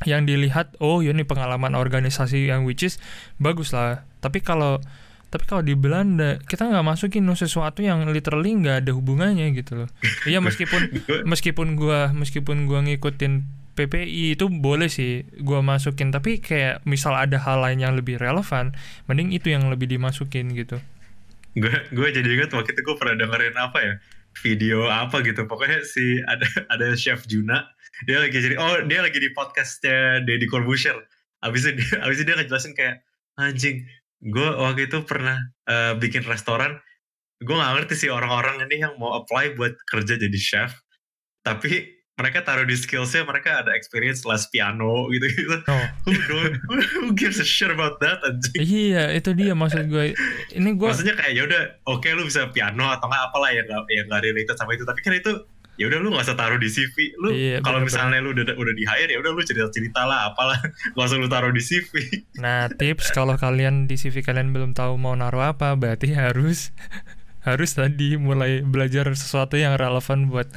yang 0.07 0.23
dilihat 0.23 0.79
oh 0.79 1.03
ya 1.03 1.11
ini 1.11 1.27
pengalaman 1.27 1.75
organisasi 1.75 2.47
yang 2.47 2.63
which 2.63 2.87
is 2.87 2.95
bagus 3.43 3.75
lah. 3.75 4.07
Tapi 4.23 4.39
kalau 4.39 4.79
tapi 5.33 5.49
kalau 5.49 5.65
di 5.65 5.73
Belanda 5.73 6.37
kita 6.45 6.69
nggak 6.69 6.85
masukin 6.85 7.25
sesuatu 7.33 7.81
yang 7.81 8.05
literally 8.13 8.53
nggak 8.53 8.85
ada 8.85 8.91
hubungannya 8.93 9.49
gitu 9.57 9.81
loh. 9.81 9.89
Iya 10.29 10.37
meskipun 10.45 10.93
meskipun 11.33 11.73
gua 11.73 12.13
meskipun 12.13 12.69
gua 12.69 12.85
ngikutin 12.85 13.41
PPI 13.73 14.37
itu 14.37 14.45
boleh 14.53 14.93
sih 14.93 15.25
gua 15.41 15.65
masukin. 15.65 16.13
Tapi 16.13 16.37
kayak 16.37 16.85
misal 16.85 17.17
ada 17.17 17.41
hal 17.41 17.65
lain 17.65 17.81
yang 17.81 17.97
lebih 17.97 18.21
relevan 18.21 18.77
mending 19.09 19.33
itu 19.33 19.49
yang 19.49 19.65
lebih 19.73 19.89
dimasukin 19.89 20.53
gitu. 20.53 20.77
Gue 21.57 21.73
gue 21.89 22.07
jadi 22.13 22.25
ingat 22.25 22.53
waktu 22.53 22.73
itu 22.73 22.81
gue 22.81 22.95
pernah 22.97 23.13
dengerin 23.13 23.57
apa 23.57 23.77
ya? 23.81 23.93
Video 24.45 24.85
apa 24.85 25.25
gitu. 25.25 25.49
Pokoknya 25.49 25.81
si 25.81 26.21
ada 26.29 26.45
ada 26.69 26.93
chef 26.93 27.25
Juna 27.25 27.73
dia 28.05 28.21
lagi 28.21 28.37
jadi 28.37 28.57
oh 28.57 28.85
dia 28.85 29.01
lagi 29.01 29.17
di 29.17 29.33
podcastnya 29.33 30.21
Deddy 30.25 30.45
Corbuzier. 30.45 30.97
Abis 31.41 31.65
itu 31.65 31.81
dia 31.81 32.05
abis 32.05 32.21
itu 32.21 32.25
dia 32.29 32.37
ngejelasin 32.37 32.73
kayak 32.77 33.01
anjing 33.37 33.89
gue 34.23 34.49
waktu 34.55 34.87
itu 34.87 35.03
pernah 35.03 35.37
eh, 35.67 35.93
bikin 35.99 36.23
restoran. 36.23 36.79
Gue 37.43 37.59
nggak 37.59 37.73
ngerti 37.75 38.07
sih 38.07 38.09
orang-orang 38.09 38.63
ini 38.63 38.87
yang 38.87 38.95
mau 38.95 39.19
apply 39.19 39.59
buat 39.59 39.75
kerja 39.83 40.15
jadi 40.15 40.39
chef. 40.39 40.71
Tapi 41.43 42.03
mereka 42.13 42.45
taruh 42.45 42.63
di 42.63 42.77
skillsnya 42.77 43.25
mereka 43.25 43.65
ada 43.65 43.73
experience 43.73 44.21
les 44.21 44.45
piano 44.53 45.09
gitu 45.09 45.25
gitu 45.33 45.57
oh. 45.65 45.85
Who, 46.05 46.13
don't, 46.29 46.55
who 46.69 47.09
gives 47.17 47.41
a 47.41 47.47
shit 47.47 47.73
about 47.73 47.97
that 48.05 48.21
anjing? 48.21 48.53
Iya 48.61 49.17
itu 49.17 49.33
dia 49.33 49.57
maksud 49.57 49.89
gue 49.89 50.13
ini 50.53 50.69
gue 50.77 50.87
maksudnya 50.87 51.17
kayak 51.17 51.33
ya 51.33 51.43
udah 51.49 51.61
oke 51.89 52.05
lu 52.13 52.29
bisa 52.29 52.53
piano 52.53 52.85
atau 52.85 53.09
nggak 53.09 53.23
apalah 53.33 53.49
yang 53.49 53.65
nggak 53.65 53.81
yang 53.89 54.05
nggak 54.07 54.21
related 54.29 54.55
sama 54.55 54.77
itu. 54.77 54.85
Tapi 54.85 54.99
kan 55.01 55.13
itu 55.17 55.31
ya 55.73 55.89
udah 55.89 55.99
lu 56.05 56.13
nggak 56.13 56.25
usah 56.29 56.37
taruh 56.37 56.61
di 56.61 56.69
CV 56.69 57.17
lu 57.17 57.33
Iya, 57.33 57.57
kalau 57.65 57.81
misalnya 57.81 58.21
lu 58.21 58.29
udah 58.37 58.53
udah 58.53 58.73
di 58.77 58.85
hire 58.85 59.09
ya 59.09 59.17
udah 59.17 59.31
lu 59.33 59.41
cerita 59.41 59.73
cerita 59.73 60.05
lah 60.05 60.29
apalah. 60.29 60.59
Nggak 60.93 61.05
usah 61.09 61.17
lu 61.17 61.27
taruh 61.29 61.49
di 61.49 61.63
CV 61.65 61.93
Nah, 62.37 62.69
tips 62.69 63.09
kalau 63.09 63.33
kalian 63.35 63.89
di 63.89 63.97
CV 63.97 64.21
kalian 64.21 64.53
belum 64.53 64.77
tahu 64.77 65.01
mau 65.01 65.17
naruh 65.17 65.49
apa, 65.53 65.73
berarti 65.73 66.13
harus 66.23 66.69
harus 67.43 67.71
tadi 67.75 68.15
mulai 68.15 68.61
belajar 68.63 69.09
sesuatu 69.17 69.57
yang 69.59 69.75
relevan 69.75 70.29
buat 70.31 70.47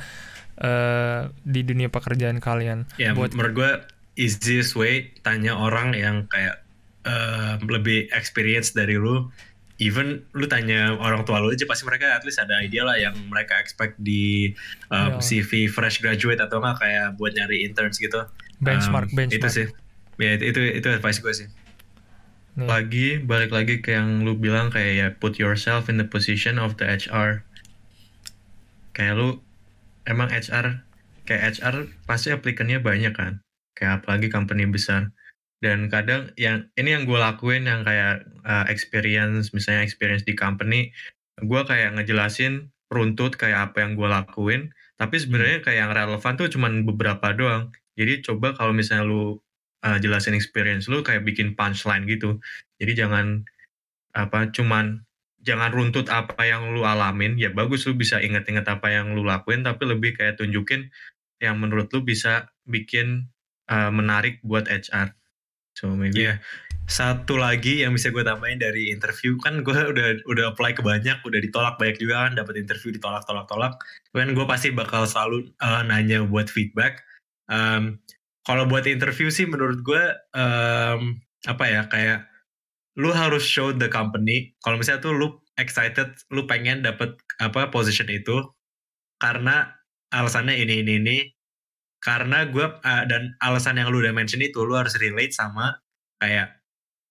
eh, 0.60 1.20
di 1.42 1.60
dunia 1.64 1.88
pekerjaan 1.90 2.38
kalian. 2.38 2.86
ya 2.96 3.10
buat 3.16 3.32
menurut 3.34 3.54
gue 3.56 3.70
easiest 4.16 4.76
way 4.78 5.12
tanya 5.20 5.56
orang 5.56 5.92
yang 5.92 6.28
kayak 6.30 6.62
eh, 7.04 7.54
lebih 7.64 8.08
experience 8.12 8.72
dari 8.72 8.96
lu 8.96 9.28
even 9.78 10.24
lu 10.32 10.44
tanya 10.44 10.96
orang 10.96 11.20
tua 11.22 11.36
lu 11.38 11.48
aja 11.48 11.64
pasti 11.64 11.84
mereka 11.84 12.08
at 12.10 12.24
least 12.24 12.38
ada 12.38 12.56
idea 12.58 12.80
lah 12.80 12.96
yang 12.96 13.12
mereka 13.26 13.56
expect 13.56 13.92
di 13.98 14.56
um, 14.88 15.16
Iya. 15.16 15.42
CV 15.42 15.68
fresh 15.68 16.00
graduate 16.00 16.38
atau 16.38 16.58
enggak 16.58 16.80
kayak 16.80 17.06
buat 17.14 17.32
nyari 17.32 17.62
interns 17.62 17.96
gitu 17.96 18.24
benchmark 18.58 19.10
Um, 19.10 19.16
benchmark. 19.18 19.36
itu 19.36 19.48
sih 19.48 19.66
ya 20.16 20.32
itu 20.34 20.44
itu, 20.48 20.60
itu 20.74 20.88
advice 20.88 21.20
gue 21.20 21.32
sih 21.34 21.48
Nih. 22.56 22.64
lagi 22.64 23.06
balik 23.20 23.52
lagi 23.52 23.78
ke 23.78 23.92
yang 23.92 24.24
lu 24.24 24.32
bilang 24.34 24.68
kayak 24.68 24.92
ya 24.92 25.06
put 25.12 25.36
yourself 25.36 25.86
in 25.86 25.96
the 25.96 26.06
position 26.06 26.56
of 26.56 26.80
the 26.80 26.88
HR 26.88 27.44
kayak 28.90 29.12
lu 29.14 29.44
emang 30.04 30.28
HR 30.28 30.80
kayak 31.24 31.52
HR 31.54 31.76
pasti 32.04 32.32
aplikannya 32.32 32.80
banyak 32.80 33.12
kan 33.12 33.44
kayak 33.72 34.00
apalagi 34.00 34.32
company 34.32 34.64
besar 34.64 35.12
dan 35.64 35.88
kadang 35.88 36.30
yang 36.36 36.68
ini 36.76 36.92
yang 36.92 37.08
gue 37.08 37.16
lakuin 37.16 37.64
yang 37.64 37.80
kayak 37.80 38.28
uh, 38.44 38.68
experience 38.68 39.56
misalnya 39.56 39.82
experience 39.82 40.22
di 40.22 40.36
company 40.36 40.92
gue 41.40 41.60
kayak 41.64 41.96
ngejelasin 41.96 42.68
runtut 42.92 43.40
kayak 43.40 43.72
apa 43.72 43.84
yang 43.84 43.96
gue 43.96 44.08
lakuin 44.08 44.70
tapi 44.96 45.20
sebenarnya 45.20 45.60
kayak 45.60 45.78
yang 45.78 45.92
relevan 45.92 46.34
tuh 46.40 46.48
cuman 46.48 46.72
beberapa 46.88 47.36
doang. 47.36 47.68
Jadi 48.00 48.24
coba 48.24 48.56
kalau 48.56 48.72
misalnya 48.72 49.04
lu 49.04 49.36
uh, 49.84 49.98
jelasin 50.00 50.32
experience 50.32 50.88
lu 50.88 51.04
kayak 51.04 51.24
bikin 51.24 51.52
punchline 51.52 52.08
gitu. 52.08 52.40
Jadi 52.80 52.92
jangan 52.96 53.44
apa 54.16 54.48
cuman 54.48 55.04
jangan 55.44 55.70
runtut 55.70 56.08
apa 56.08 56.40
yang 56.48 56.72
lu 56.72 56.88
alamin. 56.88 57.36
Ya 57.36 57.52
bagus 57.52 57.84
lu 57.84 57.92
bisa 57.96 58.24
inget-inget 58.24 58.64
apa 58.64 58.88
yang 58.88 59.12
lu 59.12 59.22
lakuin 59.24 59.60
tapi 59.68 59.84
lebih 59.84 60.16
kayak 60.16 60.40
tunjukin 60.40 60.88
yang 61.44 61.60
menurut 61.60 61.92
lu 61.92 62.00
bisa 62.00 62.48
bikin 62.64 63.28
uh, 63.68 63.92
menarik 63.92 64.40
buat 64.40 64.64
HR 64.64 65.12
so 65.76 65.92
maybe 65.92 66.24
Iya. 66.24 66.34
Satu 66.86 67.34
lagi 67.34 67.82
yang 67.82 67.98
bisa 67.98 68.14
gue 68.14 68.22
tambahin 68.22 68.62
dari 68.62 68.94
interview 68.94 69.34
kan 69.42 69.60
gue 69.60 69.74
udah 69.92 70.22
udah 70.24 70.44
apply 70.54 70.72
ke 70.72 70.82
banyak, 70.82 71.20
udah 71.22 71.40
ditolak 71.42 71.76
banyak 71.76 72.00
juga 72.00 72.26
kan, 72.26 72.32
dapat 72.38 72.54
interview 72.62 72.90
ditolak 72.94 73.22
tolak 73.28 73.46
tolak. 73.50 73.74
Kan 74.14 74.32
gue 74.32 74.46
pasti 74.48 74.72
bakal 74.72 75.04
selalu 75.04 75.52
uh, 75.60 75.82
nanya 75.84 76.24
buat 76.24 76.48
feedback. 76.48 77.04
Um, 77.46 78.00
kalau 78.46 78.64
buat 78.66 78.86
interview 78.86 79.28
sih 79.28 79.44
menurut 79.44 79.82
gue 79.82 80.02
um, 80.38 81.18
apa 81.46 81.64
ya 81.66 81.82
kayak 81.90 82.30
lu 82.96 83.12
harus 83.12 83.44
show 83.44 83.74
the 83.74 83.90
company. 83.92 84.56
Kalau 84.64 84.80
misalnya 84.80 85.04
tuh 85.04 85.14
lu 85.14 85.28
excited, 85.60 86.16
lu 86.32 86.48
pengen 86.48 86.80
dapat 86.86 87.18
apa 87.42 87.68
position 87.68 88.08
itu 88.08 88.40
karena 89.20 89.76
alasannya 90.14 90.56
ini 90.56 90.86
ini 90.86 90.92
ini. 91.02 91.18
Karena 92.06 92.46
gue 92.46 92.62
uh, 92.62 93.04
dan 93.10 93.34
alasan 93.42 93.82
yang 93.82 93.90
lu 93.90 93.98
udah 93.98 94.14
mention 94.14 94.38
itu 94.38 94.62
lu 94.62 94.78
harus 94.78 94.94
relate 95.02 95.34
sama 95.34 95.74
kayak 96.22 96.54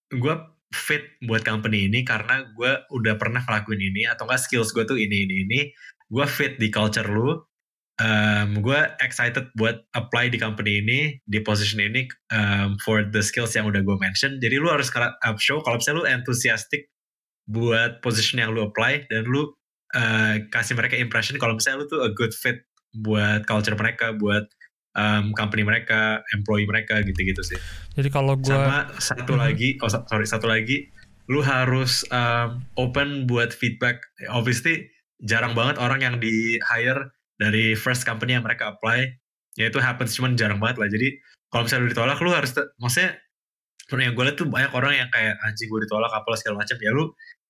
gue 0.08 0.34
fit 0.72 1.04
buat 1.20 1.44
company 1.44 1.92
ini 1.92 2.00
karena 2.00 2.48
gue 2.56 2.72
udah 2.88 3.20
pernah 3.20 3.44
ngelakuin 3.44 3.92
ini 3.92 4.08
atau 4.08 4.24
enggak 4.24 4.48
skills 4.48 4.72
gue 4.72 4.88
tuh 4.88 4.96
ini 4.96 5.28
ini 5.28 5.44
ini. 5.44 5.60
Gue 6.08 6.24
fit 6.24 6.56
di 6.56 6.72
culture 6.72 7.04
lu 7.04 7.36
um, 8.00 8.48
gue 8.60 8.80
excited 9.00 9.52
buat 9.56 9.84
apply 9.92 10.32
di 10.32 10.38
company 10.40 10.80
ini 10.80 11.00
di 11.24 11.40
position 11.40 11.80
ini 11.84 12.08
um, 12.32 12.76
for 12.80 13.04
the 13.04 13.20
skills 13.20 13.52
yang 13.52 13.68
udah 13.68 13.84
gue 13.84 13.96
mention. 14.00 14.40
Jadi 14.40 14.56
lu 14.56 14.68
harus 14.72 14.88
uh, 14.96 15.12
show 15.36 15.60
kalau 15.60 15.80
misalnya 15.80 16.00
lu 16.00 16.06
enthusiastic 16.08 16.88
buat 17.46 18.02
position 18.02 18.42
yang 18.42 18.52
lu 18.52 18.66
apply 18.66 19.06
dan 19.06 19.28
lu 19.28 19.52
uh, 19.94 20.34
kasih 20.50 20.74
mereka 20.74 20.98
impression 20.98 21.38
kalau 21.38 21.54
misalnya 21.56 21.84
lu 21.84 21.86
tuh 21.86 22.02
a 22.02 22.10
good 22.12 22.34
fit 22.34 22.64
buat 22.96 23.44
culture 23.44 23.76
mereka 23.76 24.16
buat 24.16 24.48
um, 24.96 25.30
company 25.36 25.62
mereka 25.62 26.24
employee 26.32 26.66
mereka 26.66 27.04
gitu-gitu 27.04 27.44
sih. 27.44 27.60
Jadi 27.94 28.08
kalau 28.08 28.34
gua 28.40 28.48
sama 28.48 28.78
satu 28.98 29.32
Mhm. 29.36 29.40
lagi 29.40 29.68
oh 29.84 29.90
sorry 29.92 30.26
satu 30.26 30.48
lagi 30.48 30.88
lu 31.28 31.44
harus 31.44 32.02
um, 32.10 32.64
open 32.80 33.28
buat 33.28 33.52
feedback. 33.52 34.00
Obviously 34.32 34.88
jarang 35.22 35.52
banget 35.52 35.76
orang 35.78 36.00
yang 36.02 36.16
di 36.18 36.58
hire 36.64 37.12
dari 37.36 37.76
first 37.76 38.08
company 38.08 38.34
yang 38.34 38.42
mereka 38.42 38.74
apply. 38.74 39.06
Ya 39.56 39.68
itu 39.68 39.80
happens 39.80 40.16
cuman 40.16 40.36
jarang 40.36 40.60
banget 40.60 40.80
lah. 40.80 40.88
Jadi 40.88 41.16
kalau 41.52 41.68
misalnya 41.68 41.82
lu 41.86 41.90
ditolak 41.92 42.18
lu 42.20 42.32
harus 42.32 42.50
maksudnya 42.80 43.16
yang 43.86 44.18
gue 44.18 44.24
lihat 44.26 44.36
tuh 44.36 44.50
banyak 44.50 44.72
orang 44.74 44.98
yang 44.98 45.08
kayak 45.14 45.38
anjing 45.46 45.70
gue 45.70 45.80
ditolak 45.86 46.10
apalah 46.10 46.36
segala 46.38 46.64
macam. 46.64 46.76
Ya 46.80 46.90
lu 46.92 47.04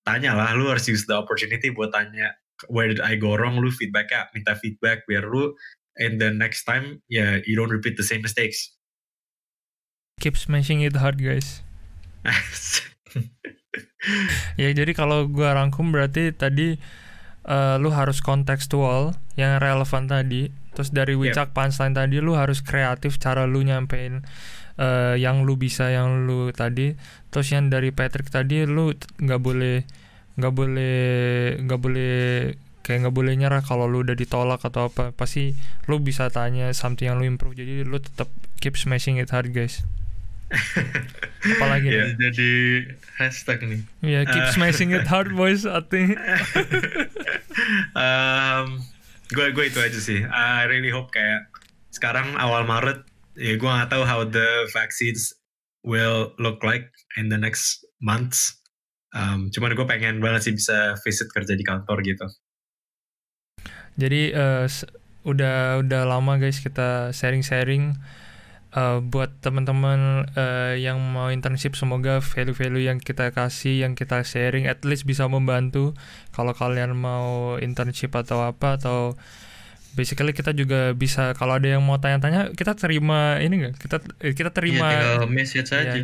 tanya 0.07 0.39
lah 0.39 0.55
lu 0.55 0.71
harus 0.71 0.87
use 0.87 1.05
the 1.09 1.17
opportunity 1.17 1.71
buat 1.75 1.91
tanya 1.91 2.33
where 2.73 2.89
did 2.89 3.03
I 3.05 3.21
go 3.21 3.37
wrong? 3.37 3.61
Lu 3.61 3.69
feedback 3.69 4.09
ya 4.09 4.25
minta 4.33 4.57
feedback 4.57 5.05
biar 5.05 5.27
lu 5.29 5.53
in 5.99 6.19
the 6.21 6.31
next 6.31 6.65
time 6.65 7.01
ya 7.09 7.41
you 7.49 7.57
don't 7.57 7.73
repeat 7.73 7.97
the 7.97 8.07
same 8.07 8.21
mistakes 8.21 8.77
keep 10.21 10.37
smashing 10.37 10.81
it 10.81 10.97
hard 10.97 11.21
guys. 11.21 11.63
Ya 14.57 14.71
jadi 14.71 14.95
kalau 14.95 15.27
gua 15.27 15.59
rangkum 15.59 15.91
berarti 15.91 16.31
tadi 16.31 16.79
eh, 17.43 17.75
lu 17.83 17.91
harus 17.91 18.23
kontekstual 18.23 19.19
yang 19.35 19.59
relevan 19.59 20.07
tadi. 20.07 20.55
Terus 20.79 20.95
dari 20.95 21.19
Wicak 21.19 21.51
punchline 21.51 21.93
tadi 21.93 22.23
lu 22.23 22.39
harus 22.39 22.63
kreatif 22.63 23.19
cara 23.19 23.51
lu 23.51 23.67
nyampein 23.67 24.23
eh, 24.79 25.15
yang 25.19 25.43
lu 25.43 25.59
bisa 25.59 25.91
yang 25.91 26.23
lu 26.23 26.55
tadi. 26.55 26.95
Terus 27.35 27.51
yang 27.51 27.67
dari 27.67 27.91
Patrick 27.91 28.31
tadi 28.31 28.63
lu 28.63 28.95
nggak 28.95 29.41
boleh 29.43 29.83
nggak 30.39 30.55
boleh 30.55 30.99
nggak 31.67 31.81
boleh 31.83 32.17
kayak 32.87 33.03
nggak 33.03 33.13
boleh 33.13 33.35
nyerah 33.35 33.61
kalau 33.61 33.85
lu 33.85 34.01
udah 34.01 34.15
ditolak 34.15 34.63
atau 34.63 34.87
apa 34.87 35.11
pasti 35.11 35.59
lu 35.85 35.99
bisa 35.99 36.31
tanya 36.31 36.71
something 36.71 37.05
yang 37.05 37.19
lu 37.19 37.27
improve 37.27 37.53
jadi 37.53 37.83
lu 37.83 37.99
tetap 37.99 38.31
keep 38.57 38.79
smashing 38.79 39.19
it 39.19 39.29
hard 39.29 39.51
guys 39.51 39.83
apalagi 41.59 41.91
Iya. 41.91 42.03
nih 42.07 42.15
Jadi 42.23 42.51
hashtag 43.19 43.59
nih. 43.67 43.81
ya 44.01 44.21
keep 44.23 44.47
Eh. 44.47 44.53
smashing 44.55 44.95
it 44.95 45.03
hard 45.05 45.35
boys 45.35 45.67
I 45.67 45.83
think 45.83 46.15
um, 47.99 48.79
gue 49.29 49.47
gue 49.51 49.65
itu 49.67 49.79
aja 49.79 49.99
sih. 49.99 50.23
I 50.23 50.67
really 50.67 50.91
hope 50.91 51.11
kayak 51.11 51.51
sekarang 51.91 52.37
awal 52.37 52.63
Maret 52.63 53.03
ya 53.35 53.55
gue 53.55 53.67
nggak 53.67 53.91
tahu 53.91 54.05
how 54.05 54.23
the 54.23 54.47
vaccines 54.71 55.35
will 55.83 56.31
look 56.37 56.63
like 56.63 56.87
in 57.15 57.27
the 57.27 57.37
next 57.37 57.83
months. 57.99 58.55
Um, 59.11 59.49
cuman 59.49 59.73
gue 59.73 59.83
pengen 59.83 60.21
banget 60.21 60.47
sih 60.47 60.55
bisa 60.55 60.95
visit 61.01 61.27
kerja 61.31 61.53
di 61.53 61.65
kantor 61.65 62.03
gitu. 62.03 62.27
Jadi 63.97 64.33
s- 64.69 64.87
udah 65.27 65.83
udah 65.83 66.03
lama 66.07 66.39
guys 66.39 66.63
kita 66.63 67.11
sharing-sharing 67.11 67.99
eh, 68.77 68.99
buat 69.03 69.31
teman-teman 69.43 70.29
eh, 70.37 70.75
yang 70.83 70.99
mau 71.01 71.33
internship 71.33 71.75
semoga 71.75 72.21
value-value 72.23 72.85
yang 72.91 72.99
kita 73.01 73.33
kasih 73.33 73.83
yang 73.87 73.95
kita 73.99 74.23
sharing 74.23 74.69
at 74.69 74.83
least 74.85 75.05
bisa 75.09 75.27
membantu. 75.27 75.97
Kalau 76.37 76.53
kalian 76.53 76.93
mau 76.99 77.57
internship 77.59 78.13
atau 78.15 78.45
apa 78.45 78.77
atau 78.79 79.17
basically 79.97 80.37
kita 80.37 80.53
juga 80.53 80.93
bisa 80.93 81.33
kalau 81.33 81.57
ada 81.57 81.73
yang 81.73 81.81
mau 81.81 81.97
tanya-tanya 81.97 82.53
kita 82.53 82.77
terima 82.77 83.41
ini 83.41 83.55
enggak 83.65 83.75
kita 83.81 83.97
kita 84.37 84.51
Iya, 84.53 84.53
terima 84.53 84.89
tinggal 84.93 85.29
message 85.33 85.71
ya, 85.73 85.79
aja. 85.81 86.03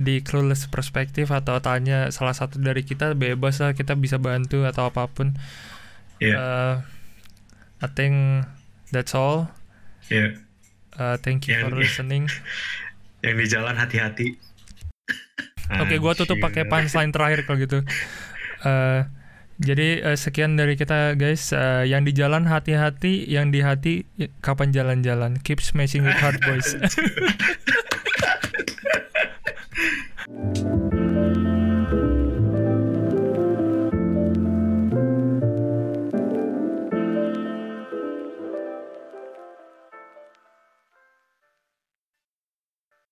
di 0.00 0.24
clueless 0.24 0.64
perspektif 0.72 1.28
atau 1.28 1.60
tanya 1.60 2.08
salah 2.08 2.32
satu 2.32 2.56
dari 2.56 2.88
kita 2.88 3.12
bebas 3.12 3.60
lah 3.60 3.76
kita 3.76 3.92
bisa 4.00 4.16
bantu 4.16 4.64
atau 4.64 4.88
apa 4.88 5.04
pun. 5.12 5.36
Iya, 6.18 6.34
Uh, 6.34 6.74
I 7.78 7.86
think 7.86 8.46
that's 8.90 9.14
all. 9.14 9.48
Yeah. 10.10 10.34
Uh, 10.98 11.16
thank 11.22 11.46
you 11.46 11.54
yang, 11.54 11.70
for 11.70 11.78
iya. 11.78 11.80
listening. 11.86 12.24
Yang 13.24 13.34
di 13.38 13.46
jalan 13.50 13.74
hati-hati. 13.74 14.28
Oke, 15.82 15.90
okay, 15.90 15.98
gue 15.98 16.12
tutup 16.14 16.38
pakai 16.38 16.70
punchline 16.70 17.10
terakhir 17.10 17.46
kalau 17.46 17.58
gitu. 17.58 17.82
Uh, 18.62 19.06
jadi 19.58 20.06
uh, 20.06 20.16
sekian 20.18 20.54
dari 20.54 20.78
kita 20.78 21.18
guys. 21.18 21.50
Uh, 21.50 21.82
yang 21.82 22.06
di 22.06 22.14
jalan 22.14 22.46
hati-hati, 22.46 23.26
yang 23.26 23.50
di 23.50 23.58
hati 23.62 24.06
kapan 24.38 24.70
jalan-jalan. 24.70 25.34
Keep 25.42 25.58
smashing 25.58 26.06
with 26.06 26.14
hard 26.18 26.38
boys. 26.46 26.78